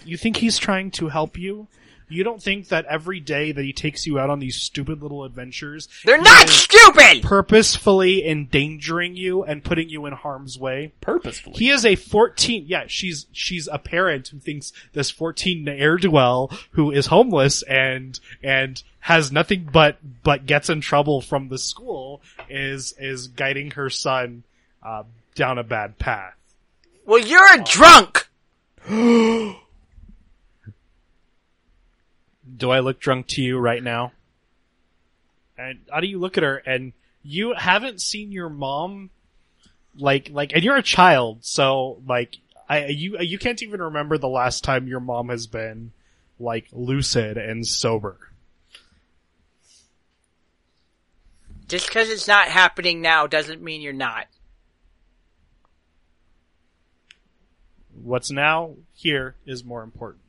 You 0.05 0.16
think 0.16 0.38
he's 0.38 0.57
trying 0.59 0.90
to 0.92 1.09
help 1.09 1.36
you? 1.38 1.68
You 2.09 2.22
don't 2.22 2.42
think 2.42 2.68
that 2.68 2.84
every 2.86 3.20
day 3.20 3.52
that 3.52 3.64
he 3.64 3.72
takes 3.72 4.07
you 4.07 4.18
out 4.18 4.30
on 4.30 4.38
these 4.38 4.57
stupid 4.57 5.02
little 5.02 5.24
adventures, 5.24 5.88
They're 6.05 6.20
not 6.20 6.48
stupid! 6.48 7.22
purposefully 7.22 8.26
endangering 8.26 9.16
you 9.16 9.42
and 9.42 9.64
putting 9.64 9.88
you 9.88 10.07
in 10.07 10.12
harm's 10.12 10.59
way? 10.59 10.92
Purposefully. 11.00 11.57
He 11.59 11.70
is 11.70 11.86
a 11.86 11.96
14, 11.96 12.64
yeah, 12.66 12.84
she's, 12.86 13.26
she's 13.32 13.68
a 13.68 13.78
parent 13.78 14.28
who 14.28 14.38
thinks 14.38 14.72
this 14.92 15.11
14 15.11 15.64
ne'er-do-well 15.64 16.50
who 16.72 16.90
is 16.90 17.07
homeless 17.07 17.62
and, 17.62 18.18
and 18.42 18.82
has 19.00 19.32
nothing 19.32 19.68
but, 19.72 19.98
but 20.22 20.46
gets 20.46 20.68
in 20.68 20.80
trouble 20.80 21.20
from 21.20 21.48
the 21.48 21.59
school 21.59 22.20
is, 22.50 22.94
is 22.98 23.28
guiding 23.28 23.72
her 23.72 23.88
son, 23.88 24.44
uh, 24.82 25.05
down 25.34 25.59
a 25.59 25.64
bad 25.64 25.98
path. 25.98 26.34
Well, 27.07 27.18
you're 27.18 27.55
a 27.55 27.64
drunk! 27.64 28.28
Do 32.57 32.70
I 32.70 32.80
look 32.80 33.01
drunk 33.01 33.28
to 33.28 33.42
you 33.42 33.59
right 33.59 33.82
now? 33.82 34.12
And 35.57 35.80
how 35.90 36.01
do 36.01 36.07
you 36.07 36.18
look 36.18 36.36
at 36.36 36.42
her 36.42 36.57
and 36.57 36.92
you 37.22 37.55
haven't 37.55 38.01
seen 38.01 38.32
your 38.32 38.49
mom 38.49 39.11
like 39.97 40.30
like 40.30 40.53
and 40.53 40.62
you're 40.62 40.76
a 40.76 40.82
child, 40.82 41.45
so 41.45 42.03
like 42.07 42.36
I 42.68 42.86
you 42.86 43.18
you 43.20 43.38
can't 43.38 43.62
even 43.62 43.80
remember 43.80 44.18
the 44.18 44.28
last 44.28 44.64
time 44.64 44.88
your 44.88 45.01
mom 45.01 45.28
has 45.28 45.47
been 45.47 45.92
like 46.38 46.66
lucid 46.72 47.36
and 47.36 47.66
sober. 47.66 48.18
Just 51.68 51.90
cause 51.90 52.11
it's 52.11 52.28
not 52.28 52.49
happening 52.49 53.01
now 53.01 53.26
doesn't 53.26 53.62
mean 53.62 53.80
you're 53.80 53.92
not. 53.92 54.26
What's 58.03 58.30
now 58.30 58.74
here 58.92 59.36
is 59.47 59.64
more 59.64 59.82
important. 59.82 60.23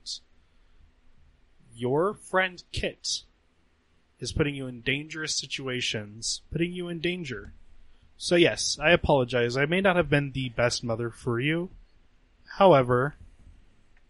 Your 1.76 2.14
friend 2.14 2.64
Kit 2.72 3.24
is 4.20 4.32
putting 4.32 4.56
you 4.56 4.66
in 4.66 4.82
dangerous 4.82 5.36
situations, 5.36 6.42
putting 6.52 6.72
you 6.72 6.88
in 6.88 7.00
danger. 7.00 7.54
So 8.18 8.36
yes, 8.36 8.78
I 8.82 8.92
apologize. 8.92 9.58
I 9.58 9.66
may 9.66 9.82
not 9.82 9.98
have 9.98 10.10
been 10.10 10.32
the 10.32 10.50
best 10.50 10.84
mother 10.84 11.10
for 11.10 11.40
you. 11.40 11.70
However, 12.58 13.16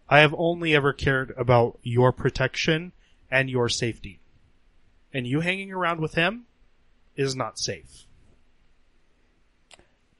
I 0.08 0.20
have 0.20 0.36
only 0.38 0.76
ever 0.76 0.94
cared 0.94 1.34
about 1.38 1.80
your 1.82 2.12
protection 2.12 2.92
and 3.32 3.50
your 3.50 3.68
safety. 3.68 4.20
And 5.12 5.26
you 5.26 5.40
hanging 5.40 5.72
around 5.72 6.02
with 6.02 6.14
him 6.14 6.46
is 7.16 7.36
not 7.36 7.58
safe. 7.58 8.06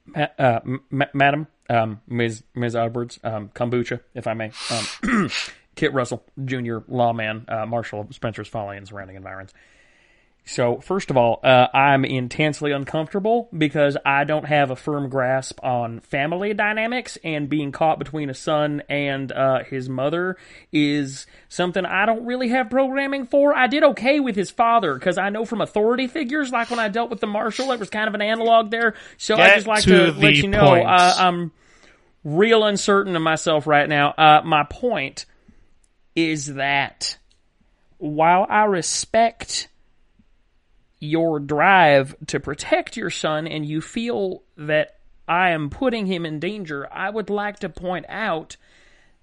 Ma- 0.06 0.28
uh, 0.38 0.60
Madam, 0.90 1.46
um, 1.70 2.00
Ms. 2.08 2.42
Ms. 2.54 2.74
Edwards, 2.74 3.20
um, 3.22 3.50
kombucha, 3.50 4.00
if 4.14 4.26
I 4.26 4.34
may. 4.34 4.50
Um, 4.70 5.30
Kit 5.76 5.92
Russell, 5.92 6.24
Junior 6.44 6.82
lawman, 6.88 7.44
uh, 7.48 7.66
Marshal 7.66 8.00
of 8.00 8.14
Spencer's 8.14 8.48
Folly 8.48 8.76
and 8.76 8.88
surrounding 8.88 9.16
environs. 9.16 9.52
So, 10.48 10.80
first 10.80 11.10
of 11.10 11.16
all, 11.16 11.40
uh, 11.42 11.66
I'm 11.74 12.04
intensely 12.04 12.70
uncomfortable 12.70 13.48
because 13.56 13.96
I 14.06 14.22
don't 14.22 14.44
have 14.44 14.70
a 14.70 14.76
firm 14.76 15.08
grasp 15.08 15.58
on 15.64 15.98
family 15.98 16.54
dynamics, 16.54 17.18
and 17.24 17.48
being 17.48 17.72
caught 17.72 17.98
between 17.98 18.30
a 18.30 18.34
son 18.34 18.80
and 18.88 19.32
uh, 19.32 19.64
his 19.64 19.88
mother 19.88 20.36
is 20.70 21.26
something 21.48 21.84
I 21.84 22.06
don't 22.06 22.24
really 22.26 22.50
have 22.50 22.70
programming 22.70 23.26
for. 23.26 23.56
I 23.56 23.66
did 23.66 23.82
okay 23.82 24.20
with 24.20 24.36
his 24.36 24.52
father 24.52 24.94
because 24.94 25.18
I 25.18 25.30
know 25.30 25.44
from 25.44 25.60
authority 25.60 26.06
figures, 26.06 26.52
like 26.52 26.70
when 26.70 26.78
I 26.78 26.90
dealt 26.90 27.10
with 27.10 27.20
the 27.20 27.26
marshal, 27.26 27.72
it 27.72 27.80
was 27.80 27.90
kind 27.90 28.06
of 28.06 28.14
an 28.14 28.22
analog 28.22 28.70
there. 28.70 28.94
So 29.16 29.34
I 29.34 29.48
Get 29.48 29.54
just 29.56 29.66
like 29.66 29.82
to 29.82 30.12
to, 30.12 30.12
let 30.12 30.36
you 30.36 30.46
know 30.46 30.80
uh, 30.80 31.14
I'm 31.18 31.50
real 32.22 32.62
uncertain 32.62 33.16
of 33.16 33.22
myself 33.22 33.66
right 33.66 33.88
now. 33.88 34.10
Uh, 34.12 34.42
my 34.44 34.62
point 34.62 35.26
is 36.16 36.54
that 36.54 37.18
while 37.98 38.46
I 38.48 38.64
respect 38.64 39.68
your 40.98 41.38
drive 41.38 42.16
to 42.28 42.40
protect 42.40 42.96
your 42.96 43.10
son 43.10 43.46
and 43.46 43.64
you 43.64 43.80
feel 43.80 44.42
that 44.56 44.98
I 45.28 45.50
am 45.50 45.70
putting 45.70 46.06
him 46.06 46.24
in 46.24 46.40
danger, 46.40 46.88
I 46.90 47.10
would 47.10 47.30
like 47.30 47.58
to 47.60 47.68
point 47.68 48.06
out 48.08 48.56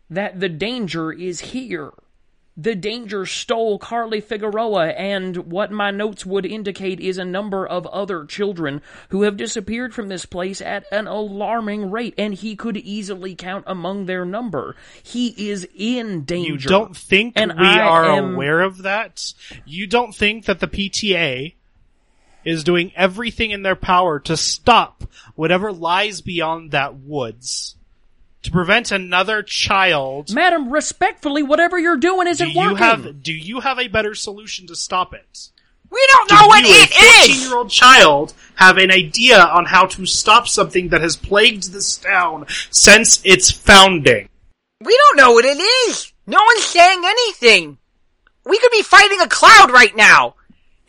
that 0.09 0.39
the 0.39 0.49
danger 0.49 1.11
is 1.11 1.39
here. 1.39 1.91
The 2.55 2.75
danger 2.75 3.25
stole 3.25 3.79
Carly 3.79 4.21
Figueroa, 4.21 4.89
and 4.89 5.37
what 5.51 5.71
my 5.71 5.89
notes 5.89 6.23
would 6.23 6.45
indicate 6.45 6.99
is 6.99 7.17
a 7.17 7.25
number 7.25 7.65
of 7.65 7.87
other 7.87 8.25
children 8.25 8.81
who 9.09 9.23
have 9.23 9.37
disappeared 9.37 9.95
from 9.95 10.07
this 10.07 10.27
place 10.27 10.61
at 10.61 10.85
an 10.91 11.07
alarming 11.07 11.89
rate, 11.89 12.13
and 12.15 12.35
he 12.35 12.55
could 12.55 12.77
easily 12.77 13.33
count 13.33 13.63
among 13.65 14.05
their 14.05 14.23
number. 14.23 14.75
He 15.01 15.49
is 15.49 15.67
in 15.75 16.25
danger. 16.25 16.51
You 16.51 16.57
don't 16.59 16.95
think 16.95 17.33
And 17.35 17.53
we 17.57 17.65
I 17.65 17.79
are 17.79 18.05
am- 18.05 18.35
aware 18.35 18.61
of 18.61 18.83
that? 18.83 19.33
You 19.65 19.87
don't 19.87 20.13
think 20.13 20.45
that 20.45 20.59
the 20.59 20.67
PTA 20.67 21.55
is 22.45 22.63
doing 22.63 22.91
everything 22.95 23.49
in 23.49 23.63
their 23.63 23.75
power 23.75 24.19
to 24.19 24.37
stop 24.37 25.05
whatever 25.33 25.71
lies 25.71 26.21
beyond 26.21 26.69
that 26.71 26.93
woods 26.95 27.77
to 28.43 28.51
prevent 28.51 28.91
another 28.91 29.41
child? 29.41 30.33
Madam, 30.33 30.69
respectfully, 30.69 31.43
whatever 31.43 31.79
you're 31.79 31.97
doing 31.97 32.27
isn't 32.27 32.49
you 32.49 32.59
working. 32.59 32.77
have 32.77 33.23
do 33.23 33.33
you 33.33 33.61
have 33.61 33.79
a 33.79 33.87
better 33.87 34.13
solution 34.13 34.67
to 34.67 34.75
stop 34.75 35.13
it? 35.13 35.49
We 35.89 36.07
don't 36.11 36.29
Do 36.29 36.35
know 36.35 36.47
what 36.47 36.63
you, 36.63 36.73
a 36.73 36.83
it 36.83 36.91
is! 36.91 37.37
14 37.37 37.49
year 37.49 37.57
old 37.57 37.69
child, 37.69 38.33
have 38.55 38.77
an 38.77 38.91
idea 38.91 39.39
on 39.39 39.65
how 39.65 39.85
to 39.85 40.05
stop 40.05 40.47
something 40.47 40.89
that 40.89 41.01
has 41.01 41.15
plagued 41.15 41.71
this 41.71 41.97
town 41.97 42.45
since 42.71 43.21
its 43.23 43.51
founding? 43.51 44.29
We 44.81 44.97
don't 44.97 45.17
know 45.17 45.33
what 45.33 45.45
it 45.45 45.59
is! 45.59 46.11
No 46.25 46.39
one's 46.43 46.63
saying 46.63 47.03
anything! 47.05 47.77
We 48.45 48.59
could 48.59 48.71
be 48.71 48.81
fighting 48.81 49.21
a 49.21 49.27
cloud 49.27 49.71
right 49.71 49.95
now! 49.95 50.35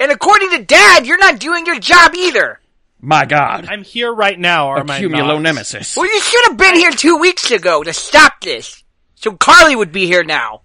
And 0.00 0.11
according 0.11 0.50
to 0.50 0.64
Dad, 0.64 1.07
you're 1.07 1.18
not 1.18 1.38
doing 1.38 1.66
your 1.66 1.78
job 1.78 2.14
either! 2.14 2.61
My 3.05 3.26
God. 3.26 3.66
I'm 3.68 3.84
here 3.84 4.11
right 4.11 4.38
now, 4.38 4.68
are 4.68 4.90
I 4.90 4.98
Cumulo 4.98 5.34
not? 5.34 5.42
nemesis. 5.42 5.94
Well, 5.94 6.07
you 6.07 6.20
should 6.20 6.44
have 6.48 6.57
been 6.57 6.76
here 6.76 6.90
two 6.90 7.18
weeks 7.18 7.50
ago 7.50 7.82
to 7.82 7.92
stop 7.92 8.40
this! 8.40 8.82
So 9.14 9.32
Carly 9.32 9.76
would 9.76 9.92
be 9.92 10.07
here 10.07 10.24
now! 10.24 10.62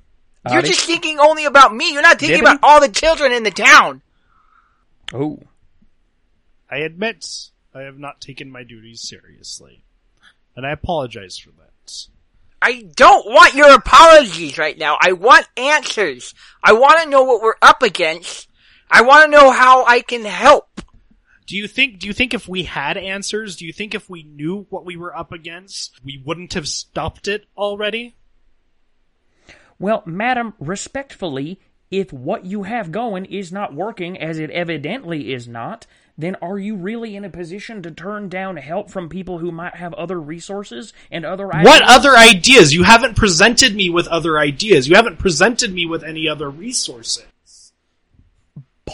You're 0.50 0.62
just 0.62 0.86
thinking 0.86 1.20
only 1.20 1.44
about 1.44 1.76
me, 1.76 1.92
you're 1.92 2.02
not 2.02 2.18
thinking 2.18 2.40
Dibbity. 2.40 2.42
about 2.42 2.60
all 2.64 2.80
the 2.80 2.88
children 2.88 3.34
in 3.34 3.44
the 3.44 3.52
town! 3.52 4.02
Oh. 5.14 5.40
I 6.72 6.78
admit 6.78 7.50
I 7.76 7.82
have 7.82 8.00
not 8.00 8.22
taken 8.22 8.50
my 8.50 8.64
duties 8.64 9.02
seriously. 9.02 9.84
And 10.56 10.66
I 10.66 10.72
apologize 10.72 11.38
for 11.38 11.50
that. 11.52 12.08
I 12.62 12.86
don't 12.96 13.26
want 13.26 13.54
your 13.54 13.74
apologies 13.74 14.58
right 14.58 14.78
now. 14.78 14.98
I 15.02 15.12
want 15.12 15.48
answers. 15.58 16.34
I 16.64 16.72
want 16.74 17.02
to 17.02 17.10
know 17.10 17.24
what 17.24 17.42
we're 17.42 17.56
up 17.62 17.84
against. 17.84 18.48
I 18.90 19.02
want 19.02 19.26
to 19.26 19.38
know 19.38 19.52
how 19.52 19.86
I 19.86 20.02
can 20.02 20.24
help. 20.24 20.69
Do 21.50 21.58
you 21.58 21.68
think 21.68 21.98
do 21.98 22.06
you 22.06 22.14
think 22.14 22.36
if 22.36 22.48
we 22.48 22.62
had 22.62 22.96
answers, 22.96 23.56
do 23.56 23.66
you 23.66 23.74
think 23.74 23.96
if 23.96 24.08
we 24.08 24.22
knew 24.22 24.68
what 24.70 24.86
we 24.86 24.96
were 24.96 25.18
up 25.18 25.32
against, 25.32 26.00
we 26.06 26.22
wouldn't 26.24 26.54
have 26.54 26.68
stopped 26.68 27.28
it 27.28 27.48
already? 27.58 28.16
Well, 29.80 30.04
madam, 30.06 30.54
respectfully, 30.60 31.60
if 31.90 32.14
what 32.14 32.46
you 32.46 32.64
have 32.64 32.92
going 32.92 33.26
is 33.26 33.52
not 33.52 33.74
working, 33.74 34.16
as 34.16 34.38
it 34.38 34.52
evidently 34.52 35.34
is 35.34 35.48
not, 35.48 35.88
then 36.16 36.36
are 36.40 36.60
you 36.60 36.76
really 36.76 37.16
in 37.16 37.26
a 37.26 37.32
position 37.32 37.82
to 37.82 37.90
turn 37.90 38.30
down 38.30 38.58
help 38.58 38.92
from 38.92 39.10
people 39.10 39.40
who 39.40 39.52
might 39.52 39.74
have 39.74 39.96
other 39.96 40.22
resources 40.22 40.94
and 41.10 41.26
other 41.26 41.48
What 41.48 41.82
other 41.82 42.16
ideas? 42.16 42.76
You 42.76 42.84
haven't 42.84 43.18
presented 43.18 43.76
me 43.76 43.90
with 43.90 44.06
other 44.10 44.38
ideas. 44.38 44.88
You 44.88 44.96
haven't 44.98 45.18
presented 45.18 45.74
me 45.74 45.88
with 45.88 46.04
any 46.04 46.30
other 46.30 46.48
resources. 46.48 47.26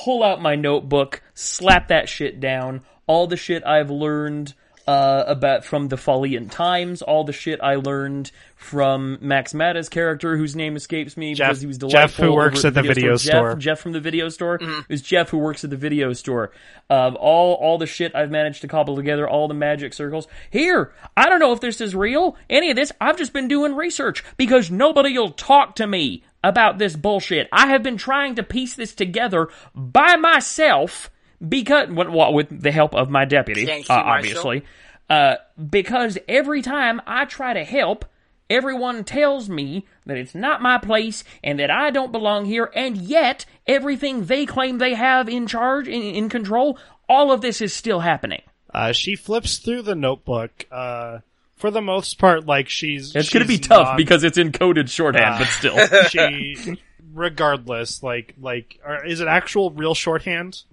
Pull 0.04 0.24
out 0.24 0.42
my 0.42 0.56
notebook, 0.56 1.22
slap 1.34 1.88
that 1.88 2.10
shit 2.10 2.40
down. 2.40 2.82
all 3.08 3.28
the 3.28 3.38
shit 3.38 3.66
I've 3.66 3.90
learned 3.92 4.54
uh, 4.88 5.24
about 5.28 5.66
from 5.66 5.88
the 5.88 5.96
Foliant 5.96 6.52
Times, 6.52 7.02
all 7.02 7.24
the 7.24 7.34
shit 7.34 7.60
I 7.62 7.76
learned 7.76 8.32
from 8.56 9.18
Max 9.22 9.54
Mata's 9.54 9.90
character, 9.90 10.38
whose 10.38 10.56
name 10.56 10.76
escapes 10.76 11.18
me 11.18 11.34
Jeff- 11.34 11.48
because 11.50 11.62
he 11.62 11.68
was 11.68 11.78
delightful. 11.80 12.02
Jeff, 12.08 12.16
who 12.16 12.34
works 12.34 12.66
at 12.66 12.74
the 12.76 12.82
video 12.84 13.12
Jeff- 13.18 13.22
store. 13.22 13.56
Jeff 13.56 13.80
from 13.80 13.94
the 13.94 14.00
video 14.00 14.30
store. 14.30 14.56
It 14.56 14.90
was 14.90 15.02
Jeff 15.02 15.30
who 15.30 15.38
works 15.40 15.64
at 15.64 15.70
the 15.72 15.78
video 15.78 16.14
store. 16.14 16.52
Um, 16.90 17.18
all 17.20 17.56
all 17.56 17.78
the 17.80 17.88
shit 17.88 18.16
I've 18.16 18.30
managed 18.30 18.62
to 18.62 18.68
cobble 18.68 18.96
together, 18.96 19.28
all 19.28 19.48
the 19.48 19.56
magic 19.56 19.94
circles. 19.94 20.28
Here, 20.52 20.94
I 21.18 21.30
don't 21.30 21.40
know 21.40 21.52
if 21.54 21.62
this 21.62 21.82
is 21.82 21.96
real. 21.96 22.38
Any 22.48 22.70
of 22.70 22.76
this, 22.76 22.92
I've 23.02 23.18
just 23.18 23.34
been 23.34 23.48
doing 23.48 23.76
research 23.76 24.24
because 24.38 24.70
nobody'll 24.70 25.32
talk 25.32 25.76
to 25.78 25.88
me 25.88 26.24
about 26.46 26.78
this 26.78 26.96
bullshit. 26.96 27.50
I 27.52 27.68
have 27.68 27.84
been 27.84 27.98
trying 27.98 28.36
to 28.36 28.44
piece 28.44 28.76
this 28.76 28.94
together 28.94 29.50
by 29.74 30.16
myself 30.16 31.10
because 31.46 31.90
well, 31.90 32.34
with 32.34 32.62
the 32.62 32.72
help 32.72 32.94
of 32.94 33.10
my 33.10 33.26
deputy, 33.26 33.62
you, 33.62 33.84
uh, 33.90 33.94
obviously. 33.94 34.64
Uh, 35.10 35.36
because 35.70 36.18
every 36.28 36.62
time 36.62 37.02
I 37.06 37.26
try 37.26 37.54
to 37.54 37.64
help, 37.64 38.06
everyone 38.50 39.04
tells 39.04 39.50
me 39.50 39.86
that 40.06 40.18
it's 40.18 40.36
not 40.36 40.62
my 40.62 40.78
place 40.78 41.24
and 41.44 41.60
that 41.60 41.72
I 41.72 41.90
don't 41.90 42.12
belong 42.12 42.46
here, 42.46 42.72
and 42.76 42.98
yet 42.98 43.46
everything 43.68 44.26
they 44.26 44.46
claim 44.46 44.78
they 44.78 44.94
have 44.94 45.28
in 45.28 45.48
charge, 45.48 45.88
in, 45.88 46.02
in 46.02 46.30
control, 46.30 46.78
all 47.10 47.32
of 47.32 47.42
this 47.42 47.62
is 47.62 47.74
still 47.74 48.00
happening. 48.00 48.42
Uh, 48.74 48.92
she 48.92 49.16
flips 49.16 49.58
through 49.58 49.84
the 49.84 49.96
notebook. 49.96 50.66
Uh, 50.72 51.20
for 51.56 51.72
the 51.72 51.82
most 51.82 52.18
part, 52.20 52.46
like 52.46 52.70
she's. 52.70 53.16
It's 53.16 53.30
going 53.30 53.44
to 53.44 53.48
be 53.48 53.58
tough 53.58 53.90
not- 53.90 53.98
because 53.98 54.24
it's 54.24 54.38
in 54.38 54.52
coded 54.52 54.90
shorthand, 54.90 55.40
but 55.40 55.48
still. 55.50 55.78
she, 56.10 56.78
regardless, 57.14 58.04
like 58.04 58.36
like, 58.40 58.80
is 59.06 59.22
it 59.22 59.28
actual 59.28 59.72
real 59.72 59.96
shorthand? 59.96 60.64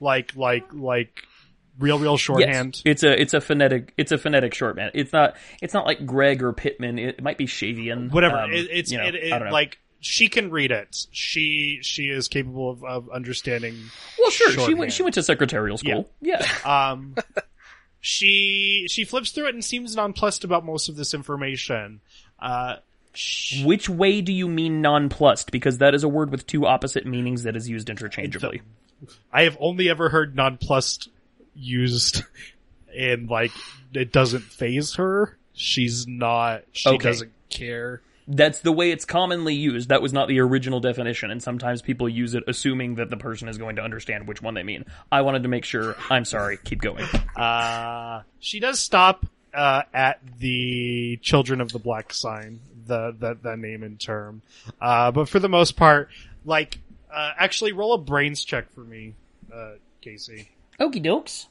Like 0.00 0.36
like 0.36 0.72
like, 0.72 1.24
real 1.78 1.98
real 1.98 2.16
shorthand. 2.16 2.76
Yes, 2.76 2.82
it's 2.84 3.02
a 3.02 3.20
it's 3.20 3.34
a 3.34 3.40
phonetic 3.40 3.94
it's 3.96 4.12
a 4.12 4.18
phonetic 4.18 4.54
shorthand. 4.54 4.92
It's 4.94 5.12
not 5.12 5.36
it's 5.60 5.74
not 5.74 5.86
like 5.86 6.06
Gregg 6.06 6.42
or 6.42 6.52
Pitman. 6.52 6.98
It, 6.98 7.22
might 7.22 7.38
be 7.38 7.46
Shavian. 7.46 8.12
Whatever. 8.12 8.36
Um, 8.36 8.52
it, 8.52 8.68
it's 8.70 8.92
you 8.92 8.98
know, 8.98 9.06
it, 9.06 9.14
it, 9.14 9.32
I 9.32 9.38
don't 9.38 9.48
know. 9.48 9.52
like 9.52 9.78
she 10.00 10.28
can 10.28 10.50
read 10.50 10.70
it. 10.70 11.06
She 11.10 11.80
she 11.82 12.04
is 12.04 12.28
capable 12.28 12.70
of, 12.70 12.84
of 12.84 13.10
understanding. 13.10 13.76
well, 14.18 14.30
sure. 14.30 14.52
She 14.52 14.74
went 14.74 14.92
she 14.92 15.02
went 15.02 15.14
to 15.14 15.22
secretarial 15.22 15.78
school. 15.78 16.08
Yeah. 16.20 16.46
Um, 16.64 17.16
she 18.00 18.86
she 18.90 19.04
flips 19.04 19.30
through 19.32 19.48
it 19.48 19.54
and 19.54 19.64
seems 19.64 19.96
nonplussed 19.96 20.44
about 20.44 20.64
most 20.64 20.88
of 20.88 20.96
this 20.96 21.14
information. 21.14 22.00
Uh, 22.38 22.76
sh- 23.12 23.64
Which 23.64 23.88
way 23.88 24.20
do 24.20 24.32
you 24.32 24.48
mean 24.48 24.80
nonplussed? 24.80 25.50
Because 25.50 25.78
that 25.78 25.94
is 25.94 26.04
a 26.04 26.08
word 26.08 26.30
with 26.30 26.46
two 26.46 26.66
opposite 26.66 27.06
meanings 27.06 27.42
that 27.42 27.56
is 27.56 27.68
used 27.68 27.90
interchangeably. 27.90 28.62
I 29.32 29.42
have 29.42 29.56
only 29.60 29.88
ever 29.88 30.08
heard 30.08 30.34
nonplussed 30.36 31.08
used 31.54 32.22
in 32.94 33.26
like 33.26 33.52
it 33.92 34.12
doesn't 34.12 34.42
phase 34.42 34.94
her. 34.94 35.36
She's 35.54 36.06
not. 36.06 36.62
She 36.72 36.88
Okay. 36.88 36.98
doesn't 37.08 37.32
care. 37.50 38.00
That's 38.30 38.60
the 38.60 38.72
way 38.72 38.90
it's 38.90 39.06
commonly 39.06 39.54
used. 39.54 39.88
That 39.88 40.02
was 40.02 40.12
not 40.12 40.28
the 40.28 40.40
original 40.40 40.80
definition, 40.80 41.30
and 41.30 41.42
sometimes 41.42 41.80
people 41.80 42.10
use 42.10 42.34
it 42.34 42.44
assuming 42.46 42.96
that 42.96 43.08
the 43.08 43.16
person 43.16 43.48
is 43.48 43.56
going 43.56 43.76
to 43.76 43.82
understand 43.82 44.28
which 44.28 44.42
one 44.42 44.52
they 44.52 44.62
mean. 44.62 44.84
I 45.10 45.22
wanted 45.22 45.44
to 45.44 45.48
make 45.48 45.64
sure. 45.64 45.96
I'm 46.10 46.26
sorry. 46.26 46.58
Keep 46.58 46.80
going. 46.82 47.06
Uh, 47.38 48.22
she 48.40 48.58
does 48.58 48.80
stop 48.80 49.24
uh, 49.54 49.82
at 49.94 50.18
the 50.40 51.18
Children 51.22 51.60
of 51.60 51.70
the 51.70 51.78
Black 51.78 52.12
sign, 52.12 52.58
the 52.86 53.14
the, 53.16 53.38
the 53.40 53.56
name 53.56 53.84
and 53.84 53.98
term. 53.98 54.42
Uh, 54.80 55.12
but 55.12 55.28
for 55.28 55.38
the 55.38 55.48
most 55.48 55.76
part, 55.76 56.10
like, 56.44 56.78
uh, 57.12 57.32
actually, 57.38 57.72
roll 57.72 57.94
a 57.94 57.98
brains 57.98 58.44
check 58.44 58.72
for 58.72 58.80
me, 58.80 59.14
uh, 59.54 59.74
Casey. 60.00 60.48
Okie 60.80 61.02
dokes. 61.02 61.46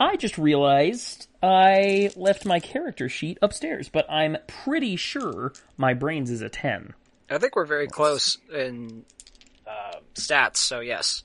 I 0.00 0.16
just 0.16 0.38
realized 0.38 1.28
I 1.42 2.10
left 2.14 2.44
my 2.44 2.60
character 2.60 3.08
sheet 3.08 3.38
upstairs, 3.42 3.88
but 3.88 4.08
I'm 4.10 4.36
pretty 4.46 4.94
sure 4.96 5.52
my 5.76 5.92
brains 5.94 6.30
is 6.30 6.40
a 6.40 6.48
10. 6.48 6.94
I 7.30 7.38
think 7.38 7.56
we're 7.56 7.64
very 7.64 7.88
close 7.88 8.38
in 8.54 9.04
uh, 9.66 9.96
stats, 10.14 10.58
so 10.58 10.80
yes. 10.80 11.24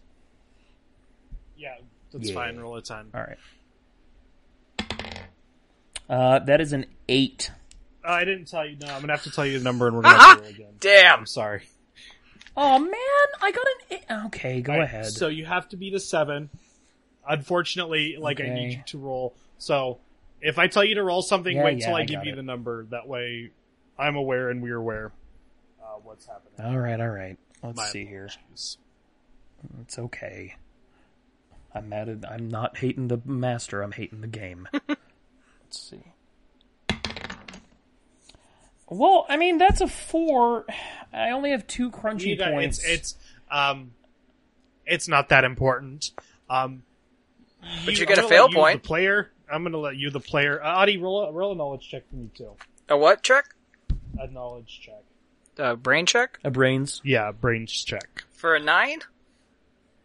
Yeah, 1.57 1.76
that's 2.11 2.30
Yeah. 2.30 2.36
fine. 2.36 2.57
Roll 2.57 2.78
a 2.78 2.82
ten. 2.82 3.11
All 3.13 3.22
right. 3.22 3.38
Uh, 6.09 6.39
that 6.39 6.61
is 6.61 6.72
an 6.74 6.86
8. 7.09 7.51
Uh, 8.03 8.11
I 8.11 8.24
didn't 8.24 8.45
tell 8.45 8.65
you. 8.65 8.78
No, 8.78 8.88
I'm 8.88 9.01
gonna 9.01 9.13
have 9.13 9.24
to 9.24 9.32
tell 9.32 9.45
you 9.45 9.57
the 9.57 9.63
number, 9.63 9.88
and 9.88 9.95
we're 9.97 10.03
gonna 10.03 10.18
have 10.18 10.38
to 10.38 10.43
roll 10.43 10.49
again. 10.51 10.74
Damn! 10.80 11.20
I'm 11.20 11.26
sorry. 11.26 11.63
Oh 12.55 12.80
man, 12.80 12.91
I 13.41 13.51
got 13.51 13.65
an 13.91 13.99
8. 14.22 14.26
Okay, 14.28 14.61
go 14.61 14.74
All 14.74 14.80
right, 14.80 14.86
ahead. 14.86 15.07
So 15.07 15.28
you 15.28 15.45
have 15.45 15.68
to 15.70 15.78
beat 15.78 15.93
a 15.93 15.99
seven. 15.99 16.49
Unfortunately, 17.28 18.15
like 18.18 18.39
I 18.39 18.45
need 18.47 18.72
you 18.74 18.84
to 18.88 18.97
roll. 18.97 19.36
So 19.57 19.99
if 20.47 20.57
I 20.57 20.67
tell 20.67 20.83
you 20.83 20.95
to 20.95 21.03
roll 21.03 21.21
something, 21.21 21.55
Yeah, 21.55 21.63
wait 21.63 21.79
yeah, 21.79 21.85
till 21.87 21.95
I, 21.95 21.99
I 22.01 22.05
give 22.05 22.23
you 22.25 22.33
it. 22.33 22.35
the 22.37 22.43
number. 22.43 22.85
That 22.91 23.07
way, 23.07 23.51
I'm 23.97 24.15
aware 24.15 24.49
and 24.49 24.61
we're 24.61 24.77
aware 24.77 25.11
uh, 25.81 25.99
what's 26.03 26.25
happening. 26.25 26.53
all 26.65 26.77
right, 26.79 26.99
all 26.99 27.09
right. 27.09 27.37
Let's 27.63 27.77
My 27.77 27.87
see 27.87 28.05
here. 28.05 28.29
It's 29.81 29.97
okay. 29.97 30.55
I'm 31.73 31.89
mad 31.89 32.09
at, 32.09 32.29
I'm 32.29 32.47
not 32.49 32.77
hating 32.77 33.07
the 33.09 33.19
master, 33.25 33.81
I'm 33.81 33.91
hating 33.91 34.21
the 34.21 34.27
game. 34.27 34.67
Let's 34.87 34.97
see. 35.71 36.01
Well, 38.89 39.25
I 39.27 39.37
mean, 39.37 39.57
that's 39.57 39.81
a 39.81 39.87
four. 39.87 40.65
I 41.11 41.31
only 41.31 41.51
have 41.51 41.67
two 41.67 41.91
crunchy 41.91 42.37
got- 42.37 42.51
points. 42.51 42.79
It's 42.79 42.87
it's 42.87 43.15
um, 43.51 43.91
it's 44.85 45.07
not 45.07 45.29
that 45.29 45.43
important. 45.43 46.11
Um, 46.49 46.83
But 47.85 47.95
you 47.97 48.03
I'm 48.03 48.07
get 48.07 48.17
a 48.17 48.21
gonna 48.21 48.29
fail 48.29 48.49
point. 48.49 48.81
The 48.83 48.87
player. 48.87 49.31
I'm 49.51 49.63
gonna 49.63 49.77
let 49.77 49.95
you, 49.95 50.09
the 50.09 50.19
player. 50.19 50.61
Uh, 50.63 50.67
Adi, 50.77 50.97
roll 50.97 51.23
a, 51.25 51.31
roll 51.31 51.51
a 51.53 51.55
knowledge 51.55 51.87
check 51.89 52.07
for 52.09 52.15
me 52.15 52.29
too. 52.35 52.51
A 52.89 52.97
what 52.97 53.23
check? 53.23 53.53
A 54.19 54.27
knowledge 54.27 54.81
check. 54.83 55.03
A 55.57 55.75
brain 55.75 56.05
check? 56.05 56.39
a 56.43 56.51
brains. 56.51 57.01
Yeah, 57.03 57.31
brains 57.31 57.71
check. 57.83 58.25
For 58.33 58.55
a 58.55 58.59
nine? 58.59 58.99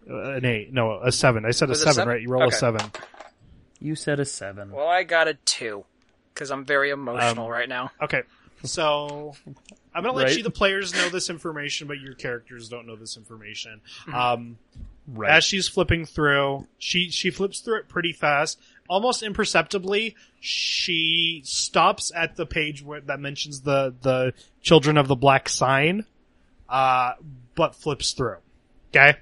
Uh, 0.08 0.32
an 0.32 0.44
eight. 0.44 0.72
No, 0.72 1.00
a 1.02 1.12
seven. 1.12 1.44
I 1.44 1.50
said 1.50 1.68
a 1.68 1.70
Was 1.70 1.80
it 1.80 1.84
seven, 1.84 1.94
seven? 1.94 2.08
right? 2.08 2.22
You 2.22 2.28
roll 2.28 2.42
Okay. 2.44 2.56
a 2.56 2.58
seven. 2.58 2.80
You 3.80 3.94
said 3.94 4.20
a 4.20 4.24
seven. 4.24 4.70
Well, 4.72 4.88
I 4.88 5.02
got 5.02 5.28
a 5.28 5.34
two. 5.34 5.84
Because 6.34 6.50
I'm 6.50 6.64
very 6.64 6.90
emotional 6.90 7.44
Um, 7.46 7.50
right 7.52 7.68
now. 7.68 7.90
Okay, 8.00 8.22
so 8.64 9.34
I'm 9.94 10.02
gonna 10.02 10.16
let 10.16 10.24
Right. 10.28 10.36
you, 10.38 10.42
the 10.42 10.50
players, 10.50 10.94
know 10.94 11.10
this 11.10 11.28
information, 11.28 11.86
but 11.88 12.00
your 12.00 12.14
characters 12.14 12.70
don't 12.70 12.86
know 12.86 12.96
this 12.96 13.18
information. 13.18 13.82
Um, 14.12 14.56
right. 15.06 15.30
as 15.30 15.44
she's 15.44 15.68
flipping 15.68 16.06
through, 16.06 16.66
she 16.78 17.10
she 17.10 17.30
flips 17.30 17.60
through 17.60 17.80
it 17.80 17.88
pretty 17.88 18.14
fast, 18.14 18.58
almost 18.92 19.22
imperceptibly. 19.22 20.14
She 20.40 21.40
stops 21.44 22.12
at 22.14 22.36
the 22.36 22.44
page 22.44 22.82
where 22.82 23.00
that 23.00 23.20
mentions 23.20 23.62
the 23.62 23.94
the 24.02 24.34
Children 24.60 24.98
of 24.98 25.08
the 25.08 25.16
Black 25.16 25.48
sign, 25.48 26.04
uh, 26.68 27.14
but 27.54 27.74
flips 27.74 28.12
through. 28.12 28.36
Okay. 28.90 29.18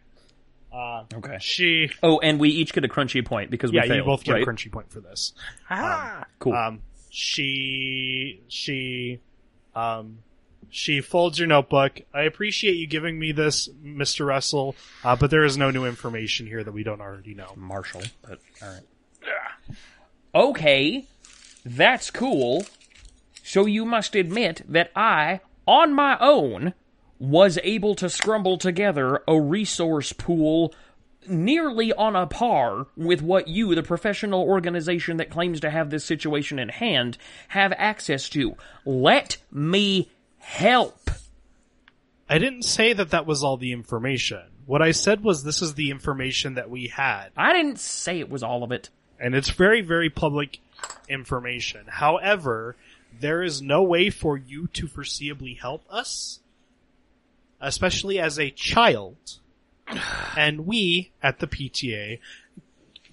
Uh, 0.73 1.05
okay. 1.15 1.39
she, 1.41 1.91
Oh, 2.03 2.19
and 2.21 2.39
we 2.39 2.51
each 2.51 2.73
get 2.73 2.85
a 2.85 2.89
crunchy 2.89 3.25
point 3.25 3.51
because 3.51 3.73
we 3.73 3.79
yeah, 3.79 3.93
you 3.93 4.05
both 4.05 4.23
get 4.23 4.33
right? 4.33 4.43
a 4.43 4.47
crunchy 4.47 4.71
point 4.71 4.91
for 4.91 5.01
this. 5.01 5.33
Ah! 5.69 6.25
Cool. 6.39 6.53
Um, 6.53 6.81
she 7.11 8.41
she 8.49 9.19
um 9.75 10.19
she 10.71 11.01
folds 11.01 11.39
your 11.39 11.49
notebook. 11.49 12.01
I 12.15 12.23
appreciate 12.23 12.77
you 12.77 12.87
giving 12.87 13.19
me 13.19 13.33
this, 13.33 13.69
Mr. 13.85 14.27
Russell, 14.27 14.77
uh, 15.05 15.17
but 15.17 15.31
there 15.31 15.45
is 15.45 15.57
no 15.57 15.71
new 15.71 15.85
information 15.87 16.47
here 16.47 16.63
that 16.63 16.73
we 16.73 16.85
don't 16.85 17.01
already 17.01 17.35
know. 17.35 17.53
Marshall, 17.57 18.03
but 18.23 18.39
all 18.63 18.69
right. 18.69 18.83
Okay, 20.35 21.07
that's 21.65 22.11
cool. 22.11 22.65
So 23.43 23.67
you 23.67 23.85
must 23.85 24.15
admit 24.15 24.63
that 24.69 24.93
I, 24.95 25.41
on 25.67 25.93
my 25.93 26.17
own, 26.21 26.75
was 27.19 27.59
able 27.63 27.95
to 27.97 28.07
scrumble 28.07 28.59
together 28.59 29.23
a 29.27 29.41
resource 29.41 30.13
pool 30.13 30.73
nearly 31.29 31.93
on 31.93 32.17
a 32.17 32.27
par 32.27 32.87
with 32.97 33.23
what 33.23 33.49
you, 33.49 33.75
the 33.75 33.83
professional 33.83 34.43
organization 34.43 35.19
that 35.19 35.31
claims 35.31 35.61
to 35.61 35.71
have 35.71 35.91
this 35.91 36.05
situation 36.05 36.59
in 36.59 36.69
hand, 36.69 37.19
have 37.49 37.73
access 37.77 38.29
to. 38.31 38.57
Let 38.85 39.37
me 39.51 40.11
help. 40.39 41.11
I 42.29 42.39
didn't 42.39 42.63
say 42.63 42.93
that 42.93 43.11
that 43.11 43.27
was 43.27 43.43
all 43.43 43.57
the 43.57 43.73
information. 43.73 44.43
What 44.65 44.83
I 44.83 44.93
said 44.93 45.23
was 45.25 45.43
this 45.43 45.63
is 45.63 45.75
the 45.75 45.91
information 45.91 46.55
that 46.55 46.71
we 46.71 46.87
had, 46.87 47.31
I 47.37 47.53
didn't 47.53 47.81
say 47.81 48.21
it 48.21 48.31
was 48.31 48.43
all 48.43 48.63
of 48.63 48.71
it. 48.73 48.89
And 49.21 49.35
it's 49.35 49.51
very, 49.51 49.83
very 49.83 50.11
public 50.11 50.59
information. 51.09 51.83
However, 51.87 52.75
there 53.21 53.43
is 53.43 53.61
no 53.61 53.83
way 53.83 54.09
for 54.11 54.37
you 54.37 54.67
to 54.69 54.87
foreseeably 54.89 55.59
help 55.59 55.85
us, 55.91 56.41
especially 57.61 58.19
as 58.19 58.39
a 58.39 58.51
child. 58.51 59.17
And 60.37 60.67
we 60.67 61.11
at 61.23 61.41
the 61.41 61.47
PTA, 61.47 62.21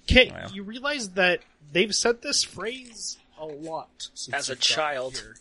can, 0.06 0.28
Wow. 0.30 0.46
you 0.52 0.62
realize 0.62 1.10
that 1.10 1.40
they've 1.72 1.94
said 1.94 2.22
this 2.22 2.44
phrase 2.44 3.18
a 3.38 3.44
lot 3.44 4.08
since 4.14 4.34
As 4.34 4.48
a 4.48 4.56
child. 4.56 5.18
here. 5.18 5.36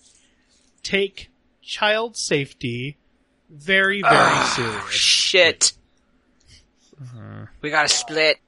Take 0.84 1.30
child 1.62 2.18
safety 2.18 2.98
very, 3.50 4.02
very 4.02 4.14
Ah, 4.16 4.54
serious. 4.56 4.92
Shit. 4.94 5.74
We 7.62 7.70
gotta 7.70 7.88
split. 7.90 8.40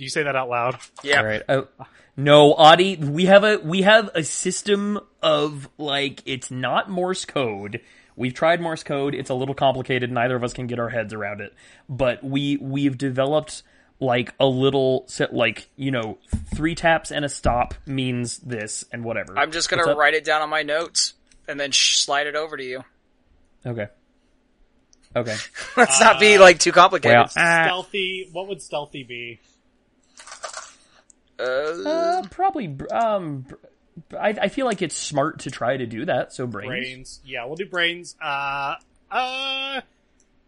Do 0.00 0.04
you 0.04 0.08
say 0.08 0.22
that 0.22 0.34
out 0.34 0.48
loud? 0.48 0.78
Yeah. 1.02 1.18
All 1.18 1.26
right. 1.26 1.42
Oh, 1.46 1.68
no, 2.16 2.54
Audie, 2.54 2.96
we 2.96 3.26
have 3.26 3.44
a 3.44 3.58
we 3.58 3.82
have 3.82 4.08
a 4.14 4.24
system 4.24 4.98
of 5.22 5.68
like 5.76 6.22
it's 6.24 6.50
not 6.50 6.88
Morse 6.88 7.26
code. 7.26 7.82
We've 8.16 8.32
tried 8.32 8.62
Morse 8.62 8.82
code. 8.82 9.14
It's 9.14 9.28
a 9.28 9.34
little 9.34 9.54
complicated. 9.54 10.10
Neither 10.10 10.36
of 10.36 10.42
us 10.42 10.54
can 10.54 10.66
get 10.68 10.78
our 10.78 10.88
heads 10.88 11.12
around 11.12 11.42
it. 11.42 11.52
But 11.86 12.24
we 12.24 12.56
we've 12.56 12.96
developed 12.96 13.62
like 14.00 14.32
a 14.40 14.46
little 14.46 15.04
set 15.06 15.34
like 15.34 15.68
you 15.76 15.90
know 15.90 16.16
three 16.54 16.74
taps 16.74 17.12
and 17.12 17.22
a 17.22 17.28
stop 17.28 17.74
means 17.84 18.38
this 18.38 18.86
and 18.90 19.04
whatever. 19.04 19.38
I'm 19.38 19.52
just 19.52 19.68
gonna 19.68 19.94
write 19.94 20.14
it 20.14 20.24
down 20.24 20.40
on 20.40 20.48
my 20.48 20.62
notes 20.62 21.12
and 21.46 21.60
then 21.60 21.72
sh- 21.72 21.98
slide 21.98 22.26
it 22.26 22.36
over 22.36 22.56
to 22.56 22.64
you. 22.64 22.84
Okay. 23.66 23.88
Okay. 25.14 25.36
Let's 25.76 26.00
not 26.00 26.18
be 26.18 26.38
like 26.38 26.58
too 26.58 26.72
complicated. 26.72 27.18
Well, 27.18 27.30
ah, 27.36 27.64
Stealthy. 27.66 28.30
What 28.32 28.48
would 28.48 28.62
stealthy 28.62 29.02
be? 29.02 29.40
Uh, 31.40 31.88
uh, 31.88 32.22
probably. 32.30 32.76
Um, 32.92 33.46
I, 34.18 34.28
I 34.42 34.48
feel 34.48 34.66
like 34.66 34.82
it's 34.82 34.94
smart 34.96 35.40
to 35.40 35.50
try 35.50 35.76
to 35.76 35.86
do 35.86 36.04
that. 36.06 36.32
So 36.32 36.46
brains. 36.46 36.68
Brains. 36.68 37.20
Yeah, 37.24 37.44
we'll 37.46 37.56
do 37.56 37.66
brains. 37.66 38.16
Uh, 38.22 38.74
uh, 39.10 39.80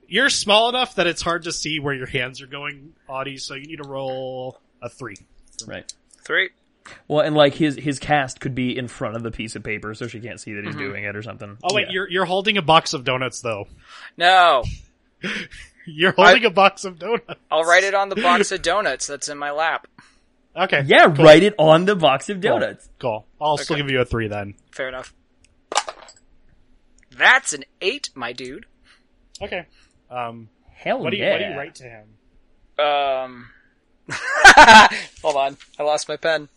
you're 0.07 0.31
small 0.31 0.69
enough 0.69 0.97
that 0.97 1.07
it's 1.07 1.23
hard 1.23 1.45
to 1.45 1.53
see 1.53 1.81
where 1.81 1.95
your 1.95 2.07
hands 2.07 2.41
are 2.43 2.47
going, 2.47 2.93
Audie. 3.09 3.39
So 3.39 3.55
you 3.55 3.67
need 3.67 3.83
to 3.83 3.89
roll 3.89 4.61
a 4.83 4.89
three. 4.89 5.17
Right. 5.67 5.93
three. 6.25 6.51
Well, 7.07 7.21
and 7.21 7.37
like 7.37 7.55
his 7.55 7.77
his 7.77 7.99
cast 8.01 8.41
could 8.41 8.55
be 8.57 8.77
in 8.77 8.89
front 8.89 9.15
of 9.17 9.23
the 9.23 9.31
piece 9.31 9.55
of 9.55 9.63
paper, 9.63 9.95
so 9.95 10.09
she 10.09 10.19
can't 10.19 10.41
see 10.41 10.55
that 10.55 10.65
he's 10.65 10.75
doing 10.75 11.05
it 11.05 11.15
or 11.15 11.23
something. 11.23 11.57
Oh 11.63 11.73
wait, 11.75 11.87
Yeah. 11.87 11.93
you're 11.93 12.11
you're 12.11 12.25
holding 12.25 12.57
a 12.57 12.63
box 12.63 12.93
of 12.93 13.05
donuts 13.05 13.41
though. 13.41 13.69
No, 14.17 14.65
You're 15.87 16.13
holding 16.13 16.45
a 16.45 16.51
box 16.51 16.85
of 16.85 16.99
donuts. 16.99 17.41
I'll 17.51 17.63
write 17.65 17.85
it 17.85 17.95
on 17.95 18.09
the 18.09 18.17
box 18.17 18.51
of 18.53 18.63
donuts 18.63 19.07
that's 19.07 19.29
in 19.29 19.39
my 19.39 19.51
lap. 19.53 19.87
Okay. 20.57 20.83
yeah, 20.87 21.07
write 21.19 21.43
it 21.43 21.55
on 21.59 21.85
the 21.87 21.97
box 21.97 22.29
of 22.29 22.41
donuts. 22.41 22.89
Cool. 22.99 23.27
I'll 23.41 23.57
still 23.57 23.77
give 23.77 23.91
you 23.91 24.01
a 24.01 24.05
three 24.05 24.29
then. 24.29 24.55
Fair 24.71 24.89
enough. 24.89 25.15
That's 27.17 27.53
an 27.53 27.65
eight, 27.81 28.11
my 28.15 28.33
dude. 28.33 28.67
Okay. 29.41 29.67
Um, 30.11 30.49
Hell 30.75 31.01
what 31.01 31.11
do 31.11 31.17
you 31.17 31.25
yeah! 31.25 31.33
what 31.33 31.39
do 31.39 31.45
you 31.45 31.57
write 31.57 31.75
to 31.77 31.85
him? 31.85 32.07
Um, 32.79 33.49
hold 35.23 35.37
on, 35.37 35.57
I 35.79 35.83
lost 35.85 36.09
my 36.09 36.17
pen, 36.17 36.49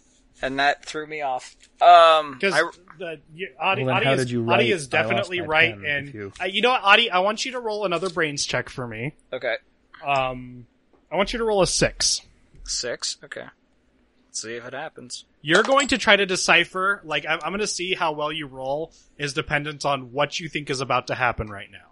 and 0.42 0.60
that 0.60 0.86
threw 0.86 1.06
me 1.08 1.22
off. 1.22 1.56
Um, 1.82 2.38
Because 2.40 2.54
the 2.98 3.20
you, 3.34 3.50
Adi, 3.60 3.84
Well, 3.84 3.96
Adi 3.96 4.06
how 4.06 4.14
is, 4.14 4.20
did 4.22 4.32
you 4.32 4.50
Adi 4.50 4.72
is 4.72 4.88
definitely 4.88 5.42
right, 5.42 5.78
and 5.78 6.14
you- 6.14 6.32
uh, 6.42 6.46
you 6.46 6.62
know 6.62 6.72
what, 6.72 6.84
Adi, 6.84 7.12
I 7.12 7.20
want 7.20 7.46
you 7.46 7.52
to 7.54 7.60
roll 7.60 7.86
another 7.86 8.10
brains 8.10 8.46
check 8.46 8.70
for 8.70 8.88
me. 8.88 9.14
okay, 9.32 9.56
Um, 10.06 10.66
I 11.12 11.16
want 11.18 11.34
you 11.34 11.40
to 11.40 11.46
roll 11.46 11.62
a 11.62 11.68
six. 11.68 12.22
six. 12.64 13.18
Okay, 13.24 13.42
let's 13.42 13.52
see 14.36 14.56
if 14.56 14.66
it 14.66 14.74
happens. 14.74 15.26
You're 15.42 15.64
going 15.64 15.88
to 15.90 15.98
try 15.98 16.16
to 16.16 16.26
decipher. 16.26 17.02
Like 17.04 17.26
I'm, 17.28 17.40
I'm 17.44 17.52
going 17.52 17.60
to 17.60 17.68
see 17.68 17.94
how 17.94 18.12
well 18.14 18.32
you 18.32 18.48
roll 18.48 18.92
is 19.18 19.34
dependent 19.34 19.86
on 19.86 20.12
what 20.12 20.40
you 20.40 20.50
think 20.50 20.70
is 20.70 20.82
about 20.82 21.08
to 21.08 21.16
happen 21.16 21.48
right 21.48 21.70
now. 21.72 21.92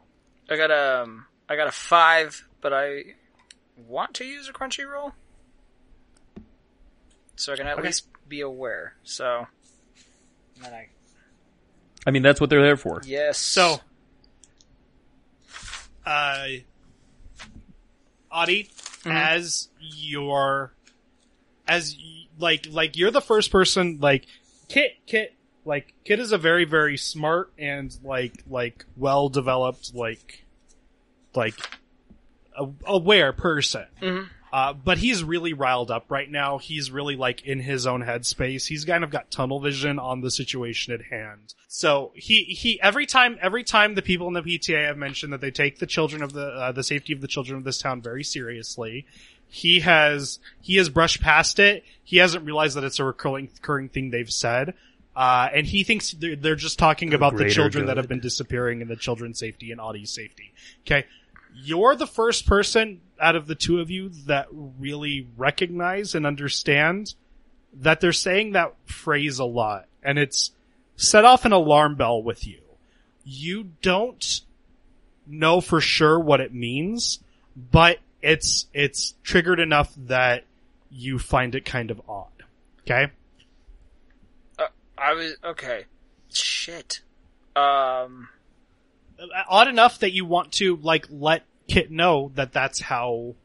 I 0.49 0.57
got 0.57 0.71
a, 0.71 1.03
um, 1.03 1.25
I 1.49 1.55
got 1.55 1.67
a 1.67 1.71
five, 1.71 2.47
but 2.61 2.73
I 2.73 3.03
want 3.77 4.15
to 4.15 4.25
use 4.25 4.47
a 4.49 4.53
crunchy 4.53 4.85
roll, 4.89 5.13
so 7.35 7.53
I 7.53 7.55
can 7.55 7.67
at 7.67 7.77
Okay. 7.77 7.87
least 7.87 8.07
be 8.27 8.41
aware. 8.41 8.95
So, 9.03 9.47
and 10.55 10.65
then 10.65 10.73
I 10.73 10.89
I 12.05 12.11
mean, 12.11 12.21
that's 12.23 12.41
what 12.41 12.49
they're 12.49 12.61
there 12.61 12.75
for. 12.77 13.01
yes. 13.05 13.37
So, 13.37 13.79
uh, 16.05 16.45
Adi, 18.31 18.69
as 19.05 19.69
your, 19.79 20.73
as 21.68 21.95
like 22.39 22.68
like 22.70 22.97
you're 22.97 23.11
the 23.11 23.22
first 23.22 23.51
person 23.51 23.99
like 24.01 24.26
Kit 24.70 24.91
Kit 25.05 25.36
like 25.66 25.93
Kit 26.03 26.20
is 26.20 26.32
a 26.32 26.38
very 26.38 26.66
very 26.66 26.97
smart 26.97 27.51
and 27.57 27.95
like 28.03 28.43
like 28.49 28.86
well 28.97 29.30
developed 29.30 29.93
like 29.93 30.45
like 31.36 31.55
a, 32.57 32.68
aware 32.86 33.34
person. 33.34 33.86
Mhm. 34.01 34.28
Uh, 34.51 34.72
but 34.72 34.99
he's 34.99 35.24
really 35.24 35.51
riled 35.51 35.89
up 35.89 36.11
right 36.11 36.30
now. 36.30 36.59
He's 36.59 36.91
really 36.91 37.16
like 37.16 37.41
in 37.41 37.59
his 37.59 37.88
own 37.88 38.03
headspace. 38.03 38.68
He's 38.68 38.86
kind 38.86 39.03
of 39.03 39.09
got 39.09 39.32
tunnel 39.32 39.59
vision 39.59 39.97
on 39.97 40.22
the 40.22 40.30
situation 40.30 40.93
at 40.93 41.01
hand. 41.01 41.55
So 41.68 42.11
he 42.14 42.43
he 42.43 42.80
every 42.80 43.07
time 43.07 43.39
every 43.41 43.64
time 43.64 43.95
the 43.95 44.03
people 44.03 44.28
in 44.28 44.34
the 44.34 44.43
PTA 44.43 44.86
have 44.86 44.97
mentioned 44.97 45.34
that 45.34 45.41
they 45.41 45.49
take 45.49 45.80
the 45.80 45.88
children 45.88 46.22
of 46.22 46.34
the 46.34 46.45
uh, 46.45 46.72
the 46.72 46.84
safety 46.84 47.14
of 47.14 47.22
the 47.22 47.28
children 47.28 47.57
of 47.57 47.64
this 47.64 47.80
town 47.80 47.99
very 48.03 48.24
seriously, 48.24 49.07
he 49.53 49.81
has 49.81 50.39
he 50.61 50.77
has 50.77 50.89
brushed 50.89 51.21
past 51.21 51.59
it. 51.59 51.83
He 52.03 52.17
hasn't 52.17 52.43
realized 52.43 52.75
that 52.75 52.83
it's 52.83 52.97
a 52.97 53.03
recurring 53.03 53.49
recurring 53.53 53.87
thing 53.87 54.09
they've 54.09 54.31
said. 54.31 54.73
Uh, 55.15 55.47
and 55.53 55.67
he 55.67 55.83
thinks 55.83 56.11
they're, 56.13 56.35
they're 56.35 56.55
just 56.55 56.79
talking 56.79 57.13
about 57.13 57.37
the 57.37 57.47
children 57.47 57.85
that 57.85 57.97
have 57.97 58.07
been 58.07 58.19
disappearing 58.19 58.81
and 58.81 58.89
the 58.89 58.95
children's 58.95 59.37
safety 59.37 59.71
and 59.71 59.79
Audie's 59.79 60.09
safety. 60.09 60.51
Okay. 60.81 61.05
You're 61.53 61.95
the 61.95 62.07
first 62.07 62.47
person 62.47 63.01
out 63.21 63.35
of 63.35 63.45
the 63.45 63.53
two 63.53 63.79
of 63.79 63.91
you 63.91 64.09
that 64.25 64.47
really 64.51 65.27
recognize 65.37 66.15
and 66.15 66.25
understand 66.25 67.13
that 67.75 68.01
they're 68.01 68.11
saying 68.11 68.53
that 68.53 68.73
phrase 68.85 69.37
a 69.37 69.45
lot 69.45 69.85
and 70.01 70.17
it's 70.17 70.49
set 70.95 71.25
off 71.25 71.45
an 71.45 71.51
alarm 71.51 71.93
bell 71.93 72.23
with 72.23 72.47
you. 72.47 72.59
You 73.23 73.69
don't 73.83 74.41
know 75.27 75.61
for 75.61 75.79
sure 75.79 76.19
what 76.19 76.41
it 76.41 76.55
means, 76.55 77.19
but 77.55 77.99
it's, 78.24 78.65
it's 78.74 79.13
triggered 79.24 79.59
enough 79.59 79.93
that 80.07 80.45
you 80.89 81.19
find 81.19 81.53
it 81.53 81.65
kind 81.65 81.91
of 81.91 82.01
odd. 82.09 82.28
Okay? 82.82 83.11
uh, 84.59 84.67
I 84.97 85.13
was 85.13 85.36
okay. 85.43 85.86
Shit. 86.32 87.01
Um. 87.55 88.30
odd 89.47 89.67
enough 89.67 89.99
that 89.99 90.11
you 90.11 90.26
want 90.26 90.51
to 90.53 90.76
like 90.78 91.05
let 91.11 91.43
Kit 91.67 91.91
know 91.91 92.32
that 92.36 92.51
that's 92.51 92.82
how 92.82 93.36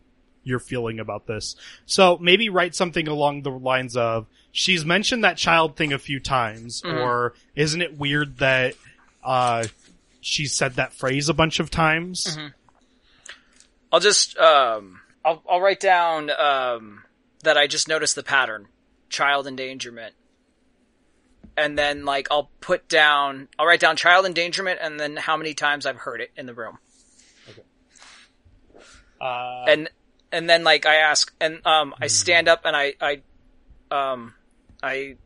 you're 0.43 0.59
feeling 0.59 0.99
about 0.99 1.27
this. 1.27 1.55
So 1.87 2.17
maybe 2.19 2.49
write 2.49 2.75
something 2.75 3.07
along 3.07 3.43
the 3.43 3.51
lines 3.51 3.97
of 3.97 4.27
she's 4.51 4.85
mentioned 4.85 5.23
that 5.25 5.37
child 5.37 5.77
thing 5.77 5.93
a 5.93 5.99
few 5.99 6.19
times 6.21 6.81
Mhm. 6.83 7.01
or 7.01 7.35
isn't 7.55 7.81
it 7.83 7.97
weird 7.99 8.39
that 8.39 8.75
uh 9.23 9.65
she 10.21 10.47
said 10.47 10.75
that 10.75 10.93
phrase 10.95 11.29
a 11.29 11.35
bunch 11.35 11.61
of 11.61 11.71
times? 11.71 12.37
Mhm. 12.37 12.53
I'll 13.93 14.01
just 14.01 14.37
um 14.39 15.01
I'll 15.25 15.43
I'll 15.49 15.61
write 15.61 15.81
down 15.81 16.31
um 16.31 17.05
that 17.43 17.57
I 17.57 17.67
just 17.67 17.89
noticed 17.89 18.15
the 18.15 18.23
pattern. 18.23 18.69
Child 19.09 19.47
endangerment. 19.47 20.15
And 21.57 21.79
then 21.79 22.05
like 22.05 22.29
I'll 22.31 22.51
put 22.61 22.89
down 22.89 23.49
I'll 23.59 23.67
write 23.67 23.81
down 23.81 23.97
child 23.97 24.27
endangerment 24.27 24.79
and 24.83 24.99
then 24.99 25.17
how 25.17 25.37
many 25.37 25.55
times 25.55 25.87
I've 25.87 25.97
heard 25.97 26.21
it 26.21 26.31
in 26.37 26.47
the 26.47 26.55
room. 26.55 26.79
Uh 29.21 29.65
And 29.67 29.91
and 30.31 30.49
then 30.49 30.65
like 30.65 30.87
I 30.87 30.97
ask 30.97 31.33
and 31.41 31.65
um 31.67 31.95
I 32.01 32.07
stand 32.09 32.49
up 32.49 32.63
and 32.65 32.77
I 32.77 32.95
I 33.01 33.23
um 33.91 34.35
I 34.83 35.17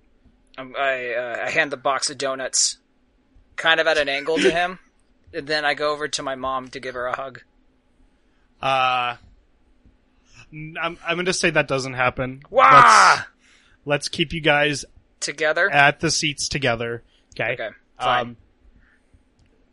um, 0.58 0.74
I 0.78 1.14
uh, 1.14 1.46
I 1.46 1.50
hand 1.50 1.72
the 1.72 1.76
box 1.76 2.10
of 2.10 2.18
donuts 2.18 2.78
kind 3.56 3.80
of 3.80 3.86
at 3.86 3.98
an 3.98 4.08
angle 4.08 4.38
to 4.38 4.50
him. 4.50 4.78
And 5.34 5.46
then 5.46 5.64
I 5.64 5.72
go 5.72 5.92
over 5.92 6.08
to 6.08 6.22
my 6.22 6.34
mom 6.34 6.68
to 6.68 6.78
give 6.78 6.92
her 6.92 7.06
a 7.06 7.16
hug. 7.16 7.40
Uh 8.62 9.16
I'm 10.52 10.76
I'm 11.06 11.16
going 11.16 11.26
to 11.26 11.32
say 11.32 11.50
that 11.50 11.66
doesn't 11.68 11.94
happen. 11.94 12.42
Wah! 12.50 13.14
Let's, 13.14 13.22
let's 13.86 14.08
keep 14.08 14.32
you 14.32 14.40
guys 14.40 14.84
Together. 15.20 15.70
at 15.70 16.00
the 16.00 16.10
seats 16.10 16.48
together. 16.48 17.02
Okay. 17.34 17.54
Okay. 17.54 17.68
Fine. 17.98 18.20
Um, 18.20 18.36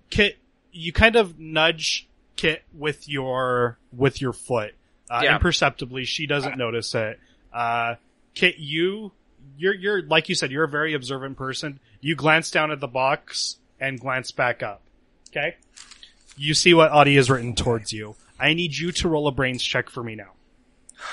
Kit, 0.09 0.37
you 0.71 0.93
kind 0.93 1.15
of 1.15 1.37
nudge 1.39 2.07
Kit 2.35 2.63
with 2.73 3.09
your 3.09 3.77
with 3.91 4.21
your 4.21 4.31
foot, 4.33 4.73
uh, 5.09 5.21
Yeah. 5.23 5.35
imperceptibly. 5.35 6.05
She 6.05 6.25
doesn't 6.25 6.57
notice 6.57 6.95
it. 6.95 7.19
Uh, 7.53 7.95
Kit, 8.33 8.55
you 8.57 9.11
you're 9.57 9.73
you're 9.73 10.01
like 10.03 10.29
you 10.29 10.35
said, 10.35 10.49
you're 10.51 10.63
a 10.63 10.69
very 10.69 10.93
observant 10.93 11.37
person. 11.37 11.79
You 11.99 12.15
glance 12.15 12.49
down 12.51 12.71
at 12.71 12.79
the 12.79 12.87
box 12.87 13.57
and 13.79 13.99
glance 13.99 14.31
back 14.31 14.63
up. 14.63 14.81
Okay. 15.29 15.57
You 16.37 16.53
see 16.53 16.73
what 16.73 16.91
Audie 16.93 17.17
has 17.17 17.29
written 17.29 17.53
towards 17.53 17.91
you. 17.91 18.15
I 18.39 18.53
need 18.53 18.75
you 18.75 18.91
to 18.93 19.09
roll 19.09 19.27
a 19.27 19.31
brains 19.31 19.61
check 19.63 19.89
for 19.89 20.01
me 20.03 20.15
now, 20.15 20.31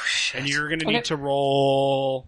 Shit. 0.06 0.40
and 0.40 0.48
you're 0.48 0.68
going 0.68 0.78
to 0.80 0.86
need 0.86 1.04
to 1.06 1.16
roll. 1.16 2.26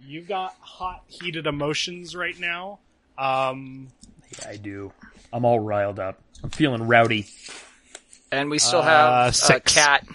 You've 0.00 0.26
got 0.28 0.56
hot, 0.60 1.04
heated 1.06 1.46
emotions 1.46 2.16
right 2.16 2.38
now. 2.38 2.80
Um, 3.18 3.88
Yeah, 4.42 4.48
I 4.50 4.56
do. 4.56 4.92
I'm 5.32 5.44
all 5.44 5.60
riled 5.60 6.00
up. 6.00 6.20
I'm 6.42 6.50
feeling 6.50 6.86
rowdy. 6.88 7.26
And 8.32 8.50
we 8.50 8.58
still 8.58 8.80
Uh, 8.80 8.84
have 8.84 9.26
a 9.28 9.32
six. 9.32 9.74
cat. 9.74 10.06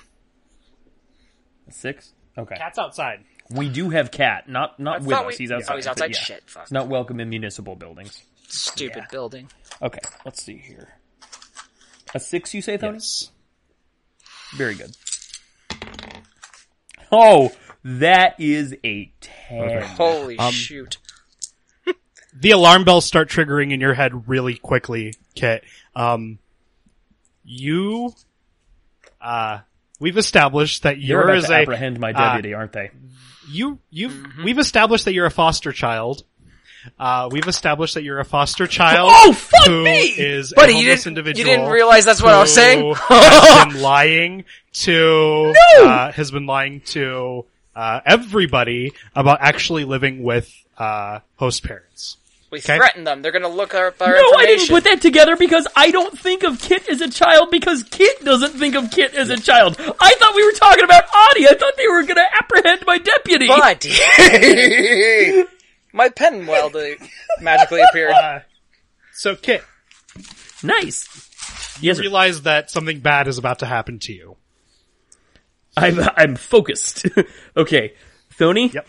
Six. 1.70 2.14
Okay. 2.38 2.56
cat's 2.56 2.78
outside. 2.78 3.24
We 3.52 3.70
do 3.70 3.90
have 3.92 4.12
cat, 4.12 4.50
not 4.50 4.80
not 4.80 4.96
I 4.96 5.00
with 5.00 5.10
thought 5.10 5.26
us. 5.28 5.34
we- 5.34 5.44
he's 5.44 5.52
outside. 5.52 5.74
oh, 5.74 5.76
he's 5.78 5.86
but 5.86 5.92
outside? 5.92 6.12
yeah. 6.12 6.18
Shit, 6.20 6.44
fuck. 6.50 6.72
Not 6.72 6.88
welcome 6.88 7.20
in 7.20 7.30
municipal 7.30 7.76
buildings. 7.76 8.24
Stupid 8.48 8.98
Yeah. 8.98 9.08
building. 9.12 9.50
Okay, 9.82 10.00
let's 10.26 10.42
see 10.44 10.58
here. 10.58 10.96
A 12.14 12.20
six, 12.20 12.54
you 12.54 12.62
say, 12.62 12.78
Tony? 12.78 12.96
Yes. 12.96 13.32
Very 14.56 14.76
good. 14.76 14.96
Oh, 17.12 17.52
That 17.84 18.40
is 18.40 18.76
a 18.84 19.12
ten. 19.22 19.82
Holy 19.84 20.40
Um, 20.40 20.52
shoot. 20.52 20.98
the 22.34 22.50
alarm 22.52 22.84
bells 22.84 23.06
start 23.06 23.30
triggering 23.30 23.72
in 23.72 23.80
your 23.80 23.94
head 23.94 24.28
really 24.28 24.56
quickly, 24.56 25.14
Kit. 25.36 25.64
Um, 25.96 26.40
you, 27.44 28.12
uh, 29.22 29.60
we've 30.00 30.18
established 30.18 30.82
that 30.84 30.98
You're 30.98 31.20
you're 31.22 31.24
about 31.26 31.38
as 31.38 31.46
to 31.46 31.54
a 31.54 31.62
apprehend 31.62 32.00
my 32.00 32.12
uh, 32.12 32.34
deputy, 32.34 32.56
aren't 32.56 32.72
they? 32.72 32.90
you 33.52 33.78
you 33.92 34.10
Mm-hmm. 34.10 34.44
we've 34.44 34.58
established 34.58 35.06
that 35.06 35.14
you're 35.14 35.28
a 35.28 35.32
foster 35.32 35.72
child. 35.72 36.24
Uh, 37.00 37.30
we've 37.32 37.48
established 37.48 37.94
that 37.96 38.04
you're 38.04 38.20
a 38.20 38.26
foster 38.26 38.68
child. 38.68 39.10
Oh, 39.14 39.34
fuck 39.34 39.66
who 39.68 39.84
me! 39.84 40.00
is 40.08 40.54
Buddy, 40.54 40.74
a 40.74 40.78
you 40.78 40.84
didn't, 40.86 41.08
individual. 41.08 41.40
you 41.50 41.56
didn't 41.58 41.72
realize 41.72 42.06
that's 42.06 42.22
what 42.22 42.34
I 42.34 42.40
was 42.42 42.54
saying? 42.54 42.94
has 42.96 43.66
been 43.74 43.82
lying 43.82 44.46
to 44.74 45.54
uh, 45.80 46.12
has 46.12 46.32
been 46.32 46.46
lying 46.46 46.82
to 46.82 47.46
uh, 47.76 48.02
everybody 48.06 48.92
about 49.16 49.40
actually 49.42 49.84
living 49.86 50.24
with 50.24 50.54
uh, 50.78 51.20
host 51.38 51.64
parents. 51.64 52.18
we 52.52 52.60
Okay. 52.60 52.78
threatened 52.78 53.06
them. 53.08 53.22
They're 53.22 53.32
gonna 53.34 53.50
look 53.50 53.74
up 53.74 54.02
our 54.02 54.14
No, 54.16 54.34
I 54.38 54.46
didn't 54.46 54.70
put 54.70 54.84
that 54.86 55.02
together 55.02 55.36
because 55.36 55.68
I 55.76 55.92
don't 55.92 56.18
think 56.18 56.44
of 56.44 56.62
Kit 56.62 56.88
as 56.88 57.02
a 57.02 57.10
child 57.10 57.50
because 57.52 57.84
Kit 57.84 58.24
doesn't 58.24 58.54
think 58.54 58.76
of 58.76 58.92
Kit 58.92 59.14
as 59.14 59.30
a 59.30 59.38
child. 59.38 59.76
I 59.80 60.16
thought 60.16 60.36
we 60.36 60.46
were 60.46 60.52
talking 60.54 60.84
about 60.86 61.04
Audie. 61.04 61.48
I 61.48 61.56
thought 61.56 61.74
they 61.78 61.88
were 61.88 62.04
going 62.04 62.16
to 62.16 62.26
apprehend 62.42 62.84
my 62.86 62.98
deputy. 62.98 63.48
But 63.48 63.86
my 65.96 66.10
pen 66.10 66.46
welded 66.46 67.00
magically 67.42 67.82
appeared. 67.82 68.12
Uh, 68.12 68.40
so, 69.14 69.36
Kit, 69.36 69.64
Nice. 70.64 71.78
Yes, 71.82 71.98
sir. 71.98 72.04
realize 72.04 72.44
that 72.44 72.70
something 72.72 73.00
bad 73.00 73.28
is 73.28 73.38
about 73.38 73.60
to 73.60 73.66
happen 73.66 74.00
to 74.00 74.14
you. 74.14 74.38
I'm 75.78 76.00
I'm 76.16 76.36
focused. 76.36 77.06
okay, 77.58 77.94
Tony. 78.38 78.70
Yep. 78.70 78.88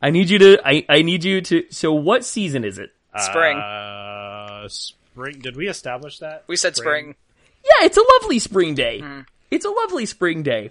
I 0.00 0.10
need 0.10 0.30
you 0.30 0.38
to. 0.38 0.58
I 0.64 0.84
I 0.88 1.02
need 1.02 1.24
you 1.24 1.40
to. 1.42 1.64
So, 1.70 1.92
what 1.92 2.24
season 2.24 2.64
is 2.64 2.78
it? 2.78 2.90
Spring. 3.18 3.58
Uh, 3.58 4.66
spring. 4.68 5.40
Did 5.40 5.56
we 5.56 5.68
establish 5.68 6.18
that? 6.20 6.44
we 6.46 6.56
said 6.56 6.74
spring. 6.76 7.14
Yeah, 7.64 7.86
it's 7.86 7.98
a 7.98 8.04
lovely 8.20 8.38
spring 8.38 8.74
day. 8.74 9.04
It's 9.50 9.64
a 9.66 9.70
lovely 9.70 10.06
spring 10.06 10.42
day. 10.42 10.70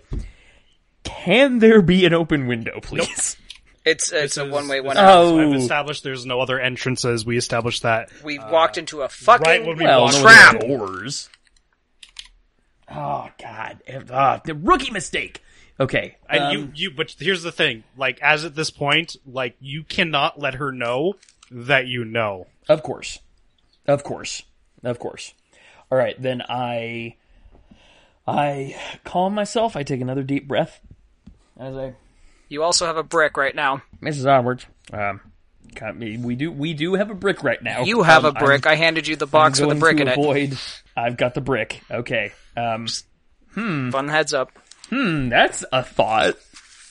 Can 1.04 1.60
there 1.60 1.82
be 1.82 2.06
an 2.06 2.14
open 2.14 2.48
window, 2.48 2.80
please? 2.82 3.38
It's 3.84 4.12
it's 4.12 4.38
a 4.38 4.46
one 4.46 4.68
way 4.68 4.80
one 4.82 4.96
is- 4.98 5.02
out. 5.02 5.10
Oh. 5.26 5.40
I've 5.40 5.56
established 5.60 6.04
there's 6.04 6.26
no 6.26 6.40
other 6.40 6.60
entrances. 6.60 7.26
We 7.26 7.38
established 7.38 7.82
that. 7.84 8.10
We 8.24 8.38
walked 8.38 8.78
into 8.78 9.02
a 9.02 9.10
fucking 9.10 9.46
right 9.46 9.66
when 9.66 9.78
we 9.78 9.86
Well, 9.86 10.02
walked 10.02 10.16
no 10.18 10.22
trap. 10.22 10.60
doors. 10.60 11.30
Oh 12.90 13.30
God! 13.42 13.80
Uh, 14.10 14.40
the 14.44 14.54
rookie 14.54 14.92
mistake. 14.92 15.42
Okay, 15.80 16.18
And 16.30 16.44
um, 16.44 16.52
you, 16.52 16.72
you, 16.76 16.92
but 16.92 17.16
here's 17.18 17.42
the 17.42 17.52
thing. 17.52 17.84
Like, 17.98 18.22
as 18.22 18.46
at 18.46 18.54
this 18.54 18.70
point, 18.70 19.16
like, 19.26 19.56
you 19.60 19.84
cannot 19.84 20.38
let 20.40 20.54
her 20.56 20.72
know 20.72 21.16
that 21.50 21.88
you 21.88 22.06
know. 22.06 22.46
Of 22.70 22.84
course. 22.84 23.18
Of 23.88 24.04
course. 24.04 24.44
Of 24.84 25.00
course. 25.00 25.34
All 25.92 25.98
right, 25.98 26.22
then 26.22 26.44
I 26.48 27.16
I 28.28 28.76
calm 29.04 29.34
myself. 29.34 29.76
I 29.76 29.82
take 29.82 30.02
another 30.02 30.22
deep 30.22 30.48
breath 30.48 30.82
as 31.60 31.76
I 31.76 31.94
You 32.52 32.64
also 32.64 32.86
have 32.86 32.98
a 32.98 33.04
brick 33.04 33.38
right 33.38 33.56
now. 33.56 33.82
Mrs. 34.02 34.30
Onwards. 34.32 34.66
Um 34.94 35.22
can't 35.74 35.98
be- 36.00 36.18
we 36.18 36.36
do 36.36 36.52
we 36.52 36.74
do 36.74 36.96
have 36.96 37.10
a 37.10 37.14
brick 37.16 37.44
right 37.44 37.62
now. 37.64 37.84
You 37.84 38.04
have 38.04 38.26
Um, 38.26 38.36
a 38.36 38.40
brick. 38.40 38.68
i 38.68 38.76
handed 38.76 39.08
you 39.08 39.16
the 39.16 39.26
box 39.26 39.60
I'm 39.60 39.68
with 39.70 39.78
a 39.78 39.80
brick 39.80 39.98
to 39.98 40.04
in 40.04 40.08
it. 40.52 40.84
I've 40.98 41.16
got 41.16 41.34
the 41.34 41.42
brick. 41.42 41.82
Okay. 41.90 42.34
Um 42.58 42.88
Fun 43.54 44.08
heads 44.10 44.34
up. 44.34 44.52
hmm, 44.90 45.30
that's 45.30 45.64
a 45.72 45.82
thought. 45.84 46.36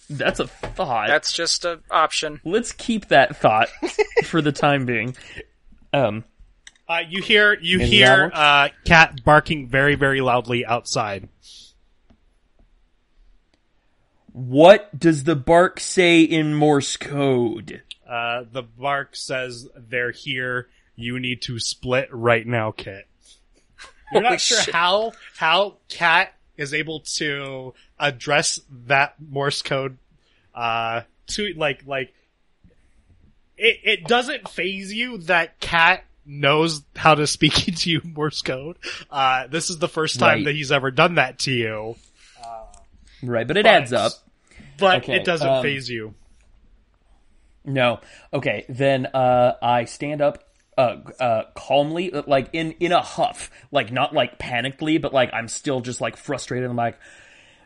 That's 0.08 0.40
a 0.40 0.46
thought. 0.46 1.08
That's 1.08 1.32
just 1.32 1.64
an 1.66 1.80
option. 1.90 2.40
Let's 2.44 2.72
keep 2.72 3.08
that 3.08 3.36
thought 3.36 3.68
for 4.24 4.40
the 4.40 4.52
time 4.52 4.86
being. 4.86 5.14
Um 5.92 6.24
Uh, 6.88 7.02
you 7.08 7.22
hear, 7.22 7.56
you 7.60 7.78
Ms. 7.78 7.88
hear, 7.90 8.30
uh, 8.34 8.68
cat 8.84 9.22
barking 9.24 9.68
very, 9.68 9.94
very 9.94 10.20
loudly 10.20 10.64
outside. 10.66 11.28
What 14.32 14.96
does 14.98 15.24
the 15.24 15.36
bark 15.36 15.80
say 15.80 16.22
in 16.22 16.54
Morse 16.54 16.96
code? 16.96 17.82
Uh, 18.08 18.44
the 18.50 18.62
bark 18.62 19.14
says 19.16 19.68
they're 19.76 20.10
here. 20.10 20.68
You 20.96 21.18
need 21.18 21.42
to 21.42 21.58
split 21.58 22.08
right 22.12 22.46
now, 22.46 22.72
Kit. 22.72 23.06
You're 24.12 24.22
not 24.22 24.40
sure 24.40 24.60
shit. 24.60 24.74
how 24.74 25.12
how 25.36 25.76
Cat 25.88 26.32
is 26.56 26.74
able 26.74 27.00
to 27.00 27.72
address 27.98 28.60
that 28.86 29.14
Morse 29.20 29.62
code 29.62 29.96
uh 30.54 31.02
to 31.28 31.54
like 31.56 31.86
like 31.86 32.12
it 33.56 33.78
it 33.84 34.04
doesn't 34.04 34.48
phase 34.48 34.92
you 34.92 35.18
that 35.18 35.60
Cat 35.60 36.04
knows 36.26 36.82
how 36.96 37.14
to 37.14 37.26
speak 37.26 37.68
into 37.68 37.88
you 37.90 38.00
Morse 38.04 38.42
code. 38.42 38.76
Uh 39.10 39.46
this 39.46 39.70
is 39.70 39.78
the 39.78 39.88
first 39.88 40.18
time 40.18 40.38
Right. 40.38 40.44
that 40.46 40.54
he's 40.54 40.72
ever 40.72 40.90
done 40.90 41.14
that 41.14 41.38
to 41.40 41.52
you. 41.52 41.96
Right, 43.22 43.46
but 43.46 43.56
it 43.56 43.64
But- 43.64 43.74
adds 43.74 43.92
up. 43.92 44.12
But 44.78 45.02
Okay, 45.02 45.16
it 45.16 45.24
doesn't 45.24 45.46
um, 45.46 45.62
phase 45.62 45.88
you. 45.90 46.14
No. 47.64 48.00
Okay, 48.32 48.64
then 48.68 49.06
uh 49.06 49.54
I 49.62 49.84
stand 49.84 50.22
up 50.22 50.42
uh 50.78 50.96
uh 51.18 51.42
calmly 51.54 52.10
like 52.10 52.48
in 52.52 52.72
in 52.80 52.92
a 52.92 53.02
huff, 53.02 53.50
like 53.70 53.92
not 53.92 54.14
like 54.14 54.38
panically, 54.38 55.00
but 55.00 55.12
like 55.12 55.30
I'm 55.32 55.48
still 55.48 55.80
just 55.80 56.00
like 56.00 56.16
frustrated. 56.16 56.68
I'm 56.70 56.76
like, 56.76 56.98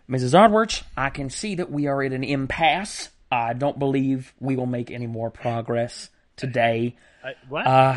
Mrs. 0.09 0.35
Oddworth, 0.35 0.83
I 0.97 1.11
can 1.11 1.31
see 1.31 1.55
that 1.57 1.71
we 1.71 1.87
are 1.87 2.03
at 2.03 2.13
an 2.13 2.25
impasse. 2.25 3.11
I 3.31 3.53
don't 3.53 3.79
believe 3.79 4.33
we 4.41 4.57
will 4.57 4.67
make 4.67 4.91
any 4.91 5.07
more 5.07 5.31
progress 5.31 6.11
today. 6.37 6.97
I, 7.25 7.35
what? 7.49 7.67
Uh 7.67 7.97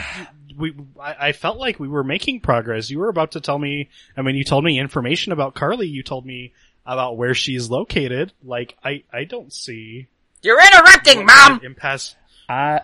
we 0.55 0.73
I, 0.99 1.15
I 1.29 1.31
felt 1.31 1.57
like 1.57 1.79
we 1.79 1.87
were 1.87 2.03
making 2.03 2.41
progress. 2.41 2.89
You 2.91 2.99
were 2.99 3.09
about 3.09 3.31
to 3.31 3.41
tell 3.41 3.57
me. 3.57 3.89
I 4.15 4.21
mean, 4.21 4.35
you 4.35 4.43
told 4.43 4.63
me 4.63 4.79
information 4.79 5.31
about 5.31 5.55
Carly. 5.55 5.87
You 5.87 6.03
told 6.03 6.25
me 6.25 6.53
about 6.87 7.17
where 7.17 7.33
she's 7.35 7.69
located. 7.69 8.31
Like, 8.43 8.75
I 8.83 9.03
I 9.13 9.25
don't 9.25 9.51
see 9.53 10.07
You're 10.41 10.59
interrupting, 10.59 11.25
mom. 11.25 11.59
impasse. 11.63 12.15
I 12.49 12.81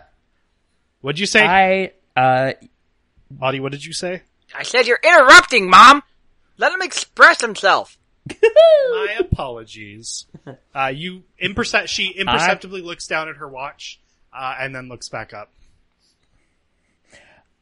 What'd 1.01 1.19
you 1.19 1.25
say, 1.25 1.43
I 1.45 1.91
uh 2.15 2.53
Audie? 3.41 3.59
What 3.61 3.71
did 3.71 3.83
you 3.85 3.93
say? 3.93 4.21
I 4.55 4.63
said 4.63 4.85
you're 4.85 4.99
interrupting, 5.03 5.69
mom. 5.69 6.03
Let 6.57 6.71
him 6.73 6.81
express 6.83 7.41
himself. 7.41 7.97
My 8.41 9.17
apologies. 9.19 10.25
Uh, 10.75 10.87
you 10.93 11.23
impercep- 11.41 11.87
She 11.87 12.07
imperceptibly 12.09 12.81
looks 12.81 13.07
down 13.07 13.29
at 13.29 13.37
her 13.37 13.47
watch, 13.47 13.99
uh, 14.33 14.55
and 14.59 14.75
then 14.75 14.89
looks 14.89 15.07
back 15.07 15.31
up. 15.33 15.51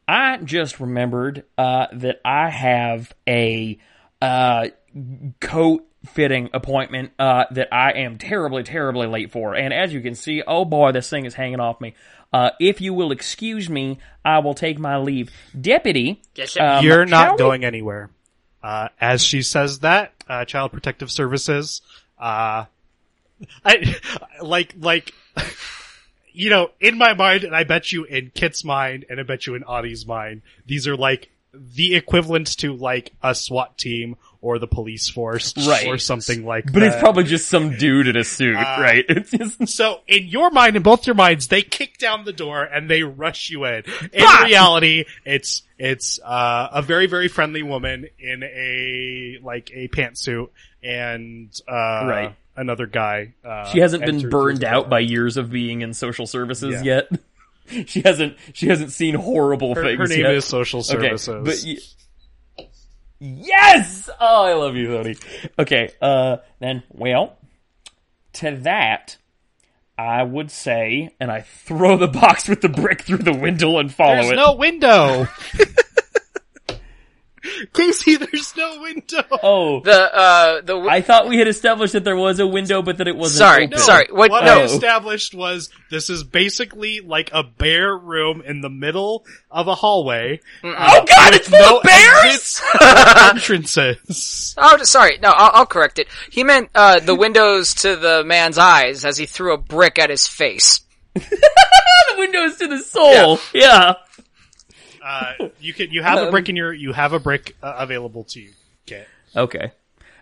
I 0.08 0.38
just 0.38 0.80
remembered 0.80 1.44
uh, 1.56 1.86
that 1.92 2.20
I 2.24 2.48
have 2.50 3.12
a 3.28 3.78
uh, 4.20 4.68
coat 5.40 5.86
fitting 6.04 6.50
appointment 6.52 7.12
uh, 7.18 7.44
that 7.52 7.72
I 7.72 7.92
am 7.92 8.18
terribly, 8.18 8.62
terribly 8.62 9.06
late 9.06 9.30
for. 9.30 9.54
And 9.54 9.72
as 9.72 9.92
you 9.92 10.00
can 10.00 10.14
see, 10.14 10.42
oh 10.46 10.64
boy, 10.64 10.92
this 10.92 11.08
thing 11.08 11.24
is 11.24 11.34
hanging 11.34 11.60
off 11.60 11.80
me. 11.80 11.94
Uh, 12.32 12.50
if 12.58 12.80
you 12.80 12.94
will 12.94 13.12
excuse 13.12 13.68
me, 13.68 13.98
I 14.24 14.38
will 14.38 14.54
take 14.54 14.78
my 14.78 14.96
leave. 14.98 15.30
Deputy, 15.58 16.22
Yes, 16.34 16.56
um, 16.58 16.84
You're 16.84 17.06
shall 17.06 17.26
not 17.26 17.32
we- 17.32 17.38
going 17.38 17.64
anywhere. 17.64 18.10
Uh, 18.62 18.88
as 19.00 19.24
she 19.24 19.42
says 19.42 19.80
that, 19.80 20.12
uh, 20.28 20.44
Child 20.44 20.72
Protective 20.72 21.10
Services, 21.10 21.82
uh, 22.18 22.64
I, 23.64 23.96
like, 24.40 24.74
like, 24.78 25.12
you 26.32 26.48
know, 26.48 26.70
in 26.80 26.96
my 26.96 27.12
mind, 27.14 27.44
and 27.44 27.54
I 27.56 27.64
bet 27.64 27.90
you 27.92 28.04
in 28.04 28.30
Kit's 28.34 28.64
mind, 28.64 29.04
and 29.10 29.18
I 29.20 29.24
bet 29.24 29.46
you 29.46 29.54
in 29.56 29.64
Audie's 29.64 30.06
mind, 30.06 30.42
these 30.64 30.86
are 30.86 30.96
like 30.96 31.28
the 31.52 31.94
equivalent 31.96 32.56
to 32.58 32.74
like 32.74 33.12
a 33.22 33.34
SWAT 33.34 33.76
team 33.76 34.16
or 34.42 34.58
the 34.58 34.66
police 34.66 35.08
force 35.08 35.54
Right. 35.66 35.86
or 35.86 35.96
something 35.96 36.44
like 36.44 36.64
But 36.64 36.72
that. 36.74 36.80
But 36.80 36.88
it's 36.88 36.96
probably 37.00 37.24
just 37.24 37.48
some 37.48 37.76
dude 37.78 38.08
in 38.08 38.16
a 38.16 38.24
suit, 38.24 38.56
Uh, 38.56 38.76
right? 38.80 39.04
It's 39.08 39.30
just, 39.30 39.68
So 39.68 40.00
in 40.08 40.26
your 40.26 40.50
mind, 40.50 40.76
in 40.76 40.82
both 40.82 41.06
your 41.06 41.14
minds, 41.14 41.46
they 41.46 41.62
kick 41.62 41.96
down 41.96 42.24
the 42.24 42.32
door 42.32 42.62
and 42.62 42.90
they 42.90 43.02
rush 43.04 43.48
you 43.50 43.64
in. 43.64 43.84
In 44.12 44.24
Bah! 44.24 44.42
reality, 44.44 45.04
it's 45.24 45.62
it's 45.78 46.18
uh, 46.22 46.68
a 46.72 46.82
very 46.82 47.06
very 47.06 47.28
friendly 47.28 47.62
woman 47.62 48.08
in 48.18 48.42
a 48.42 49.38
like 49.42 49.70
a 49.72 49.88
pantsuit 49.88 50.48
and 50.82 51.50
uh, 51.68 51.72
Right. 51.72 52.34
another 52.56 52.86
guy. 52.86 53.34
Uh, 53.44 53.66
she 53.70 53.78
hasn't 53.78 54.04
been 54.04 54.28
burned 54.28 54.64
out 54.64 54.90
by 54.90 54.98
years 55.00 55.36
of 55.36 55.50
being 55.50 55.80
in 55.82 55.94
social 55.94 56.26
services 56.26 56.82
Yeah. 56.84 57.02
yet. 57.10 57.20
She 57.86 58.00
hasn't. 58.02 58.36
She 58.54 58.66
hasn't 58.66 58.90
seen 58.90 59.14
horrible 59.14 59.76
Her, 59.76 59.84
things. 59.84 59.98
her 60.00 60.06
name 60.08 60.24
yet. 60.26 60.34
is 60.34 60.44
Social 60.44 60.82
Services. 60.82 61.28
Okay, 61.28 61.44
but 61.44 61.62
y- 61.64 61.76
yes, 63.22 64.10
oh, 64.20 64.44
I 64.44 64.54
love 64.54 64.74
you, 64.76 64.88
Tony. 64.88 65.16
Okay, 65.58 65.90
uh, 66.00 66.38
then 66.58 66.82
well, 66.90 67.38
to 68.34 68.56
that, 68.62 69.16
I 69.96 70.22
would 70.22 70.50
say, 70.50 71.14
and 71.20 71.30
I 71.30 71.42
throw 71.42 71.96
the 71.96 72.08
box 72.20 72.48
with 72.48 72.60
the 72.60 72.68
brick 72.68 73.02
through 73.02 73.18
the 73.18 73.32
window 73.32 73.78
and 73.78 73.92
follow 73.92 74.14
There's 74.16 74.30
it. 74.30 74.36
no 74.36 74.54
window. 74.54 75.28
Casey, 77.74 78.16
there's 78.16 78.56
no 78.56 78.80
window. 78.80 79.22
Oh, 79.42 79.80
The 79.80 80.14
uh 80.14 80.54
the 80.60 80.74
w- 80.74 80.88
I 80.88 81.00
thought 81.00 81.28
we 81.28 81.38
had 81.38 81.48
established 81.48 81.92
that 81.94 82.04
there 82.04 82.16
was 82.16 82.38
a 82.38 82.46
window, 82.46 82.82
but 82.82 82.98
that 82.98 83.08
it 83.08 83.16
wasn't. 83.16 83.38
Sorry, 83.38 83.64
open. 83.66 83.78
sorry. 83.78 84.06
What- 84.10 84.30
what 84.30 84.44
no. 84.44 84.60
I 84.60 84.62
established 84.62 85.34
was 85.34 85.68
this 85.90 86.08
is 86.10 86.22
basically 86.24 87.00
like 87.00 87.30
a 87.32 87.42
bare 87.42 87.96
room 87.96 88.42
in 88.46 88.60
the 88.60 88.70
middle 88.70 89.24
of 89.50 89.66
a 89.68 89.74
hallway. 89.74 90.40
oh 90.62 90.70
god, 90.72 91.34
it's 91.34 91.48
full 91.48 91.58
No 91.58 91.78
of 91.78 91.82
bears. 91.82 92.24
exits, 92.24 92.62
entrances. 93.20 94.54
Oh, 94.58 94.82
sorry. 94.84 95.18
No, 95.22 95.30
I'll, 95.30 95.50
I'll 95.54 95.66
correct 95.66 95.98
it. 95.98 96.08
He 96.30 96.44
meant 96.44 96.70
uh 96.74 97.00
the 97.00 97.14
windows 97.14 97.74
to 97.74 97.96
the 97.96 98.22
man's 98.24 98.58
eyes 98.58 99.04
as 99.04 99.16
he 99.18 99.26
threw 99.26 99.52
a 99.52 99.58
brick 99.58 99.98
at 99.98 100.10
his 100.10 100.26
face. 100.26 100.80
the 101.14 102.14
windows 102.18 102.56
to 102.58 102.68
the 102.68 102.78
soul. 102.78 103.38
Yeah. 103.52 103.94
Uh, 105.02 105.48
you 105.60 105.74
can 105.74 105.90
you 105.90 106.02
have 106.02 106.28
a 106.28 106.30
brick 106.30 106.48
in 106.48 106.56
your 106.56 106.72
you 106.72 106.92
have 106.92 107.12
a 107.12 107.18
brick 107.18 107.56
uh, 107.62 107.74
available 107.78 108.24
to 108.24 108.40
you. 108.40 108.50
Okay. 108.86 109.04
Okay. 109.34 109.72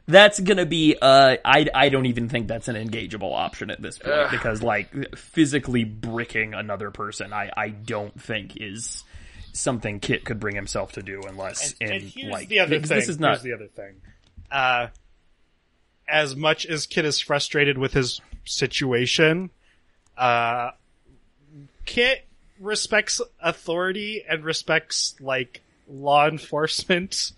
That's 0.07 0.41
gonna 0.41 0.67
be, 0.67 0.97
uh, 1.01 1.37
I, 1.45 1.67
I 1.73 1.89
don't 1.89 2.07
even 2.07 2.29
think 2.29 2.49
that's 2.49 2.67
an 2.67 2.75
engageable 2.75 3.33
option 3.33 3.71
at 3.71 3.81
this 3.81 3.99
point, 3.99 4.13
Ugh. 4.15 4.31
because, 4.33 4.61
like, 4.61 5.15
physically 5.17 5.85
bricking 5.85 6.53
another 6.53 6.91
person, 6.91 7.33
I, 7.33 7.51
I 7.57 7.69
don't 7.69 8.21
think 8.21 8.57
is 8.57 9.05
something 9.53 10.01
Kit 10.01 10.25
could 10.25 10.41
bring 10.41 10.57
himself 10.57 10.93
to 10.93 11.03
do 11.03 11.21
unless 11.29 11.75
And, 11.81 11.91
in, 11.91 11.97
and 11.97 12.05
here's 12.05 12.33
like, 12.33 12.49
the 12.49 12.61
other 12.61 12.79
this, 12.81 12.89
thing. 12.89 12.99
this 12.99 13.09
is 13.09 13.21
not, 13.21 13.31
Here's 13.33 13.43
the 13.43 13.53
other 13.53 13.69
thing. 13.69 14.01
Uh, 14.51 14.89
as 16.09 16.35
much 16.35 16.67
as 16.67 16.87
Kit 16.87 17.05
is 17.05 17.21
frustrated 17.21 17.79
with 17.79 17.93
his 17.93 18.21
situation, 18.45 19.51
uh, 20.17 20.71
Kit 21.85 22.27
respects 22.61 23.21
authority 23.41 24.23
and 24.29 24.45
respects 24.45 25.15
like 25.21 25.63
law 25.89 26.29
enforcement 26.29 27.33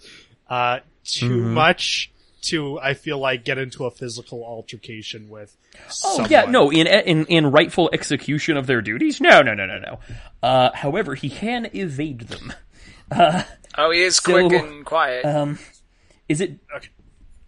uh, 0.50 0.80
too 1.04 1.28
Mm-hmm. 1.30 1.54
much 1.54 2.10
to 2.42 2.78
I 2.80 2.94
feel 2.94 3.18
like 3.18 3.44
get 3.44 3.56
into 3.58 3.84
a 3.86 3.90
physical 3.90 4.44
altercation 4.44 5.28
with. 5.30 5.56
Oh 5.78 5.78
someone. 5.88 6.30
yeah, 6.30 6.44
no, 6.46 6.70
in 6.70 6.86
in 6.88 7.24
in 7.26 7.46
rightful 7.50 7.88
execution 7.92 8.56
of 8.56 8.66
their 8.66 8.82
duties. 8.82 9.20
No, 9.20 9.42
no, 9.42 9.54
no, 9.54 9.64
no, 9.66 9.78
no. 9.78 9.98
Uh, 10.42 10.70
however, 10.74 11.14
he 11.14 11.30
can 11.30 11.70
evade 11.74 12.20
them. 12.22 12.52
Oh, 13.78 13.90
he 13.90 14.02
is 14.02 14.16
So, 14.16 14.32
quick 14.32 14.52
and 14.62 14.84
quiet. 14.84 15.24
Um, 15.24 15.58
is 16.28 16.40
it? 16.40 16.58
Okay. 16.76 16.88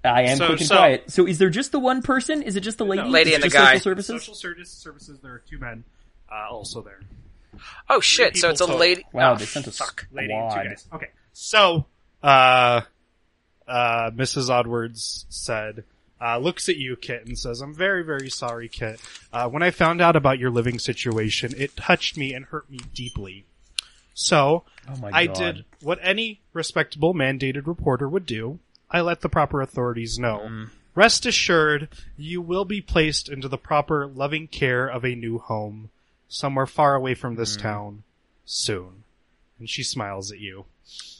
I 0.05 0.23
am 0.23 0.37
So- 0.39 0.47
quick 0.47 0.61
and 0.61 0.69
so- 0.69 0.77
quiet. 0.77 1.11
So, 1.11 1.27
is 1.27 1.39
there 1.39 1.51
just 1.51 1.73
the 1.73 1.79
one 1.81 2.01
person? 2.03 2.43
Is 2.43 2.57
it 2.57 2.61
just 2.61 2.79
the 2.79 2.85
lady? 2.87 3.03
Lady 3.09 3.35
and 3.35 3.43
the 3.43 3.49
guy. 3.51 3.79
Social 3.79 3.81
services. 4.03 4.23
Social 4.23 4.35
services. 4.65 5.19
There 5.21 5.33
are 5.33 5.43
two 5.49 5.59
men 5.59 5.85
uh, 6.31 6.47
also 6.51 6.83
there. 6.83 7.01
Oh 7.89 8.01
shit! 8.01 8.37
So 8.37 8.49
people 8.49 8.51
it's 8.51 8.61
a 8.61 8.65
total. 8.67 8.81
lady. 8.81 9.07
Wow, 9.13 9.33
oh, 9.33 9.37
they 9.37 9.45
sent 9.45 9.67
a 9.67 9.73
fuck. 9.73 10.07
lady 10.13 10.33
and 10.33 10.51
two 10.51 10.69
guys. 10.69 10.89
Okay, 10.93 11.11
so 11.33 11.87
uh, 12.23 12.83
uh, 13.67 14.11
Mrs. 14.11 14.49
Oddwards 14.51 15.27
said, 15.29 15.85
uh, 16.21 16.39
looks 16.39 16.69
at 16.69 16.77
you, 16.77 16.97
Kit, 16.97 17.27
and 17.27 17.39
says, 17.39 17.61
"I'm 17.61 17.75
very, 17.75 18.03
very 18.03 18.31
sorry, 18.31 18.69
Kit. 18.69 19.01
Uh, 19.33 19.49
when 19.49 19.63
I 19.63 19.71
found 19.71 20.01
out 20.01 20.17
about 20.17 20.39
your 20.39 20.51
living 20.51 20.79
situation, 20.79 21.55
it 21.57 21.77
touched 21.77 22.17
me 22.17 22.33
and 22.33 22.47
hurt 22.47 22.71
me 22.71 22.79
deeply. 22.95 23.45
So 24.15 24.65
Oh 24.89 25.11
I 25.13 25.27
did 25.27 25.65
what 25.83 25.99
any 26.01 26.41
respectable 26.53 27.15
mandated 27.15 27.67
reporter 27.67 28.09
would 28.09 28.27
do. 28.27 28.61
I 28.91 29.01
let 29.01 29.21
the 29.21 29.29
proper 29.29 29.61
authorities 29.61 30.19
know." 30.19 30.47
Mm. 30.47 30.71
Rest 30.95 31.27
assured, 31.27 31.89
you 32.17 32.41
will 32.41 32.65
be 32.65 32.81
placed 32.81 33.29
into 33.29 33.49
the 33.49 33.59
proper 33.59 34.07
loving 34.07 34.47
care 34.47 34.87
of 34.87 35.05
a 35.05 35.17
new 35.17 35.39
home, 35.39 35.91
somewhere 36.35 36.67
far 36.67 36.95
away 36.97 37.15
from 37.15 37.35
Mm. 37.35 37.39
this 37.39 37.57
town, 37.57 38.03
soon. 38.45 39.05
And 39.59 39.71
she 39.71 39.83
smiles 39.85 40.33
at 40.33 40.41
you. 40.41 40.67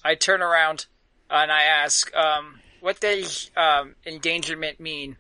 I 0.03 0.17
turn 0.17 0.43
around 0.43 0.87
and 1.31 1.53
I 1.53 1.63
ask, 1.63 2.13
um, 2.15 2.61
"What 2.81 3.01
does 3.01 3.51
um, 3.57 3.95
endangerment 4.05 4.81
mean? 4.81 5.17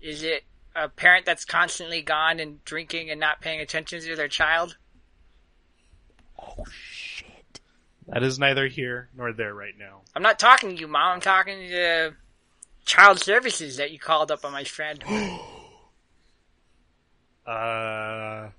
Is 0.00 0.22
it 0.22 0.44
a 0.74 0.88
parent 0.88 1.26
that's 1.26 1.44
constantly 1.44 2.02
gone 2.02 2.40
and 2.40 2.62
drinking 2.64 3.08
and 3.10 3.20
not 3.20 3.40
paying 3.40 3.60
attention 3.60 4.00
to 4.00 4.16
their 4.16 4.28
child?" 4.28 4.76
Oh 6.38 6.64
shit! 6.80 7.60
That 8.08 8.22
is 8.24 8.38
neither 8.38 8.66
here 8.66 9.08
nor 9.16 9.32
there 9.32 9.54
right 9.54 9.76
now. 9.78 10.02
I'm 10.14 10.22
not 10.22 10.38
talking 10.38 10.70
to 10.74 10.80
you, 10.80 10.88
mom. 10.88 11.14
I'm 11.14 11.20
talking 11.20 11.68
to 11.68 12.14
child 12.84 13.20
services 13.20 13.76
that 13.76 13.90
you 13.92 13.98
called 13.98 14.30
up 14.32 14.44
on 14.44 14.50
my 14.52 14.64
friend. 14.64 15.04
Uh, 17.46 18.50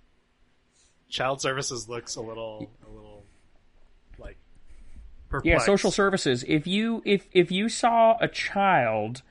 child 1.10 1.42
services 1.42 1.90
looks 1.90 2.16
a 2.16 2.22
little, 2.22 2.72
a 2.88 2.92
little, 2.92 3.26
like, 4.18 4.38
perplexed. 5.28 5.46
Yeah, 5.46 5.58
social 5.60 5.92
services. 5.92 6.46
If 6.48 6.68
you 6.68 7.02
if 7.06 7.28
if 7.32 7.52
you 7.52 7.68
saw 7.70 8.18
a 8.22 8.28
child 8.28 9.22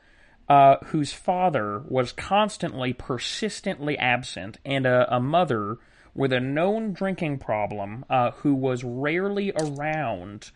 uh, 0.49 0.77
whose 0.87 1.13
father 1.13 1.83
was 1.89 2.13
constantly, 2.13 2.93
persistently 2.93 3.97
absent, 3.99 4.59
and 4.65 4.87
a, 4.87 5.15
a 5.15 5.21
mother 5.21 5.79
with 6.15 6.33
a 6.33 6.41
known 6.41 6.93
drinking 6.93 7.39
problem 7.39 8.05
uh, 8.11 8.33
who 8.33 8.55
was 8.55 8.83
rarely 8.85 9.53
around. 9.53 10.51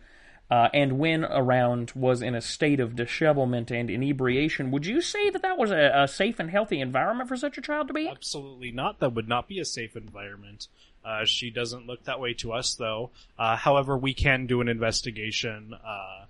Uh, 0.51 0.67
and 0.71 0.99
when 0.99 1.23
around 1.25 1.91
was 1.95 2.21
in 2.21 2.35
a 2.35 2.41
state 2.41 2.79
of 2.79 2.95
dishevelment 2.95 3.71
and 3.71 3.89
inebriation, 3.89 4.69
would 4.69 4.85
you 4.85 5.01
say 5.01 5.29
that 5.31 5.41
that 5.41 5.57
was 5.57 5.71
a, 5.71 5.91
a 5.95 6.07
safe 6.07 6.37
and 6.37 6.51
healthy 6.51 6.79
environment 6.79 7.27
for 7.27 7.35
such 7.35 7.57
a 7.57 7.61
child 7.61 7.87
to 7.87 7.93
be? 7.93 8.07
Absolutely 8.07 8.71
not. 8.71 8.99
That 8.99 9.15
would 9.15 9.27
not 9.27 9.47
be 9.47 9.57
a 9.57 9.65
safe 9.65 9.95
environment. 9.95 10.67
Uh, 11.05 11.25
she 11.25 11.49
doesn't 11.49 11.85
look 11.85 12.03
that 12.05 12.19
way 12.19 12.33
to 12.35 12.53
us, 12.53 12.75
though. 12.75 13.11
Uh, 13.37 13.55
however, 13.57 13.97
we 13.97 14.13
can 14.13 14.45
do 14.45 14.61
an 14.61 14.69
investigation. 14.69 15.73
Uh, 15.73 16.25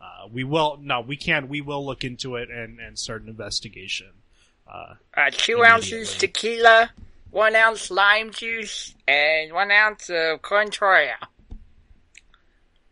uh, 0.00 0.28
we 0.32 0.42
will. 0.44 0.78
No, 0.80 1.00
we 1.00 1.16
can. 1.16 1.48
We 1.48 1.60
will 1.60 1.84
look 1.86 2.02
into 2.02 2.36
it 2.36 2.50
and, 2.50 2.80
and 2.80 2.98
start 2.98 3.22
an 3.22 3.28
investigation. 3.28 4.08
Uh, 4.66 4.94
Uh, 5.16 5.30
two 5.30 5.62
ounces 5.64 6.16
tequila, 6.16 6.90
one 7.30 7.54
ounce 7.54 7.90
lime 7.90 8.32
juice, 8.32 8.94
and 9.06 9.52
one 9.52 9.70
ounce 9.70 10.10
of 10.10 10.42
Cointreau. 10.42 11.10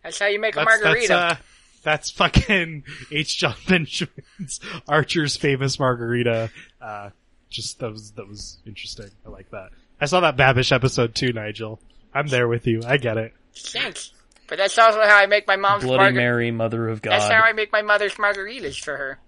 That's 0.02 0.18
how 0.18 0.26
you 0.26 0.40
make 0.40 0.54
a 0.54 0.60
that's 0.64 0.82
margarita. 0.82 1.08
that's 1.08 1.40
uh, 1.40 1.42
that's 1.82 2.10
fucking 2.10 2.84
H. 3.12 3.38
John 3.38 3.54
Benjamin's 3.66 4.60
Archer's 4.88 5.36
famous 5.36 5.78
margarita. 5.78 6.50
Uh, 6.80 7.10
just 7.48 7.80
that 7.80 7.90
was 7.90 8.12
that 8.12 8.28
was 8.28 8.58
interesting. 8.66 9.10
I 9.26 9.30
like 9.30 9.50
that. 9.50 9.70
I 10.00 10.06
saw 10.06 10.20
that 10.20 10.36
Babish 10.36 10.72
episode 10.72 11.14
too, 11.14 11.32
Nigel. 11.32 11.80
I'm 12.14 12.26
there 12.26 12.48
with 12.48 12.66
you. 12.66 12.82
I 12.86 12.96
get 12.96 13.16
it. 13.16 13.34
Thanks. 13.54 14.12
But 14.48 14.58
that's 14.58 14.76
also 14.78 15.00
how 15.00 15.16
I 15.16 15.26
make 15.26 15.46
my 15.46 15.56
mom's 15.56 15.84
Bloody 15.84 16.12
margar- 16.12 16.16
Mary, 16.16 16.50
Mother 16.50 16.88
of 16.88 17.02
God. 17.02 17.12
That's 17.12 17.28
how 17.28 17.40
I 17.42 17.52
make 17.52 17.70
my 17.72 17.82
mother's 17.82 18.14
margaritas 18.14 18.80
for 18.82 18.96
her. 18.96 19.18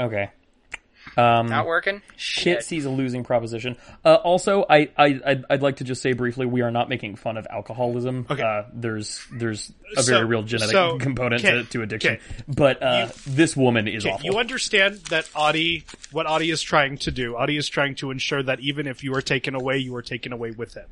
Okay. 0.00 0.30
Um, 1.16 1.46
Not 1.48 1.66
working? 1.66 2.02
Shit 2.16 2.62
sees 2.62 2.84
a 2.84 2.90
losing 2.90 3.24
proposition. 3.24 3.76
Uh, 4.04 4.14
also, 4.16 4.66
I, 4.68 4.90
I 4.98 5.18
I'd, 5.24 5.44
I'd 5.48 5.62
like 5.62 5.76
to 5.76 5.84
just 5.84 6.02
say 6.02 6.12
briefly, 6.12 6.44
we 6.44 6.60
are 6.60 6.70
not 6.70 6.90
making 6.90 7.16
fun 7.16 7.38
of 7.38 7.46
alcoholism. 7.50 8.26
Okay. 8.28 8.42
Uh, 8.42 8.64
there's 8.74 9.26
there's 9.32 9.72
a 9.96 10.02
So- 10.02 10.12
very 10.12 10.26
real 10.26 10.42
genetic 10.42 10.72
so, 10.72 10.98
component 10.98 11.42
okay, 11.44 11.62
to, 11.62 11.64
to 11.70 11.82
addiction, 11.82 12.12
okay. 12.14 12.22
but 12.46 12.82
uh, 12.82 13.08
You- 13.26 13.32
this 13.32 13.56
woman 13.56 13.88
is 13.88 14.04
Okay, 14.04 14.12
awful. 14.14 14.26
you 14.26 14.38
understand 14.38 14.96
that 15.10 15.28
Audie, 15.34 15.84
what 16.12 16.26
Audie 16.26 16.50
is 16.50 16.60
trying 16.60 16.98
to 16.98 17.10
do. 17.10 17.34
Audie 17.36 17.56
is 17.56 17.68
trying 17.68 17.94
to 17.96 18.10
ensure 18.10 18.42
that 18.42 18.60
even 18.60 18.86
if 18.86 19.02
you 19.02 19.14
are 19.14 19.22
taken 19.22 19.54
away, 19.54 19.78
you 19.78 19.94
are 19.96 20.02
taken 20.02 20.32
away 20.32 20.50
with 20.50 20.74
him. 20.74 20.86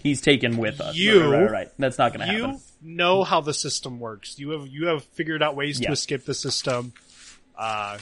He's 0.00 0.20
taken 0.20 0.56
with 0.56 0.80
us. 0.80 0.96
You- 0.96 1.20
right, 1.22 1.28
right, 1.30 1.40
right, 1.42 1.50
right. 1.52 1.68
That's 1.78 1.98
not 1.98 2.12
going 2.12 2.20
to 2.20 2.26
happen. 2.26 2.40
You 2.40 2.46
happen. 2.46 2.60
know 2.82 3.22
how 3.22 3.42
the 3.42 3.54
system 3.54 4.00
works. 4.00 4.38
You 4.40 4.50
have 4.50 4.66
you 4.66 4.86
have 4.86 5.04
figured 5.04 5.42
out 5.42 5.54
ways 5.54 5.78
Yeah. 5.80 5.86
to 5.88 5.92
escape 5.92 6.24
the 6.24 6.34
system, 6.34 6.92
uh, 7.56 7.98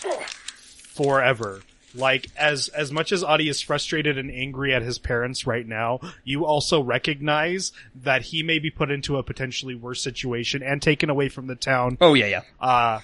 forever. 0.97 1.61
Like 1.95 2.27
as 2.37 2.69
as 2.69 2.93
much 2.93 3.11
as 3.11 3.25
Audie 3.25 3.49
is 3.49 3.63
frustrated 3.63 4.19
and 4.19 4.31
angry 4.31 4.75
at 4.75 4.83
his 4.83 4.99
parents 4.99 5.47
right 5.47 5.67
now, 5.67 6.01
you 6.25 6.45
also 6.45 6.83
recognize 6.83 7.73
that 8.03 8.21
he 8.23 8.43
may 8.43 8.59
be 8.59 8.71
put 8.71 8.91
into 8.91 9.17
a 9.17 9.23
potentially 9.23 9.75
worse 9.75 10.03
situation 10.03 10.63
and 10.63 10.83
taken 10.83 11.09
away 11.09 11.29
from 11.31 11.47
the 11.47 11.55
town 11.55 11.97
Oh 12.01 12.13
yeah, 12.13 12.27
yeah. 12.27 12.43
uh, 12.61 13.01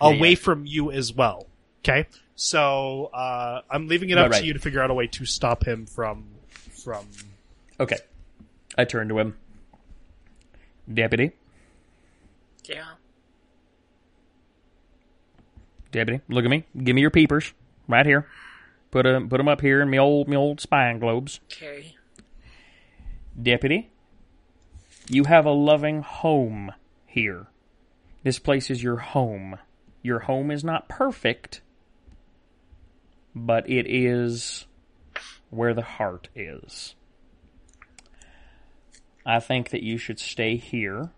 away 0.00 0.30
yeah. 0.30 0.34
from 0.36 0.66
you 0.66 0.90
as 0.90 1.12
well. 1.12 1.46
Okay, 1.84 2.06
so 2.34 3.10
uh, 3.14 3.60
I'm 3.70 3.86
leaving 3.86 4.10
it 4.10 4.16
Right, 4.16 4.24
up 4.24 4.30
right. 4.32 4.40
to 4.40 4.46
you 4.46 4.54
to 4.54 4.58
figure 4.58 4.82
out 4.82 4.90
a 4.90 4.94
way 4.94 5.06
to 5.06 5.24
stop 5.26 5.64
him 5.64 5.86
from 5.86 6.24
from. 6.82 7.06
Okay. 7.78 7.98
I 8.76 8.84
turn 8.84 9.08
to 9.10 9.18
him. 9.20 9.36
Deputy, 10.92 11.30
Yeah. 12.68 12.84
Deputy, 15.94 16.22
look 16.28 16.44
at 16.44 16.50
me. 16.50 16.66
Give 16.82 16.94
me 16.94 17.00
your 17.00 17.10
peepers 17.10 17.54
right 17.88 18.04
here. 18.04 18.28
Put 18.90 19.04
them, 19.04 19.28
put 19.28 19.38
them 19.38 19.48
up 19.48 19.60
here 19.60 19.80
in 19.80 19.90
me 19.90 19.98
old 19.98 20.28
me 20.28 20.36
old 20.36 20.60
spine 20.60 20.98
globes. 20.98 21.40
Okay. 21.52 21.96
Deputy, 23.40 23.90
you 25.08 25.24
have 25.24 25.46
a 25.46 25.50
loving 25.50 26.02
home 26.02 26.72
here. 27.06 27.46
This 28.22 28.38
place 28.38 28.70
is 28.70 28.82
your 28.82 28.98
home. 28.98 29.58
Your 30.02 30.20
home 30.20 30.50
is 30.50 30.62
not 30.62 30.88
perfect, 30.88 31.62
but 33.34 33.68
it 33.68 33.86
is 33.88 34.66
where 35.50 35.74
the 35.74 35.82
heart 35.82 36.28
is. 36.34 36.94
I 39.26 39.40
think 39.40 39.70
that 39.70 39.82
you 39.82 39.96
should 39.96 40.20
stay 40.20 40.56
here 40.56 41.10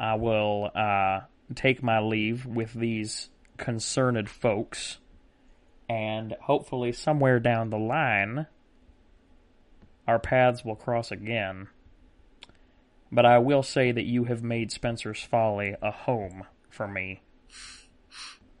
I 0.00 0.14
will 0.14 0.70
uh, 0.74 1.20
take 1.54 1.82
my 1.82 2.00
leave 2.00 2.46
with 2.46 2.72
these 2.74 3.30
concerned 3.56 4.28
folks, 4.28 4.98
and 5.88 6.36
hopefully, 6.42 6.92
somewhere 6.92 7.40
down 7.40 7.70
the 7.70 7.78
line, 7.78 8.46
our 10.06 10.18
paths 10.18 10.64
will 10.64 10.76
cross 10.76 11.10
again. 11.10 11.68
But 13.12 13.26
I 13.26 13.38
will 13.38 13.62
say 13.62 13.90
that 13.90 14.04
you 14.04 14.24
have 14.24 14.42
made 14.42 14.70
Spencer's 14.70 15.22
Folly 15.22 15.74
a 15.82 15.90
home 15.90 16.44
for 16.68 16.86
me, 16.86 17.22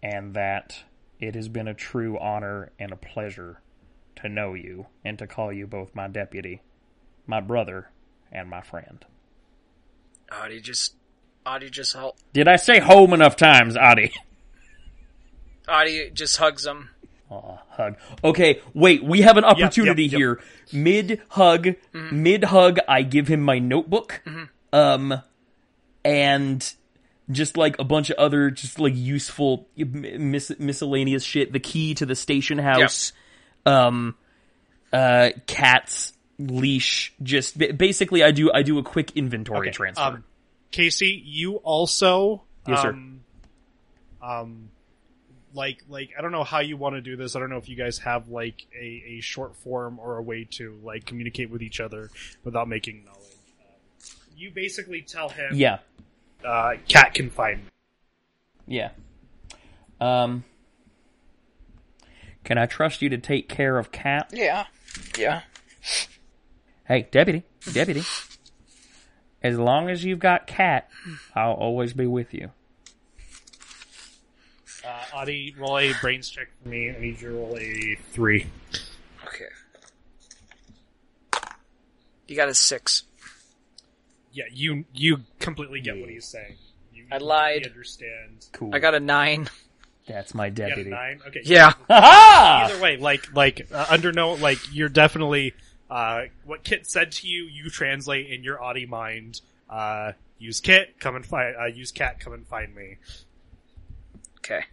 and 0.02 0.34
that 0.34 0.84
it 1.20 1.34
has 1.34 1.48
been 1.48 1.68
a 1.68 1.74
true 1.74 2.18
honor 2.18 2.72
and 2.78 2.92
a 2.92 2.96
pleasure 2.96 3.60
to 4.16 4.28
know 4.28 4.54
you 4.54 4.86
and 5.04 5.18
to 5.18 5.26
call 5.26 5.52
you 5.52 5.66
both 5.66 5.94
my 5.94 6.08
deputy, 6.08 6.62
my 7.26 7.40
brother, 7.40 7.90
and 8.32 8.48
my 8.48 8.60
friend. 8.60 9.04
Audie 10.32 10.60
just, 10.60 10.94
Audie 11.46 11.70
just, 11.70 11.94
hul- 11.94 12.16
Did 12.32 12.48
I 12.48 12.56
say 12.56 12.78
home 12.78 13.12
enough 13.12 13.36
times, 13.36 13.76
Adi? 13.76 14.12
Audie 15.68 16.10
just 16.12 16.36
hugs 16.36 16.66
him. 16.66 16.90
Aw, 17.30 17.58
hug. 17.70 17.96
Okay, 18.24 18.60
wait, 18.74 19.04
we 19.04 19.22
have 19.22 19.36
an 19.36 19.44
opportunity 19.44 20.04
yep, 20.04 20.12
yep. 20.12 20.18
here. 20.18 20.40
Mid 20.72 21.20
hug, 21.28 21.68
mid 21.92 22.44
hug, 22.44 22.78
I 22.88 23.02
give 23.02 23.28
him 23.28 23.40
my 23.40 23.58
notebook. 23.58 24.20
Um, 24.72 25.22
and 26.04 26.74
just 27.30 27.56
like 27.56 27.78
a 27.78 27.84
bunch 27.84 28.10
of 28.10 28.18
other, 28.18 28.50
just 28.50 28.78
like 28.80 28.94
useful 28.96 29.68
mis- 29.76 30.58
miscellaneous 30.58 31.22
shit. 31.22 31.52
The 31.52 31.60
key 31.60 31.94
to 31.94 32.06
the 32.06 32.16
station 32.16 32.58
house, 32.58 33.12
um, 33.64 34.16
uh, 34.92 35.30
cat's 35.46 36.12
leash. 36.38 37.12
Just 37.22 37.58
basically, 37.58 38.22
I 38.24 38.32
do 38.32 38.50
I 38.52 38.62
do 38.62 38.78
a 38.78 38.82
quick 38.82 39.16
inventory 39.16 39.68
Okay, 39.68 39.76
transfer. 39.76 40.02
Um, 40.02 40.24
Casey, 40.70 41.22
you 41.24 41.56
also 41.56 42.42
Yes, 42.66 42.82
sir. 42.82 42.90
um, 42.90 43.20
um, 44.22 44.70
like 45.54 45.82
like 45.88 46.10
I 46.16 46.22
don't 46.22 46.30
know 46.32 46.44
how 46.44 46.60
you 46.60 46.76
want 46.76 46.94
to 46.94 47.00
do 47.00 47.16
this. 47.16 47.34
I 47.34 47.40
don't 47.40 47.50
know 47.50 47.56
if 47.56 47.68
you 47.68 47.76
guys 47.76 47.98
have 47.98 48.28
like 48.28 48.66
a, 48.78 49.02
a 49.18 49.20
short 49.20 49.56
form 49.56 49.98
or 49.98 50.16
a 50.18 50.22
way 50.22 50.46
to 50.52 50.78
like 50.84 51.04
communicate 51.06 51.50
with 51.50 51.62
each 51.62 51.80
other 51.80 52.10
without 52.44 52.68
making 52.68 53.04
knowledge. 53.04 53.20
Uh, 53.60 53.64
you 54.36 54.50
basically 54.52 55.02
tell 55.02 55.28
him, 55.28 55.50
yeah, 55.54 55.78
uh, 56.44 56.74
cat 56.88 57.14
can 57.14 57.30
find 57.30 57.58
me. 57.64 57.70
yeah. 58.66 58.90
Um, 60.00 60.44
can 62.44 62.56
I 62.56 62.64
trust 62.66 63.02
you 63.02 63.08
to 63.10 63.18
take 63.18 63.48
care 63.48 63.76
of 63.76 63.90
cat? 63.92 64.30
Yeah. 64.32 64.66
Yeah. 65.18 65.42
Hey, 66.86 67.06
deputy, 67.10 67.42
deputy. 67.72 68.02
As 69.42 69.58
long 69.58 69.88
as 69.88 70.04
you've 70.04 70.18
got 70.18 70.46
cat, 70.46 70.88
I'll 71.34 71.52
always 71.52 71.92
be 71.94 72.06
with 72.06 72.34
you. 72.34 72.50
Uh, 74.86 75.16
Audie, 75.16 75.54
roll 75.58 75.78
a 75.78 75.92
brains 76.00 76.28
check 76.28 76.48
for 76.62 76.68
me. 76.68 76.90
I 76.90 76.98
need 76.98 77.20
you 77.20 77.28
to 77.28 77.34
roll 77.34 77.56
a 77.58 77.96
three. 78.12 78.46
Okay. 79.26 79.44
You 82.26 82.36
got 82.36 82.48
a 82.48 82.54
six. 82.54 83.04
Yeah, 84.32 84.44
you 84.52 84.84
you 84.94 85.18
completely 85.38 85.80
get 85.80 85.98
what 85.98 86.08
he's 86.08 86.24
saying. 86.26 86.56
You, 86.92 87.06
I 87.10 87.18
lied. 87.18 87.66
Understand? 87.66 88.46
Cool. 88.52 88.70
I 88.74 88.78
got 88.78 88.94
a 88.94 89.00
nine. 89.00 89.48
That's 90.06 90.34
my 90.34 90.46
You 90.46 90.52
got 90.52 90.64
a 90.64 90.68
deputy. 90.70 90.90
nine. 90.90 91.20
Okay. 91.26 91.40
Yeah. 91.44 91.72
Either 91.88 92.80
way, 92.80 92.96
like 92.96 93.34
like 93.34 93.66
uh, 93.72 93.86
under 93.90 94.12
no 94.12 94.34
like 94.34 94.58
you're 94.72 94.88
definitely 94.88 95.54
uh 95.90 96.24
what 96.44 96.62
Kit 96.64 96.86
said 96.86 97.12
to 97.12 97.28
you. 97.28 97.44
You 97.44 97.68
translate 97.70 98.30
in 98.30 98.44
your 98.44 98.62
Audie 98.62 98.86
mind. 98.86 99.40
Uh, 99.68 100.12
use 100.38 100.60
Kit, 100.60 100.98
come 101.00 101.16
and 101.16 101.24
find. 101.26 101.54
Uh, 101.56 101.66
use 101.66 101.92
Cat, 101.92 102.20
come 102.20 102.32
and 102.32 102.46
find 102.46 102.74
me. 102.74 102.96
Okay. 104.38 104.64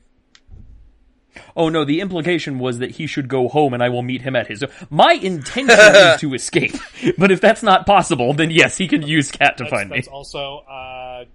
Oh 1.56 1.70
no, 1.70 1.86
the 1.86 2.02
implication 2.02 2.58
was 2.60 2.80
that 2.80 2.92
he 2.92 3.06
should 3.06 3.28
go 3.28 3.48
home 3.48 3.74
and 3.74 3.84
I 3.84 3.90
will 3.90 4.02
meet 4.02 4.22
him 4.24 4.36
at 4.36 4.48
his. 4.48 4.64
My 4.90 5.14
intention 5.14 5.70
is 5.70 6.20
to 6.22 6.34
escape, 6.34 6.76
but 7.18 7.32
if 7.32 7.42
that's 7.42 7.62
not 7.62 7.86
possible, 7.86 8.34
then 8.34 8.50
yes, 8.50 8.78
he 8.78 8.88
can 8.88 9.04
use 9.04 9.30
cat 9.32 9.58
to 9.58 9.64
That's, 9.64 9.72
find 9.72 9.90
me. 9.90 9.98
that's 9.98 10.08
also 10.08 10.60
uh, 10.60 11.26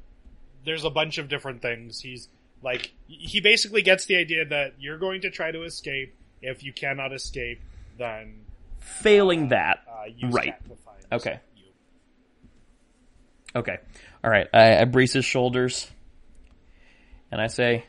there's 0.65 0.85
a 0.85 0.91
bunch 0.91 1.19
of 1.19 1.29
different 1.29 1.63
things. 1.63 2.01
He's 2.01 2.29
like 2.65 2.91
he 3.07 3.41
basically 3.41 3.83
gets 3.83 4.07
the 4.07 4.17
idea 4.17 4.45
that 4.47 4.75
you're 4.81 4.99
going 4.99 5.21
to 5.21 5.31
try 5.31 5.53
to 5.53 5.63
escape. 5.63 6.15
If 6.41 6.65
you 6.65 6.73
cannot 6.73 7.13
escape, 7.13 7.61
then 7.97 8.41
Failing 8.83 9.49
that, 9.49 9.81
uh, 9.89 10.05
use 10.17 10.33
right? 10.35 10.47
Cat 10.47 10.65
to 10.69 10.77
find 10.77 10.97
Okay. 11.13 11.41
you. 11.57 11.65
Okay, 13.55 13.79
all 14.25 14.31
right. 14.31 14.47
I, 14.55 14.79
I 14.79 14.85
brace 14.85 15.13
his 15.13 15.25
shoulders, 15.25 15.91
and 17.31 17.41
I 17.41 17.47
say, 17.49 17.85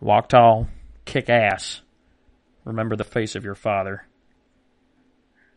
"Walk 0.00 0.28
tall, 0.28 0.68
kick 1.04 1.28
ass. 1.28 1.80
Remember 2.64 2.96
the 2.96 3.04
face 3.04 3.34
of 3.34 3.44
your 3.44 3.54
father, 3.54 4.06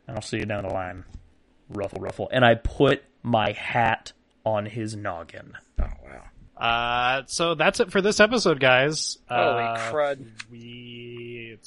and 0.07 0.15
I'll 0.15 0.21
see 0.21 0.37
you 0.37 0.45
down 0.45 0.63
the 0.67 0.73
line." 0.73 1.05
Ruffle, 1.69 1.99
ruffle, 2.01 2.29
and 2.33 2.43
I 2.43 2.55
put 2.55 3.01
my 3.23 3.53
hat 3.53 4.11
on 4.45 4.65
his 4.65 4.93
noggin. 4.95 5.53
Oh 5.81 5.85
wow. 6.03 6.23
Uh, 6.57 7.23
so 7.27 7.55
that's 7.55 7.79
it 7.79 7.91
for 7.91 8.01
this 8.01 8.19
episode, 8.19 8.59
guys. 8.59 9.17
Holy 9.29 9.63
Uh, 9.63 9.77
crud. 9.91 10.27
We 10.51 10.59
it's 10.59 11.20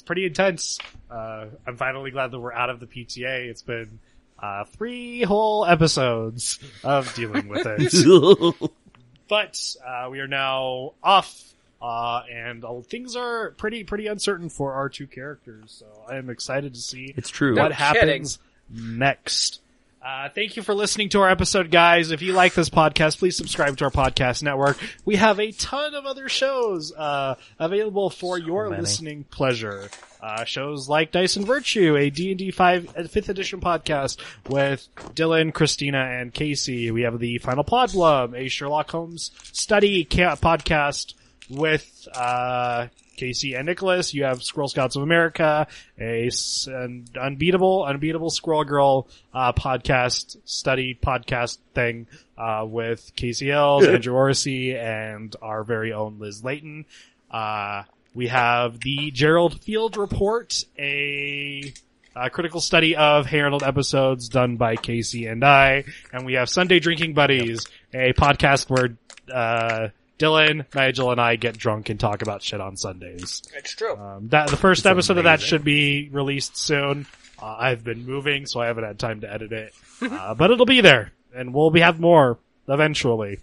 pretty 0.05 0.25
intense. 0.25 0.79
Uh, 1.09 1.47
I'm 1.67 1.77
finally 1.77 2.11
glad 2.11 2.31
that 2.31 2.39
we're 2.39 2.53
out 2.53 2.69
of 2.69 2.79
the 2.79 2.87
PTA. 2.87 3.47
It's 3.47 3.61
been 3.61 3.99
uh, 4.39 4.63
three 4.65 5.23
whole 5.23 5.65
episodes 5.65 6.59
of 6.83 7.13
dealing 7.15 7.47
with 7.47 7.65
it, 7.65 8.71
but 9.27 9.75
uh, 9.85 10.07
we 10.11 10.19
are 10.19 10.27
now 10.27 10.93
off. 11.03 11.51
Uh, 11.81 12.23
and 12.31 12.63
uh, 12.65 12.79
things 12.81 13.15
are 13.15 13.51
pretty 13.51 13.83
pretty 13.83 14.07
uncertain 14.07 14.49
for 14.49 14.73
our 14.73 14.89
two 14.89 15.05
characters, 15.05 15.75
so 15.79 15.85
I 16.09 16.15
am 16.15 16.29
excited 16.29 16.73
to 16.73 16.79
see 16.79 17.13
It's 17.15 17.29
true. 17.29 17.55
what 17.55 17.69
No 17.69 17.75
happens 17.75 18.39
next. 18.71 19.59
Uh, 20.05 20.29
thank 20.29 20.55
you 20.55 20.61
for 20.61 20.75
listening 20.75 21.09
to 21.09 21.19
our 21.19 21.29
episode, 21.31 21.71
guys. 21.71 22.11
If 22.11 22.21
you 22.21 22.33
like 22.33 22.53
this 22.53 22.69
podcast, 22.69 23.17
please 23.17 23.35
subscribe 23.35 23.75
to 23.77 23.85
our 23.85 23.89
podcast 23.89 24.43
network. 24.43 24.77
We 25.03 25.15
have 25.15 25.39
a 25.39 25.51
ton 25.51 25.95
of 25.95 26.05
other 26.05 26.29
shows 26.29 26.93
uh, 26.93 27.35
available 27.57 28.11
for 28.11 28.37
your 28.37 28.69
many. 28.69 28.83
listening 28.83 29.23
pleasure. 29.23 29.89
Uh, 30.21 30.43
shows 30.43 30.87
like 30.87 31.11
Dice 31.11 31.37
and 31.37 31.47
Virtue, 31.47 31.95
a 31.95 32.11
D&D 32.11 32.51
5 32.51 32.89
uh, 32.89 33.01
5th 33.01 33.29
edition 33.29 33.61
podcast 33.61 34.19
with 34.47 34.87
Dylan, 35.15 35.51
Christina, 35.51 35.97
and 35.97 36.31
Casey. 36.31 36.91
We 36.91 37.01
have 37.01 37.17
the 37.17 37.39
Final 37.39 37.63
Pod 37.63 37.91
Blub, 37.91 38.35
a 38.35 38.47
Sherlock 38.47 38.91
Holmes 38.91 39.31
study 39.53 40.05
podcast 40.05 41.15
with 41.49 42.07
uh, 42.13 42.89
Casey 43.15 43.53
and 43.55 43.65
Nicholas. 43.65 44.13
You 44.13 44.23
have 44.25 44.43
Squirrel 44.43 44.67
Scouts 44.67 44.95
of 44.95 45.03
America, 45.03 45.67
a 45.99 46.27
s- 46.27 46.67
an 46.67 47.05
unbeatable, 47.19 47.83
unbeatable 47.85 48.29
Squirrel 48.29 48.63
Girl 48.63 49.07
uh, 49.33 49.53
podcast 49.53 50.37
study 50.45 50.97
podcast 51.01 51.57
thing 51.73 52.07
uh, 52.37 52.65
with 52.67 53.11
Casey 53.15 53.51
Ells, 53.51 53.85
Andrew 53.87 54.13
Orsi, 54.15 54.75
and 54.75 55.35
our 55.41 55.63
very 55.63 55.93
own 55.93 56.19
Liz 56.19 56.43
Layton. 56.43 56.85
Uh, 57.31 57.83
we 58.13 58.27
have 58.27 58.79
the 58.79 59.11
Gerald 59.11 59.61
Field 59.61 59.97
Report, 59.97 60.63
a 60.79 61.73
uh, 62.15 62.29
critical 62.29 62.61
study 62.61 62.95
of 62.95 63.25
Harold 63.25 63.61
episodes 63.61 64.29
done 64.29 64.55
by 64.55 64.77
Casey 64.77 65.25
and 65.25 65.43
I, 65.43 65.83
and 66.13 66.25
we 66.25 66.33
have 66.35 66.49
Sunday 66.49 66.79
Drinking 66.79 67.13
Buddies, 67.13 67.65
a 67.93 68.13
podcast 68.13 68.69
where 68.69 68.97
uh, 69.33 69.89
Dylan, 70.17 70.65
Nigel, 70.73 71.11
and 71.11 71.19
I 71.19 71.35
get 71.35 71.57
drunk 71.57 71.89
and 71.89 71.99
talk 71.99 72.21
about 72.21 72.41
shit 72.41 72.61
on 72.61 72.77
Sundays. 72.77 73.41
It's 73.55 73.75
true. 73.75 73.95
Um, 73.97 74.29
that 74.29 74.49
the 74.49 74.57
first 74.57 74.85
episode 74.85 75.17
of 75.17 75.25
that 75.25 75.41
should 75.41 75.63
be 75.63 76.09
released 76.11 76.55
soon. 76.57 77.05
Uh, 77.41 77.55
I've 77.59 77.83
been 77.83 78.05
moving, 78.05 78.45
so 78.45 78.61
I 78.61 78.67
haven't 78.67 78.85
had 78.85 78.97
time 78.97 79.21
to 79.21 79.31
edit 79.31 79.51
it, 79.51 79.73
uh, 80.01 80.33
but 80.35 80.51
it'll 80.51 80.65
be 80.65 80.81
there, 80.81 81.11
and 81.35 81.53
we'll 81.53 81.69
be 81.71 81.81
have 81.81 81.99
more 81.99 82.37
eventually. 82.67 83.39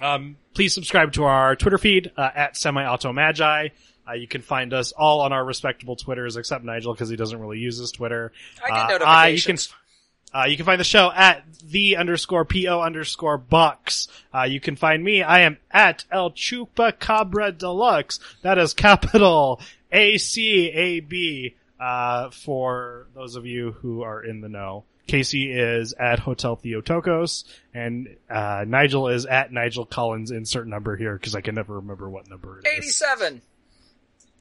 Um, 0.00 0.36
please 0.54 0.74
subscribe 0.74 1.12
to 1.12 1.24
our 1.24 1.54
Twitter 1.56 1.78
feed 1.78 2.10
uh, 2.16 2.30
at 2.34 2.56
Semi 2.56 2.84
Auto 2.84 3.12
Magi. 3.12 3.68
Uh, 4.06 4.12
you 4.12 4.26
can 4.26 4.42
find 4.42 4.74
us 4.74 4.92
all 4.92 5.20
on 5.20 5.32
our 5.32 5.44
respectable 5.44 5.96
Twitters, 5.96 6.36
except 6.36 6.64
Nigel 6.64 6.92
because 6.92 7.08
he 7.08 7.16
doesn't 7.16 7.38
really 7.38 7.58
use 7.58 7.78
his 7.78 7.90
Twitter. 7.92 8.32
I 8.62 8.68
get 8.68 8.76
Uh, 8.76 8.88
notifications. 8.98 9.66
you 9.66 9.70
can 9.72 9.78
uh, 10.34 10.44
you 10.46 10.56
can 10.56 10.66
find 10.66 10.80
the 10.80 10.84
show 10.84 11.12
at 11.14 11.44
the 11.62 11.96
underscore 11.96 12.44
po 12.44 12.82
underscore 12.82 13.38
box. 13.38 14.08
Uh, 14.34 14.42
you 14.42 14.60
can 14.60 14.76
find 14.76 15.02
me. 15.02 15.22
I 15.22 15.40
am 15.40 15.58
at 15.70 16.04
El 16.10 16.32
Chupacabra 16.32 17.56
Deluxe. 17.56 18.18
That 18.42 18.58
is 18.58 18.74
capital 18.74 19.60
A 19.92 20.18
C 20.18 20.70
A 20.70 21.00
B. 21.00 21.54
Uh, 21.78 22.30
for 22.30 23.06
those 23.14 23.36
of 23.36 23.46
you 23.46 23.72
who 23.72 24.02
are 24.02 24.22
in 24.22 24.40
the 24.40 24.48
know. 24.48 24.84
Casey 25.06 25.52
is 25.52 25.92
at 25.92 26.18
Hotel 26.18 26.56
Theotokos, 26.56 27.44
and 27.74 28.16
uh, 28.30 28.64
Nigel 28.66 29.08
is 29.08 29.26
at 29.26 29.52
Nigel 29.52 29.84
Collins. 29.84 30.30
Insert 30.30 30.66
number 30.66 30.96
here 30.96 31.12
because 31.12 31.34
I 31.34 31.42
can 31.42 31.54
never 31.54 31.74
remember 31.74 32.08
what 32.08 32.28
number 32.30 32.60
it 32.60 32.66
is. 32.66 33.02
87. 33.02 33.42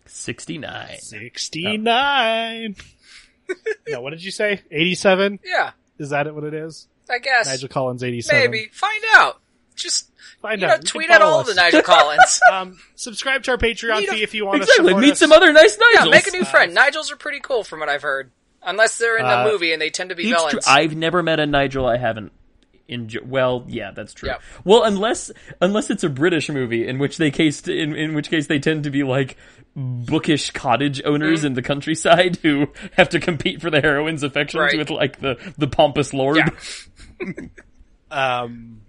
69. 0.06 1.00
69. 1.00 2.76
no, 3.90 4.02
what 4.02 4.12
did 4.12 4.24
you 4.24 4.32
say? 4.32 4.62
87? 4.72 5.40
Yeah. 5.44 5.72
Is 6.04 6.10
that 6.12 6.28
it? 6.28 6.36
What 6.36 6.44
it 6.44 6.54
is? 6.54 6.88
I 7.10 7.18
guess. 7.20 7.48
Nigel 7.48 7.70
Collins 7.70 8.04
eighty 8.04 8.22
seven. 8.22 8.52
Maybe. 8.52 8.70
Find 8.72 9.04
out. 9.16 9.42
Just, 9.76 10.12
find 10.42 10.62
you 10.62 10.68
out. 10.68 10.70
know, 10.70 10.76
You 10.76 10.82
tweet 10.84 11.08
can 11.08 11.16
at 11.16 11.22
all 11.24 11.40
us. 11.40 11.48
the 11.48 11.56
Nigel 11.56 11.82
Collins. 11.84 12.40
Um, 12.52 12.78
subscribe 12.96 13.42
to 13.44 13.52
our 13.52 13.58
Patreon 13.58 14.00
Meet 14.02 14.10
fee 14.12 14.22
if 14.24 14.36
you 14.36 14.46
want 14.46 14.58
to 14.58 14.64
Exactly. 14.64 14.90
support 14.90 15.02
Meet 15.02 15.12
us. 15.14 15.20
some 15.20 15.32
other 15.32 15.52
nice 15.52 15.78
yeah, 15.96 16.06
make 16.06 16.28
a 16.28 16.32
new 16.32 16.46
friend. 16.46 16.78
Nigels 16.78 17.12
are 17.12 17.16
pretty 17.16 17.40
cool 17.40 17.64
from 17.64 17.80
what 17.80 17.90
I've 17.90 18.04
heard. 18.04 18.32
Unless 18.62 18.98
they're 19.00 19.18
in 19.18 19.26
a 19.26 19.30
Uh, 19.30 19.44
movie 19.52 19.74
and 19.74 19.82
they 19.82 19.90
tend 19.90 20.10
to 20.12 20.16
be 20.16 20.30
It's 20.30 20.32
villains. 20.40 20.64
true. 20.66 20.74
I've 20.74 20.96
never 20.96 21.24
met 21.24 21.40
a 21.40 21.46
Nigel 21.48 21.86
I 21.88 21.98
haven't 21.98 22.32
enjoyed. 22.88 23.30
Well, 23.30 23.66
yeah, 23.68 23.92
that's 23.92 24.14
true. 24.14 24.30
Yeah. 24.30 24.38
Well, 24.64 24.84
unless 24.84 25.32
unless 25.62 25.90
it's 25.90 26.04
a 26.04 26.10
British 26.10 26.50
movie, 26.50 26.88
in 26.88 27.00
which 27.00 27.18
they 27.18 27.32
case 27.32 27.68
in 27.68 27.96
in 27.96 28.14
which 28.14 28.30
case 28.30 28.48
they 28.48 28.60
tend 28.60 28.84
to 28.86 28.90
be 28.92 29.04
like 29.04 29.38
bookish 29.76 30.52
cottage 30.52 31.02
owners 31.04 31.40
Mm-hmm. 31.40 31.48
in 31.48 31.54
the 31.54 31.62
countryside 31.64 32.36
who 32.44 32.68
have 32.94 33.10
to 33.10 33.20
compete 33.20 33.60
for 33.62 33.70
the 33.72 33.82
heroine's 33.82 34.22
affections 34.24 34.60
Right. 34.62 34.78
with 34.78 34.90
like 34.92 35.20
the 35.20 35.38
the 35.58 35.68
pompous 35.68 36.14
lord. 36.14 36.38
Yeah. 36.38 36.50
Um, 38.12 38.82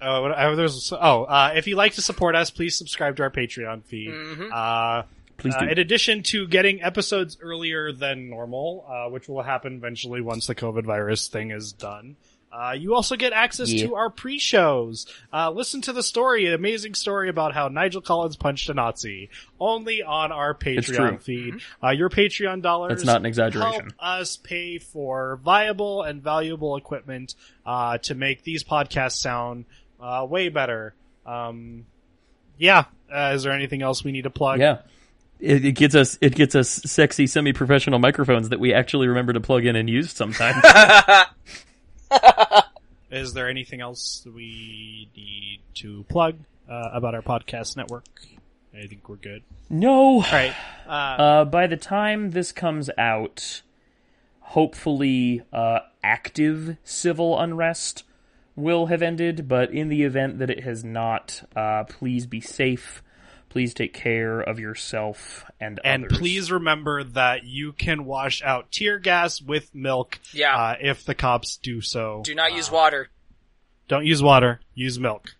oh, 0.00 0.54
there's 0.54 0.92
oh, 0.92 1.24
uh, 1.24 1.52
if 1.56 1.66
you'd 1.66 1.76
like 1.76 1.94
to 1.94 2.02
support 2.02 2.36
us, 2.36 2.50
please 2.50 2.76
subscribe 2.76 3.16
to 3.16 3.24
our 3.24 3.30
Patreon 3.30 3.82
feed. 3.84 4.10
Mm-hmm. 4.10 4.52
Uh, 4.52 5.02
Please 5.38 5.54
uh, 5.54 5.60
do. 5.60 5.66
in 5.68 5.78
addition 5.78 6.22
to 6.22 6.46
getting 6.48 6.82
episodes 6.82 7.36
earlier 7.42 7.92
than 7.92 8.30
normal, 8.30 8.86
uh, 8.88 9.10
which 9.10 9.28
will 9.28 9.42
happen 9.42 9.74
eventually 9.74 10.20
once 10.20 10.46
the 10.46 10.54
COVID 10.54 10.84
virus 10.84 11.28
thing 11.28 11.50
is 11.50 11.72
done. 11.72 12.16
Uh, 12.56 12.72
you 12.72 12.94
also 12.94 13.16
get 13.16 13.34
access 13.34 13.70
Yeah. 13.70 13.86
to 13.88 13.94
our 13.96 14.08
pre-shows. 14.08 15.06
Uh, 15.30 15.50
listen 15.50 15.82
to 15.82 15.92
the 15.92 16.02
story, 16.02 16.46
an 16.46 16.54
amazing 16.54 16.94
story 16.94 17.28
about 17.28 17.52
how 17.52 17.68
Nigel 17.68 18.00
Collins 18.00 18.36
punched 18.36 18.70
a 18.70 18.74
Nazi, 18.74 19.28
only 19.60 20.02
on 20.02 20.32
our. 20.32 20.54
Patreon 20.54 21.20
feed. 21.20 21.56
Uh, 21.84 21.90
your 21.90 22.08
Patreon 22.08 22.62
dollars 22.62 22.90
That's 22.90 23.04
not 23.04 23.20
an 23.20 23.26
exaggeration. 23.26 23.72
help 23.82 23.92
us 23.98 24.36
pay 24.38 24.78
for 24.78 25.38
viable 25.44 26.02
and 26.02 26.22
valuable 26.22 26.76
equipment 26.76 27.34
uh, 27.66 27.98
to 27.98 28.14
make 28.14 28.42
these 28.42 28.64
podcasts 28.64 29.18
sound 29.20 29.66
uh, 30.00 30.26
way 30.28 30.48
better. 30.48 30.94
Um, 31.26 31.84
yeah. 32.58 32.84
Uh, 33.14 33.32
is 33.34 33.42
there 33.42 33.52
anything 33.52 33.82
else 33.82 34.02
we 34.02 34.12
need 34.12 34.22
to 34.22 34.30
plug? 34.30 34.60
Yeah. 34.60 34.78
It, 35.38 35.64
it 35.66 35.72
gets 35.72 35.94
us 35.94 36.16
it 36.22 36.34
gets 36.34 36.54
us 36.54 36.70
sexy 36.70 37.26
semi-professional 37.26 37.98
microphones 37.98 38.48
that 38.48 38.58
we 38.60 38.72
actually 38.72 39.08
remember 39.08 39.34
to 39.34 39.40
plug 39.40 39.66
in 39.66 39.76
and 39.76 39.90
use 39.90 40.10
sometimes. 40.10 40.56
Is 43.10 43.32
there 43.34 43.48
anything 43.48 43.80
else 43.80 44.20
that 44.24 44.34
we 44.34 45.08
need 45.16 45.60
to 45.76 46.04
plug 46.08 46.38
uh, 46.68 46.90
about 46.92 47.14
our 47.14 47.22
podcast 47.22 47.76
network? 47.76 48.04
I 48.76 48.86
think 48.86 49.08
we're 49.08 49.16
good. 49.16 49.42
no. 49.70 49.94
All 50.16 50.20
right. 50.22 50.54
Uh, 50.86 50.90
Uh, 50.90 51.44
by 51.44 51.66
the 51.66 51.76
time 51.76 52.32
this 52.32 52.52
comes 52.52 52.90
out, 52.98 53.62
hopefully, 54.40 55.42
uh, 55.52 55.80
active 56.02 56.76
civil 56.84 57.38
unrest 57.38 58.04
will 58.54 58.86
have 58.86 59.02
ended. 59.02 59.48
But 59.48 59.70
in 59.70 59.88
the 59.88 60.02
event 60.02 60.38
that 60.40 60.50
it 60.50 60.64
has 60.64 60.84
not, 60.84 61.42
uh, 61.54 61.84
please 61.84 62.26
be 62.26 62.40
safe. 62.40 63.02
Please 63.56 63.72
take 63.72 63.94
care 63.94 64.38
of 64.40 64.58
yourself 64.60 65.44
and 65.58 65.78
others. 65.78 65.90
and 65.94 66.04
others. 66.04 66.18
please 66.18 66.52
remember 66.52 67.04
that 67.04 67.44
you 67.44 67.72
can 67.72 68.04
wash 68.04 68.42
out 68.42 68.70
tear 68.70 68.98
gas 68.98 69.40
with 69.40 69.74
milk. 69.74 70.18
Yeah. 70.32 70.54
Uh, 70.54 70.76
if 70.78 71.06
the 71.06 71.14
cops 71.14 71.56
do 71.56 71.80
so. 71.80 72.20
Do 72.22 72.34
not 72.34 72.52
use 72.52 72.70
water. 72.70 73.08
Don't 73.88 74.04
use 74.04 74.22
water. 74.22 74.60
Use 74.74 74.98
milk. 74.98 75.34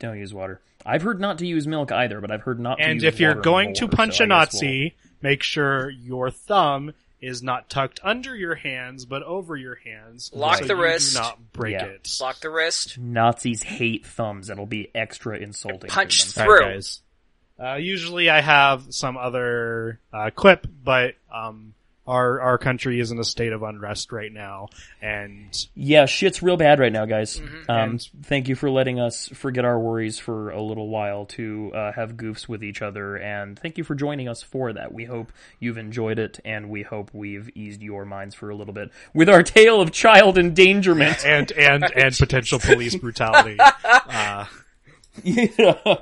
don't 0.00 0.18
use 0.18 0.34
water. 0.34 0.60
I've 0.84 1.02
heard 1.02 1.20
not 1.20 1.38
to 1.38 1.46
use 1.46 1.68
milk 1.68 1.92
either, 1.92 2.20
but 2.20 2.32
I've 2.32 2.42
heard 2.42 2.58
not. 2.58 2.78
to 2.78 2.84
And 2.84 2.94
use 2.94 3.04
if 3.04 3.20
you're 3.20 3.30
water 3.30 3.40
going 3.42 3.66
more, 3.68 3.74
to 3.74 3.88
punch 3.88 4.16
so 4.18 4.24
a 4.24 4.26
I 4.26 4.44
guess 4.44 4.54
Nazi, 4.54 4.96
make 5.22 5.42
sure 5.44 5.88
your 5.88 6.30
thumb 6.32 6.94
is 7.20 7.42
not 7.42 7.70
tucked 7.70 7.98
under 8.04 8.34
your 8.36 8.54
hands, 8.56 9.04
but 9.06 9.22
over 9.22 9.56
your 9.56 9.76
hands. 9.76 10.30
Lock 10.34 10.58
so 10.58 10.64
the 10.66 10.74
you 10.74 10.82
wrist. 10.82 11.14
Do 11.14 11.20
not 11.20 11.52
break 11.52 11.72
Yeah. 11.74 11.84
it. 11.86 12.08
Lock 12.20 12.40
the 12.40 12.50
wrist. 12.50 12.98
Nazis 12.98 13.62
hate 13.62 14.04
thumbs. 14.04 14.48
That'll 14.48 14.66
be 14.66 14.90
extra 14.94 15.38
insulting. 15.38 15.88
Punch 15.90 16.24
to 16.24 16.34
them. 16.34 16.44
through. 16.44 16.54
Alright, 16.56 16.74
guys. 16.74 17.02
Uh, 17.62 17.74
usually 17.76 18.28
I 18.30 18.40
have 18.40 18.86
some 18.90 19.16
other 19.16 19.98
uh, 20.12 20.30
quip, 20.34 20.66
but 20.84 21.14
um, 21.32 21.72
our 22.06 22.40
our 22.40 22.58
country 22.58 23.00
is 23.00 23.10
in 23.10 23.18
a 23.18 23.24
state 23.24 23.52
of 23.52 23.62
unrest 23.62 24.12
right 24.12 24.32
now, 24.32 24.68
and 25.02 25.48
Yeah, 25.74 26.04
shit's 26.06 26.42
real 26.42 26.56
bad 26.56 26.78
right 26.78 26.92
now, 26.92 27.06
guys. 27.06 27.38
Mm-hmm. 27.40 27.70
Um, 27.70 27.90
And- 27.90 28.08
thank 28.24 28.48
you 28.48 28.54
for 28.56 28.70
letting 28.70 29.00
us 29.00 29.28
forget 29.28 29.64
our 29.64 29.78
worries 29.78 30.18
for 30.18 30.50
a 30.50 30.60
little 30.62 30.88
while 30.88 31.24
to 31.26 31.72
uh, 31.74 31.92
have 31.92 32.12
goofs 32.18 32.46
with 32.46 32.62
each 32.62 32.82
other, 32.82 33.16
and 33.16 33.58
thank 33.58 33.78
you 33.78 33.84
for 33.84 33.94
joining 33.94 34.28
us 34.28 34.42
for 34.42 34.72
that. 34.74 34.92
We 34.92 35.04
hope 35.04 35.32
you've 35.58 35.78
enjoyed 35.78 36.18
it, 36.18 36.38
and 36.44 36.68
we 36.70 36.82
hope 36.82 37.10
we've 37.14 37.48
eased 37.56 37.82
your 37.82 38.04
minds 38.04 38.34
for 38.34 38.50
a 38.50 38.54
little 38.54 38.74
bit 38.74 38.90
with 39.14 39.28
our 39.30 39.42
tale 39.42 39.80
of 39.80 39.90
child 39.92 40.36
endangerment. 40.38 41.24
and 41.26 41.50
and 41.52 41.84
and 41.96 42.14
potential 42.18 42.58
police 42.58 42.96
brutality. 42.96 43.58
Uh, 44.08 44.44
yeah. 45.24 45.72
all 45.84 45.96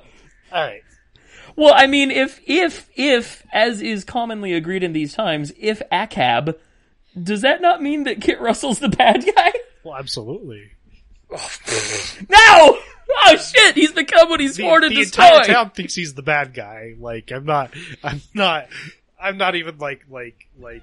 right. 0.52 0.82
Well, 1.57 1.72
I 1.74 1.86
mean, 1.86 2.11
if 2.11 2.40
if 2.46 2.88
if 2.96 3.44
as 3.52 3.80
is 3.80 4.05
commonly 4.05 4.52
agreed 4.55 4.82
in 4.82 4.92
these 4.92 5.14
times, 5.14 5.52
if 5.59 5.80
ACAB, 5.92 6.57
does 7.20 7.42
that 7.42 7.61
not 7.61 7.80
mean 7.82 8.05
that 8.05 8.20
Kit 8.20 8.40
Russell's 8.40 8.80
the 8.80 8.88
bad 8.88 9.24
guy? 9.36 9.52
Well, 9.84 9.96
absolutely. 9.96 10.70
No! 12.28 12.78
Oh 13.16 13.36
shit! 13.36 13.74
He's 13.74 13.92
become 13.92 14.28
what 14.28 14.40
he's 14.40 14.57
the, 14.57 14.62
sworn 14.62 14.82
to 14.82 14.88
the 14.88 14.94
destroy. 14.94 15.26
entire 15.26 15.44
town 15.44 15.70
thinks 15.70 15.94
he's 15.94 16.14
the 16.14 16.22
bad 16.22 16.55
guy. 16.55 16.94
Like 16.98 17.30
I'm 17.32 17.44
not, 17.44 17.70
I'm 18.02 18.20
not, 18.32 18.68
I'm 19.20 19.36
not 19.36 19.55
even 19.55 19.78
like 19.78 20.05
like 20.11 20.48
like. 20.59 20.82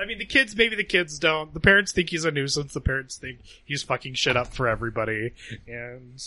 I 0.00 0.04
mean, 0.06 0.18
the 0.18 0.26
kids 0.26 0.54
maybe 0.56 0.76
the 0.76 0.84
kids 0.84 1.18
don't. 1.18 1.54
The 1.54 1.60
parents 1.60 1.92
think 1.92 2.10
he's 2.10 2.24
a 2.24 2.30
nuisance. 2.30 2.74
The 2.74 2.80
parents 2.80 3.16
think 3.16 3.38
he's 3.64 3.82
fucking 3.82 4.14
shit 4.14 4.36
up 4.36 4.48
for 4.48 4.68
everybody. 4.68 5.32
And 5.66 6.20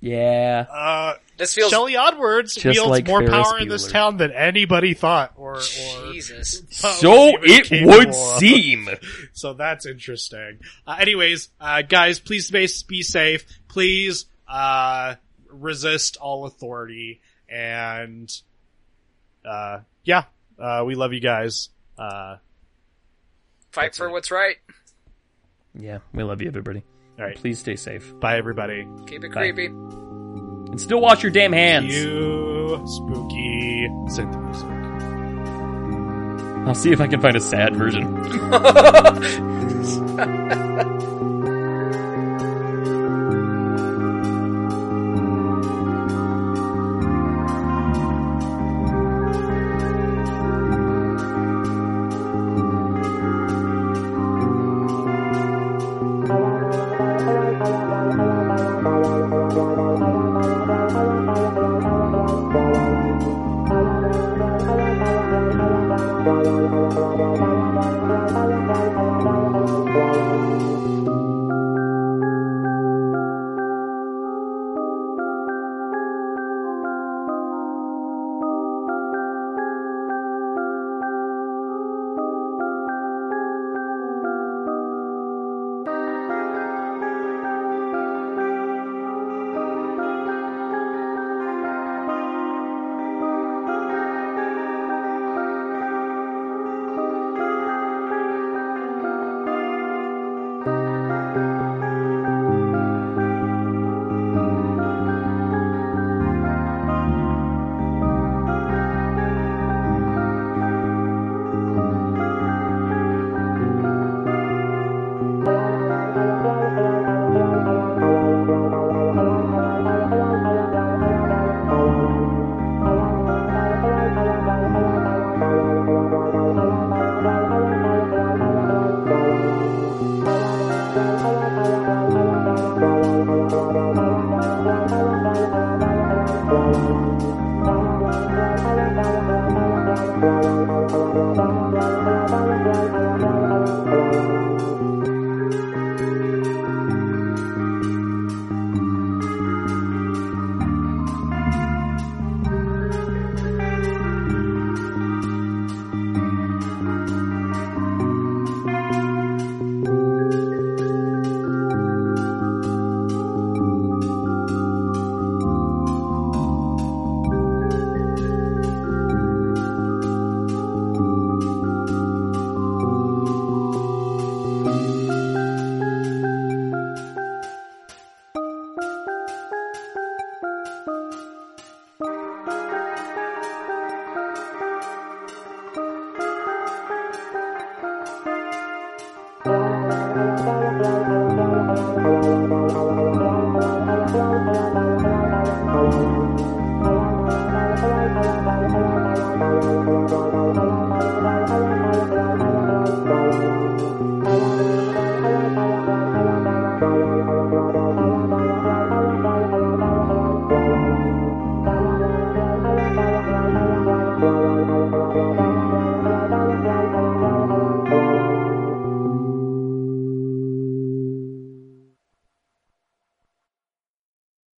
Yeah. 0.00 0.66
uh, 0.70 1.14
This 1.38 1.54
feels 1.54 1.70
Shelley 1.70 1.94
Oddwards 1.96 2.54
Just 2.54 2.64
wields 2.66 2.90
like 2.90 3.06
more 3.06 3.20
Ferris 3.26 3.48
power 3.48 3.58
in 3.58 3.68
this 3.68 3.86
Bueller. 3.88 3.92
town 3.92 4.16
than 4.18 4.30
anybody 4.32 4.94
thought, 4.94 5.32
or 5.36 5.56
or 5.56 6.12
Jesus. 6.12 6.62
So 6.70 7.32
was 7.32 7.34
even 7.44 7.50
it 7.50 7.64
capable 7.64 7.90
would 7.98 8.08
of. 8.08 8.14
seem. 8.38 8.88
So 9.32 9.54
that's 9.54 9.86
interesting. 9.86 10.60
Uh, 10.86 10.96
anyways, 11.00 11.48
uh, 11.60 11.82
guys, 11.82 12.18
please 12.20 12.50
be, 12.50 12.68
be 12.88 13.02
safe. 13.02 13.44
Please, 13.68 14.26
uh, 14.48 15.16
resist 15.50 16.16
all 16.18 16.44
authority. 16.46 17.20
And, 17.48 18.30
uh, 19.44 19.80
yeah, 20.04 20.24
uh, 20.58 20.84
we 20.86 20.94
love 20.94 21.12
you 21.12 21.20
guys. 21.20 21.68
Uh, 21.98 22.36
Fight 23.72 23.94
for 23.94 24.08
it. 24.08 24.12
what's 24.12 24.30
right. 24.30 24.56
Yeah, 25.78 25.98
we 26.14 26.22
love 26.22 26.40
you, 26.40 26.48
everybody. 26.48 26.82
Alright. 27.18 27.36
Please 27.36 27.58
stay 27.58 27.76
safe. 27.76 28.18
Bye, 28.20 28.38
everybody. 28.38 28.88
Keep 29.06 29.24
it 29.24 29.32
Bye. 29.34 29.50
creepy. 29.52 29.66
And 29.66 30.80
still 30.80 31.00
wash 31.00 31.22
your 31.22 31.32
damn 31.32 31.52
hands. 31.52 31.94
You 31.94 32.82
spooky 32.86 33.88
synth 34.08 34.44
music. 34.44 34.66
I'll 36.66 36.74
see 36.74 36.90
if 36.90 37.00
I 37.00 37.06
can 37.06 37.20
find 37.20 37.36
a 37.36 37.40
sad 37.40 37.76
version. 37.76 38.16